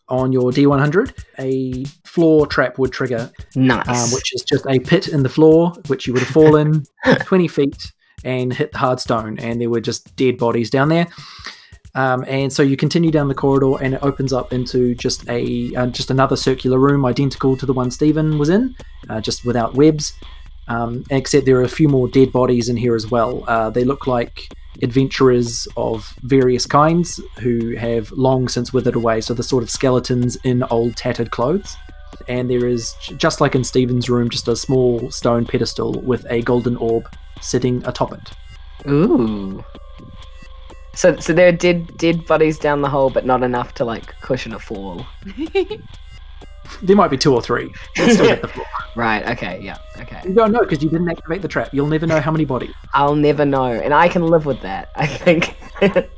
on 0.09 0.31
your 0.31 0.51
D100, 0.51 1.13
a 1.39 1.85
floor 2.07 2.45
trap 2.45 2.77
would 2.77 2.91
trigger, 2.91 3.31
Nice. 3.55 3.87
um, 3.87 4.11
which 4.13 4.33
is 4.33 4.43
just 4.43 4.65
a 4.67 4.79
pit 4.79 5.07
in 5.07 5.23
the 5.23 5.29
floor, 5.29 5.73
which 5.87 6.05
you 6.07 6.13
would 6.13 6.21
have 6.21 6.31
fallen 6.31 6.85
20 7.21 7.47
feet 7.47 7.91
and 8.23 8.53
hit 8.53 8.71
the 8.71 8.77
hard 8.77 8.99
stone, 8.99 9.37
and 9.39 9.59
there 9.59 9.69
were 9.69 9.81
just 9.81 10.15
dead 10.15 10.37
bodies 10.37 10.69
down 10.69 10.89
there. 10.89 11.07
Um, 11.95 12.23
and 12.27 12.51
so 12.51 12.63
you 12.63 12.75
continue 12.77 13.11
down 13.11 13.27
the 13.27 13.35
corridor, 13.35 13.81
and 13.83 13.93
it 13.95 14.03
opens 14.03 14.33
up 14.33 14.51
into 14.53 14.95
just 14.95 15.27
a 15.29 15.73
uh, 15.75 15.87
just 15.87 16.09
another 16.09 16.35
circular 16.35 16.79
room, 16.79 17.05
identical 17.05 17.55
to 17.57 17.65
the 17.65 17.73
one 17.73 17.91
Stephen 17.91 18.37
was 18.37 18.49
in, 18.49 18.75
uh, 19.09 19.21
just 19.21 19.45
without 19.45 19.75
webs. 19.75 20.13
Um, 20.67 21.03
except 21.09 21.45
there 21.45 21.57
are 21.57 21.63
a 21.63 21.69
few 21.69 21.89
more 21.89 22.07
dead 22.07 22.31
bodies 22.31 22.69
in 22.69 22.77
here 22.77 22.95
as 22.95 23.09
well. 23.09 23.43
Uh, 23.47 23.69
they 23.69 23.83
look 23.83 24.07
like 24.07 24.47
adventurers 24.81 25.67
of 25.77 26.15
various 26.23 26.65
kinds 26.65 27.19
who 27.39 27.75
have 27.75 28.11
long 28.11 28.47
since 28.47 28.73
withered 28.73 28.95
away. 28.95 29.21
So 29.21 29.33
the 29.33 29.43
sort 29.43 29.63
of 29.63 29.69
skeletons 29.69 30.35
in 30.43 30.63
old 30.63 30.95
tattered 30.95 31.31
clothes. 31.31 31.75
And 32.27 32.49
there 32.49 32.65
is, 32.65 32.95
just 33.17 33.41
like 33.41 33.55
in 33.55 33.63
Stephen's 33.63 34.09
room, 34.09 34.29
just 34.29 34.47
a 34.47 34.55
small 34.55 35.11
stone 35.11 35.45
pedestal 35.45 35.93
with 36.01 36.25
a 36.29 36.41
golden 36.41 36.77
orb 36.77 37.09
sitting 37.41 37.83
atop 37.85 38.13
it. 38.13 38.89
Ooh. 38.89 39.63
So 40.95 41.17
so 41.17 41.33
there 41.33 41.47
are 41.47 41.51
dead 41.51 41.97
dead 41.97 42.25
bodies 42.27 42.59
down 42.59 42.81
the 42.81 42.89
hole, 42.89 43.09
but 43.09 43.25
not 43.25 43.41
enough 43.41 43.73
to 43.75 43.85
like 43.85 44.19
cushion 44.21 44.53
a 44.53 44.59
fall. 44.59 45.05
There 46.81 46.95
might 46.95 47.09
be 47.09 47.17
two 47.17 47.33
or 47.33 47.41
three. 47.41 47.71
Still 47.95 48.35
the 48.41 48.47
floor. 48.47 48.65
Right, 48.95 49.27
okay, 49.29 49.59
yeah. 49.61 49.77
You 50.25 50.33
don't 50.33 50.51
know 50.51 50.61
because 50.61 50.83
you 50.83 50.89
didn't 50.89 51.09
activate 51.09 51.41
the 51.41 51.47
trap. 51.47 51.69
You'll 51.73 51.87
never 51.87 52.05
know 52.07 52.19
how 52.21 52.31
many 52.31 52.45
bodies. 52.45 52.73
I'll 52.93 53.15
never 53.15 53.45
know, 53.45 53.65
and 53.65 53.93
I 53.93 54.07
can 54.07 54.23
live 54.27 54.45
with 54.45 54.61
that, 54.61 54.89
I 54.95 55.07
think. 55.07 55.55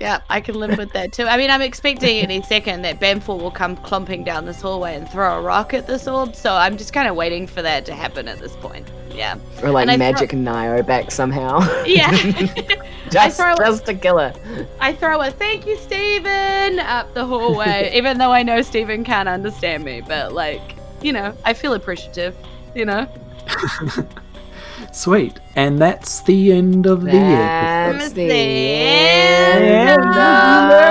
Yeah, 0.00 0.20
I 0.30 0.40
can 0.40 0.54
live 0.54 0.78
with 0.78 0.94
that 0.94 1.12
too. 1.12 1.24
I 1.24 1.36
mean, 1.36 1.50
I'm 1.50 1.60
expecting 1.60 2.20
any 2.20 2.40
second 2.40 2.80
that 2.82 3.00
Banfor 3.00 3.38
will 3.38 3.50
come 3.50 3.76
clumping 3.76 4.24
down 4.24 4.46
this 4.46 4.62
hallway 4.62 4.96
and 4.96 5.06
throw 5.06 5.38
a 5.38 5.42
rock 5.42 5.74
at 5.74 5.86
this 5.86 6.08
orb, 6.08 6.34
so 6.34 6.54
I'm 6.54 6.78
just 6.78 6.94
kind 6.94 7.06
of 7.06 7.16
waiting 7.16 7.46
for 7.46 7.60
that 7.60 7.84
to 7.84 7.94
happen 7.94 8.26
at 8.26 8.38
this 8.38 8.56
point. 8.56 8.90
Yeah. 9.14 9.36
or 9.62 9.70
like 9.70 9.82
And 9.82 9.90
I 9.90 9.96
throw- 9.96 10.12
magic 10.12 10.30
Nio 10.30 10.86
back 10.86 11.10
somehow. 11.10 11.60
Yeah. 11.86 12.10
just, 13.10 13.36
throw- 13.38 13.54
just 13.56 13.84
to 13.86 13.94
kill 13.94 14.16
her. 14.16 14.32
I 14.80 14.94
throw 14.94 15.20
a 15.20 15.30
thank 15.30 15.66
you, 15.66 15.76
Stephen, 15.76 16.78
up 16.78 17.12
the 17.12 17.26
hallway, 17.26 17.92
even 17.94 18.16
though 18.16 18.32
I 18.32 18.42
know 18.42 18.62
Stephen 18.62 19.04
can't 19.04 19.28
understand 19.28 19.84
me, 19.84 20.00
but 20.00 20.32
like, 20.32 20.62
you 21.02 21.12
know, 21.12 21.36
I 21.44 21.52
feel 21.52 21.74
appreciative, 21.74 22.34
you 22.74 22.86
know? 22.86 23.06
Sweet. 24.92 25.38
And 25.56 25.78
that's 25.78 26.22
the 26.22 26.52
end 26.52 26.86
of 26.86 27.02
the 27.02 27.10
episode. 27.10 28.00
That's 28.00 28.12
the 28.12 28.28
the 28.28 28.32
end 28.32 29.64
end 29.64 30.00
of 30.00 30.06
of 30.06 30.10
the 30.10 30.86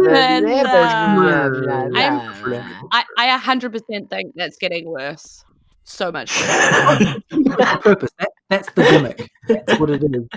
the 0.00 1.98
episode. 1.98 2.64
I, 2.92 3.04
I 3.18 3.38
100% 3.38 4.10
think 4.10 4.32
that's 4.34 4.56
getting 4.56 4.86
worse. 4.86 5.44
So 5.84 6.12
much 6.12 6.30
worse. 6.40 6.48
Oh, 7.32 7.38
on 7.60 7.80
purpose. 7.80 8.10
That, 8.18 8.30
that's 8.48 8.70
the 8.72 8.82
gimmick. 8.82 9.30
That's 9.48 9.80
what 9.80 9.90
it 9.90 10.02
is. 10.02 10.28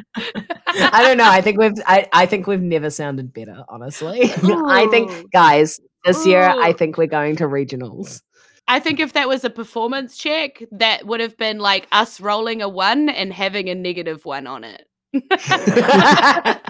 I 0.75 1.03
don't 1.03 1.17
know. 1.17 1.29
I 1.29 1.41
think 1.41 1.59
we've 1.59 1.73
I, 1.85 2.07
I 2.13 2.25
think 2.25 2.47
we've 2.47 2.61
never 2.61 2.89
sounded 2.89 3.33
better, 3.33 3.63
honestly. 3.69 4.23
I 4.43 4.87
think 4.89 5.31
guys, 5.31 5.79
this 6.03 6.25
year 6.25 6.41
I 6.43 6.73
think 6.73 6.97
we're 6.97 7.07
going 7.07 7.35
to 7.37 7.45
regionals. 7.45 8.21
I 8.67 8.79
think 8.79 8.99
if 8.99 9.13
that 9.13 9.27
was 9.27 9.43
a 9.43 9.49
performance 9.49 10.17
check, 10.17 10.63
that 10.71 11.05
would 11.05 11.19
have 11.19 11.37
been 11.37 11.59
like 11.59 11.87
us 11.91 12.19
rolling 12.19 12.61
a 12.61 12.69
one 12.69 13.09
and 13.09 13.31
having 13.31 13.69
a 13.69 13.75
negative 13.75 14.25
one 14.25 14.47
on 14.47 14.63
it. 14.63 14.87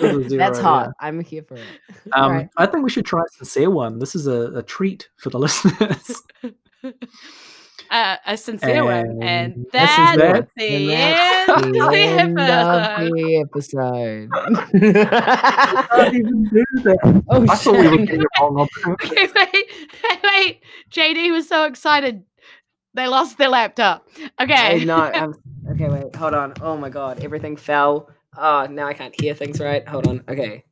It 0.00 0.16
was 0.16 0.28
That's 0.32 0.58
yeah. 0.58 0.62
hot. 0.64 0.90
I'm 1.00 1.20
here 1.22 1.42
for 1.42 1.56
it. 1.56 1.64
Um, 2.12 2.32
Right. 2.32 2.48
I 2.56 2.66
think 2.66 2.84
we 2.84 2.90
should 2.90 3.04
try 3.04 3.20
a 3.20 3.28
sincere 3.36 3.70
one. 3.70 3.98
This 3.98 4.14
is 4.14 4.26
a, 4.26 4.52
a 4.56 4.62
treat 4.62 5.08
for 5.16 5.30
the 5.30 5.38
listeners. 5.46 6.22
Uh, 7.90 8.16
a 8.26 8.36
sincere 8.36 8.84
one. 8.84 9.20
And 9.20 9.54
And 9.54 9.66
that's 9.72 10.16
that. 10.16 10.48
the 10.56 10.94
end 10.94 11.48
of 11.48 11.64
the 12.38 13.10
the 13.12 13.36
episode. 13.36 14.28
of 14.32 14.70
the 14.72 15.04
can't 15.90 16.14
even 16.14 16.44
do 16.44 16.64
that. 16.84 17.24
oh, 17.28 17.46
I 17.48 17.56
thought 17.56 17.72
we 17.72 17.78
were 17.78 17.96
shit. 17.96 18.06
getting 18.06 18.20
it 18.22 18.26
wrong 18.40 18.60
on 18.60 18.96
wait, 19.10 19.34
wait, 19.34 19.66
wait. 20.22 20.60
JD 20.92 21.32
was 21.32 21.48
so 21.48 21.64
excited. 21.64 22.22
They 22.94 23.06
lost 23.08 23.38
their 23.38 23.48
laptop. 23.48 24.08
Okay. 24.40 24.82
Oh, 24.82 24.84
no, 24.84 24.96
I'm, 25.14 25.34
okay, 25.72 25.88
wait, 25.88 26.14
hold 26.14 26.34
on. 26.34 26.54
Oh 26.60 26.76
my 26.76 26.90
god, 26.90 27.24
everything 27.24 27.56
fell. 27.56 28.08
Oh, 28.36 28.66
now 28.70 28.86
I 28.86 28.94
can't 28.94 29.18
hear 29.20 29.34
things 29.34 29.58
right. 29.60 29.86
Hold 29.88 30.06
on. 30.06 30.22
Okay, 30.28 30.62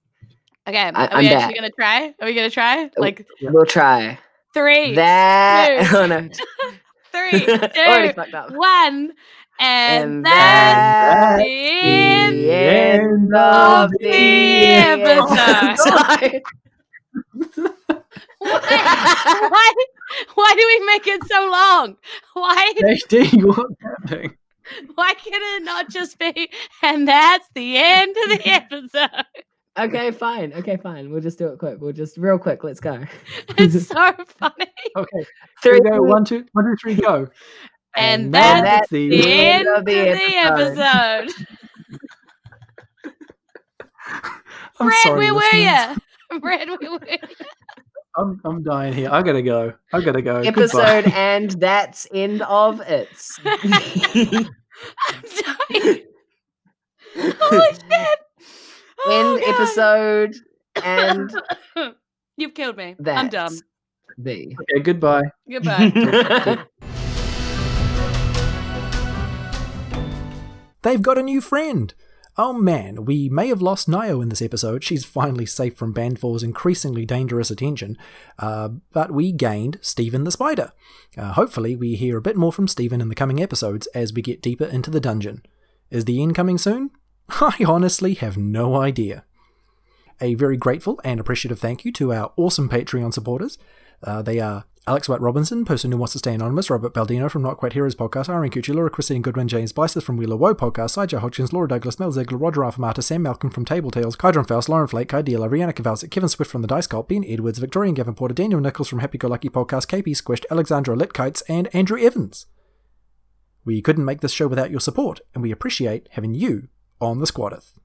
Okay. 0.68 0.78
I, 0.78 0.88
are 0.88 0.92
I'm 0.94 1.24
actually 1.24 1.28
back. 1.30 1.54
gonna 1.54 1.70
try? 1.70 2.14
Are 2.20 2.26
we 2.26 2.34
gonna 2.34 2.50
try? 2.50 2.90
Like 2.96 3.26
we'll 3.42 3.66
try 3.66 4.18
three, 4.54 4.94
that. 4.94 5.88
two, 5.90 5.96
Oh 5.96 6.06
no, 6.06 6.28
three, 7.30 7.46
already 7.86 8.08
two, 8.08 8.14
fucked 8.14 8.34
up. 8.34 8.50
one. 8.52 9.12
And, 9.60 10.26
And 10.26 10.26
that's 10.26 11.36
that's 11.36 11.42
the 11.42 11.80
end. 11.82 12.38
The 12.38 12.50
end 12.52 13.34
of 13.34 13.90
the 13.90 14.64
episode. 14.66 16.42
episode. 16.42 16.42
why, 18.38 19.72
why 20.34 20.54
do 20.56 20.64
we 20.66 20.86
make 20.86 21.06
it 21.06 21.24
so 21.26 21.48
long? 21.50 21.96
Why? 22.34 22.72
JD, 22.80 23.44
what's 23.44 23.74
happening? 23.82 24.36
Why 24.94 25.14
can 25.14 25.32
it 25.56 25.64
not 25.64 25.88
just 25.88 26.18
be, 26.18 26.50
and 26.82 27.08
that's 27.08 27.48
the 27.54 27.76
end 27.78 28.14
of 28.24 28.28
the 28.38 28.42
episode? 28.48 29.24
Okay, 29.78 30.10
fine. 30.10 30.52
Okay, 30.54 30.76
fine. 30.76 31.10
We'll 31.10 31.20
just 31.20 31.38
do 31.38 31.48
it 31.48 31.58
quick. 31.58 31.80
We'll 31.80 31.92
just 31.92 32.16
real 32.18 32.38
quick. 32.38 32.64
Let's 32.64 32.80
go. 32.80 33.04
It's 33.58 33.86
so 33.88 34.12
funny. 34.26 34.66
Okay. 34.96 35.26
Three 35.62 35.80
go. 35.80 36.02
One, 36.02 36.24
two, 36.24 36.44
one, 36.52 36.64
two, 36.64 36.76
three, 36.80 36.94
go. 36.94 37.28
And 37.96 38.30
now 38.30 38.60
that's 38.62 38.88
the 38.90 39.08
The 39.08 39.26
end 39.26 39.68
of 39.68 39.78
of 39.78 39.84
the 39.84 39.92
the 39.92 40.36
episode. 40.36 41.30
I'm 44.80 44.86
Brad, 44.86 44.98
sorry, 45.02 45.30
where 45.30 45.34
were 45.34 45.56
you? 45.56 46.40
Brad, 46.40 46.68
where 46.68 46.90
were 46.92 47.08
you? 47.08 47.18
I'm, 48.16 48.40
I'm 48.44 48.62
dying 48.62 48.92
here. 48.92 49.08
I 49.10 49.22
gotta 49.22 49.42
go. 49.42 49.74
I 49.92 50.00
gotta 50.00 50.22
go. 50.22 50.36
Episode 50.38 51.04
Goodbye. 51.04 51.18
and 51.18 51.50
that's 51.52 52.06
end 52.12 52.42
of 52.42 52.80
it. 52.82 53.08
I'm 53.44 54.50
dying. 55.70 56.02
Holy 57.16 57.74
shit. 57.90 58.18
Oh, 59.06 59.36
end 59.36 59.40
God. 59.40 59.54
episode 59.54 60.36
and 60.84 61.94
You've 62.36 62.54
killed 62.54 62.76
me. 62.76 62.96
that's 62.98 63.18
I'm 63.18 63.28
done. 63.28 63.58
the. 64.16 64.56
Okay, 64.72 64.82
goodbye. 64.82 65.22
Goodbye. 65.50 66.64
They've 70.82 71.02
got 71.02 71.18
a 71.18 71.22
new 71.22 71.40
friend. 71.40 71.92
Oh 72.36 72.52
man, 72.52 73.04
we 73.04 73.28
may 73.28 73.48
have 73.48 73.60
lost 73.60 73.88
Nio 73.90 74.22
in 74.22 74.28
this 74.28 74.40
episode. 74.40 74.84
She's 74.84 75.04
finally 75.04 75.44
safe 75.44 75.76
from 75.76 75.92
Banfor's 75.92 76.44
increasingly 76.44 77.04
dangerous 77.04 77.50
attention. 77.50 77.98
Uh, 78.38 78.68
but 78.92 79.10
we 79.10 79.32
gained 79.32 79.78
Stephen 79.82 80.22
the 80.22 80.30
Spider. 80.30 80.70
Uh, 81.16 81.32
hopefully, 81.32 81.74
we 81.74 81.96
hear 81.96 82.16
a 82.16 82.22
bit 82.22 82.36
more 82.36 82.52
from 82.52 82.68
Stephen 82.68 83.00
in 83.00 83.08
the 83.08 83.16
coming 83.16 83.42
episodes 83.42 83.88
as 83.88 84.12
we 84.12 84.22
get 84.22 84.40
deeper 84.40 84.64
into 84.66 84.88
the 84.90 85.00
dungeon. 85.00 85.42
Is 85.90 86.04
the 86.04 86.22
end 86.22 86.36
coming 86.36 86.58
soon? 86.58 86.90
I 87.28 87.64
honestly 87.66 88.14
have 88.14 88.36
no 88.36 88.76
idea. 88.76 89.24
A 90.20 90.34
very 90.34 90.56
grateful 90.56 91.00
and 91.04 91.20
appreciative 91.20 91.60
thank 91.60 91.84
you 91.84 91.92
to 91.92 92.12
our 92.12 92.32
awesome 92.36 92.68
Patreon 92.68 93.12
supporters. 93.12 93.58
Uh, 94.02 94.22
they 94.22 94.40
are 94.40 94.64
Alex 94.88 95.08
White 95.08 95.20
Robinson, 95.20 95.66
person 95.66 95.92
who 95.92 95.98
wants 95.98 96.12
to 96.14 96.18
stay 96.18 96.32
anonymous, 96.32 96.70
Robert 96.70 96.94
Baldino 96.94 97.30
from 97.30 97.42
Not 97.42 97.58
Quite 97.58 97.74
Heroes 97.74 97.94
podcast, 97.94 98.30
Irene 98.30 98.50
Cucci, 98.50 98.74
Laura 98.74 98.88
Christine 98.88 99.20
Goodwin, 99.20 99.46
James 99.46 99.70
Bices 99.70 100.02
from 100.02 100.16
Wheeler 100.16 100.36
Woe 100.36 100.54
podcast, 100.54 100.96
Sijah 100.96 101.20
Hodgkins, 101.20 101.52
Laura 101.52 101.68
Douglas, 101.68 102.00
Mel 102.00 102.10
Ziegler, 102.10 102.38
Roger 102.38 102.62
Alphamata, 102.62 103.02
Sam 103.02 103.22
Malcolm 103.22 103.50
from 103.50 103.66
Table 103.66 103.90
Tales, 103.90 104.16
Kydron 104.16 104.48
Faust, 104.48 104.68
Lauren 104.68 104.88
Flake, 104.88 105.08
Kai 105.08 105.20
Dealer, 105.20 105.50
Rihanna 105.50 106.10
Kevin 106.10 106.28
Swift 106.28 106.50
from 106.50 106.62
The 106.62 106.68
Dice 106.68 106.86
Cult, 106.86 107.08
Ben 107.08 107.24
Edwards, 107.28 107.58
Victorian 107.58 107.94
Gavin 107.94 108.14
Porter, 108.14 108.34
Daniel 108.34 108.60
Nichols 108.60 108.88
from 108.88 109.00
Happy 109.00 109.18
Go 109.18 109.28
Lucky 109.28 109.50
podcast, 109.50 109.88
KP 109.88 110.16
Squished, 110.16 110.46
Alexandra 110.50 110.96
Litkites, 110.96 111.42
and 111.48 111.68
Andrew 111.74 112.00
Evans. 112.00 112.46
We 113.66 113.82
couldn't 113.82 114.06
make 114.06 114.22
this 114.22 114.32
show 114.32 114.48
without 114.48 114.70
your 114.70 114.80
support, 114.80 115.20
and 115.34 115.42
we 115.42 115.50
appreciate 115.50 116.08
having 116.12 116.32
you 116.32 116.68
on 117.00 117.20
the 117.20 117.26
Squadeth. 117.26 117.78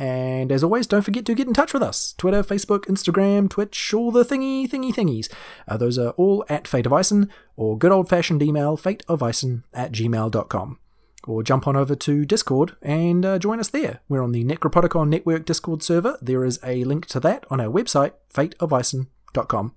And 0.00 0.50
as 0.50 0.64
always, 0.64 0.86
don't 0.86 1.02
forget 1.02 1.26
to 1.26 1.34
get 1.34 1.46
in 1.46 1.52
touch 1.52 1.74
with 1.74 1.82
us. 1.82 2.14
Twitter, 2.16 2.42
Facebook, 2.42 2.86
Instagram, 2.86 3.50
Twitch, 3.50 3.92
all 3.92 4.10
the 4.10 4.24
thingy, 4.24 4.66
thingy, 4.66 4.94
thingies. 4.94 5.30
Uh, 5.68 5.76
those 5.76 5.98
are 5.98 6.10
all 6.12 6.42
at 6.48 6.66
Fate 6.66 6.86
of 6.86 6.98
Ison, 6.98 7.28
or 7.54 7.76
good 7.76 7.92
old 7.92 8.08
fashioned 8.08 8.42
email, 8.42 8.78
fateofison 8.78 9.62
at 9.74 9.92
gmail.com. 9.92 10.78
Or 11.26 11.42
jump 11.42 11.68
on 11.68 11.76
over 11.76 11.94
to 11.94 12.24
Discord 12.24 12.76
and 12.80 13.26
uh, 13.26 13.38
join 13.38 13.60
us 13.60 13.68
there. 13.68 14.00
We're 14.08 14.22
on 14.22 14.32
the 14.32 14.42
Necropodicon 14.42 15.10
Network 15.10 15.44
Discord 15.44 15.82
server. 15.82 16.16
There 16.22 16.46
is 16.46 16.58
a 16.64 16.82
link 16.84 17.04
to 17.08 17.20
that 17.20 17.44
on 17.50 17.60
our 17.60 17.70
website, 17.70 18.12
fateofison.com. 18.32 19.74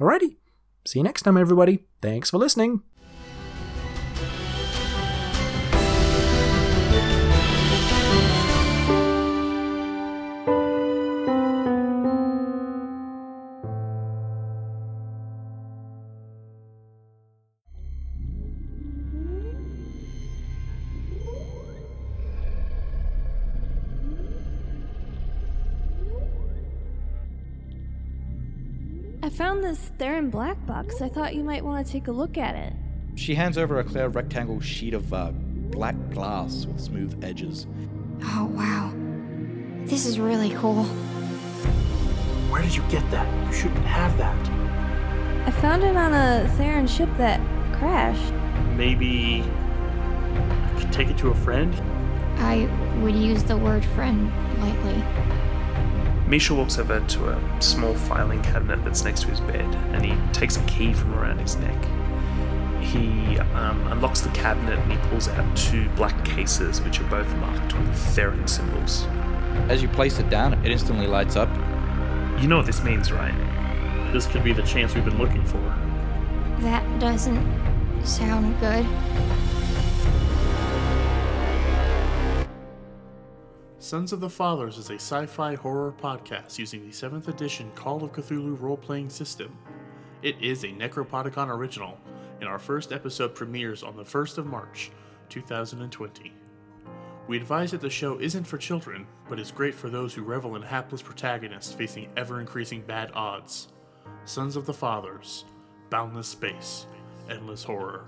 Alrighty. 0.00 0.36
See 0.84 0.98
you 0.98 1.04
next 1.04 1.22
time, 1.22 1.36
everybody. 1.36 1.84
Thanks 2.02 2.30
for 2.30 2.38
listening. 2.38 2.82
Found 29.96 30.00
this 30.00 30.06
Theron 30.06 30.30
black 30.30 30.66
box. 30.66 31.00
I 31.00 31.08
thought 31.08 31.34
you 31.34 31.44
might 31.44 31.64
want 31.64 31.86
to 31.86 31.92
take 31.92 32.08
a 32.08 32.12
look 32.12 32.38
at 32.38 32.54
it. 32.54 32.72
She 33.14 33.34
hands 33.34 33.58
over 33.58 33.78
a 33.78 33.84
clear 33.84 34.08
rectangle 34.08 34.60
sheet 34.60 34.94
of 34.94 35.12
uh, 35.12 35.32
black 35.70 35.96
glass 36.10 36.66
with 36.66 36.80
smooth 36.80 37.24
edges. 37.24 37.66
Oh, 38.22 38.46
wow. 38.52 38.92
This 39.86 40.06
is 40.06 40.18
really 40.18 40.50
cool. 40.50 40.84
Where 42.50 42.62
did 42.62 42.74
you 42.74 42.82
get 42.88 43.08
that? 43.10 43.46
You 43.46 43.52
shouldn't 43.52 43.86
have 43.86 44.16
that. 44.18 44.50
I 45.46 45.50
found 45.60 45.82
it 45.82 45.96
on 45.96 46.12
a 46.12 46.48
Theron 46.56 46.86
ship 46.86 47.08
that 47.18 47.40
crashed. 47.74 48.32
Maybe 48.76 49.42
I 49.42 50.80
could 50.80 50.92
take 50.92 51.08
it 51.08 51.18
to 51.18 51.28
a 51.28 51.34
friend? 51.34 51.74
I 52.38 52.68
would 53.00 53.14
use 53.14 53.42
the 53.44 53.56
word 53.56 53.84
friend 53.84 54.30
lightly. 54.60 55.02
Misha 56.26 56.54
walks 56.54 56.78
over 56.78 57.00
to 57.00 57.28
a 57.28 57.62
small 57.62 57.94
filing 57.94 58.42
cabinet 58.42 58.84
that's 58.84 59.04
next 59.04 59.22
to 59.22 59.28
his 59.28 59.40
bed 59.40 59.74
and 59.92 60.04
he 60.04 60.16
takes 60.32 60.56
a 60.56 60.62
key 60.64 60.92
from 60.92 61.14
around 61.14 61.38
his 61.38 61.56
neck. 61.56 61.84
He 62.82 63.38
um, 63.38 63.86
unlocks 63.88 64.20
the 64.20 64.30
cabinet 64.30 64.78
and 64.78 64.92
he 64.92 64.98
pulls 65.08 65.28
out 65.28 65.56
two 65.56 65.88
black 65.90 66.24
cases 66.24 66.80
which 66.80 67.00
are 67.00 67.08
both 67.08 67.32
marked 67.36 67.78
with 67.78 67.96
Theron 68.14 68.48
symbols. 68.48 69.06
As 69.68 69.82
you 69.82 69.88
place 69.88 70.18
it 70.18 70.28
down, 70.28 70.54
it 70.64 70.70
instantly 70.70 71.06
lights 71.06 71.36
up. 71.36 71.48
You 72.40 72.48
know 72.48 72.56
what 72.56 72.66
this 72.66 72.82
means, 72.82 73.12
right? 73.12 73.34
This 74.12 74.26
could 74.26 74.42
be 74.42 74.52
the 74.52 74.62
chance 74.62 74.94
we've 74.94 75.04
been 75.04 75.18
looking 75.18 75.44
for. 75.44 75.58
That 76.60 76.98
doesn't 76.98 77.46
sound 78.04 78.58
good. 78.60 78.84
Sons 83.86 84.12
of 84.12 84.18
the 84.18 84.28
Fathers 84.28 84.78
is 84.78 84.90
a 84.90 84.94
sci 84.94 85.26
fi 85.26 85.54
horror 85.54 85.94
podcast 85.96 86.58
using 86.58 86.84
the 86.84 86.92
7th 86.92 87.28
edition 87.28 87.70
Call 87.76 88.02
of 88.02 88.10
Cthulhu 88.10 88.60
role 88.60 88.76
playing 88.76 89.08
system. 89.08 89.56
It 90.24 90.34
is 90.42 90.64
a 90.64 90.72
Necropodicon 90.72 91.50
original, 91.50 91.96
and 92.40 92.48
our 92.48 92.58
first 92.58 92.90
episode 92.90 93.36
premieres 93.36 93.84
on 93.84 93.96
the 93.96 94.02
1st 94.02 94.38
of 94.38 94.46
March, 94.46 94.90
2020. 95.28 96.32
We 97.28 97.36
advise 97.36 97.70
that 97.70 97.80
the 97.80 97.88
show 97.88 98.18
isn't 98.18 98.42
for 98.42 98.58
children, 98.58 99.06
but 99.28 99.38
is 99.38 99.52
great 99.52 99.72
for 99.72 99.88
those 99.88 100.12
who 100.12 100.24
revel 100.24 100.56
in 100.56 100.62
hapless 100.62 101.00
protagonists 101.00 101.72
facing 101.72 102.08
ever 102.16 102.40
increasing 102.40 102.80
bad 102.80 103.12
odds. 103.14 103.68
Sons 104.24 104.56
of 104.56 104.66
the 104.66 104.74
Fathers, 104.74 105.44
Boundless 105.90 106.26
Space, 106.26 106.86
Endless 107.30 107.62
Horror. 107.62 108.06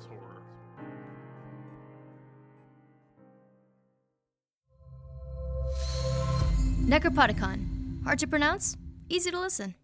Necropodicon. 6.89 8.03
Hard 8.05 8.18
to 8.20 8.26
pronounce, 8.26 8.74
easy 9.11 9.30
to 9.30 9.39
listen. 9.39 9.74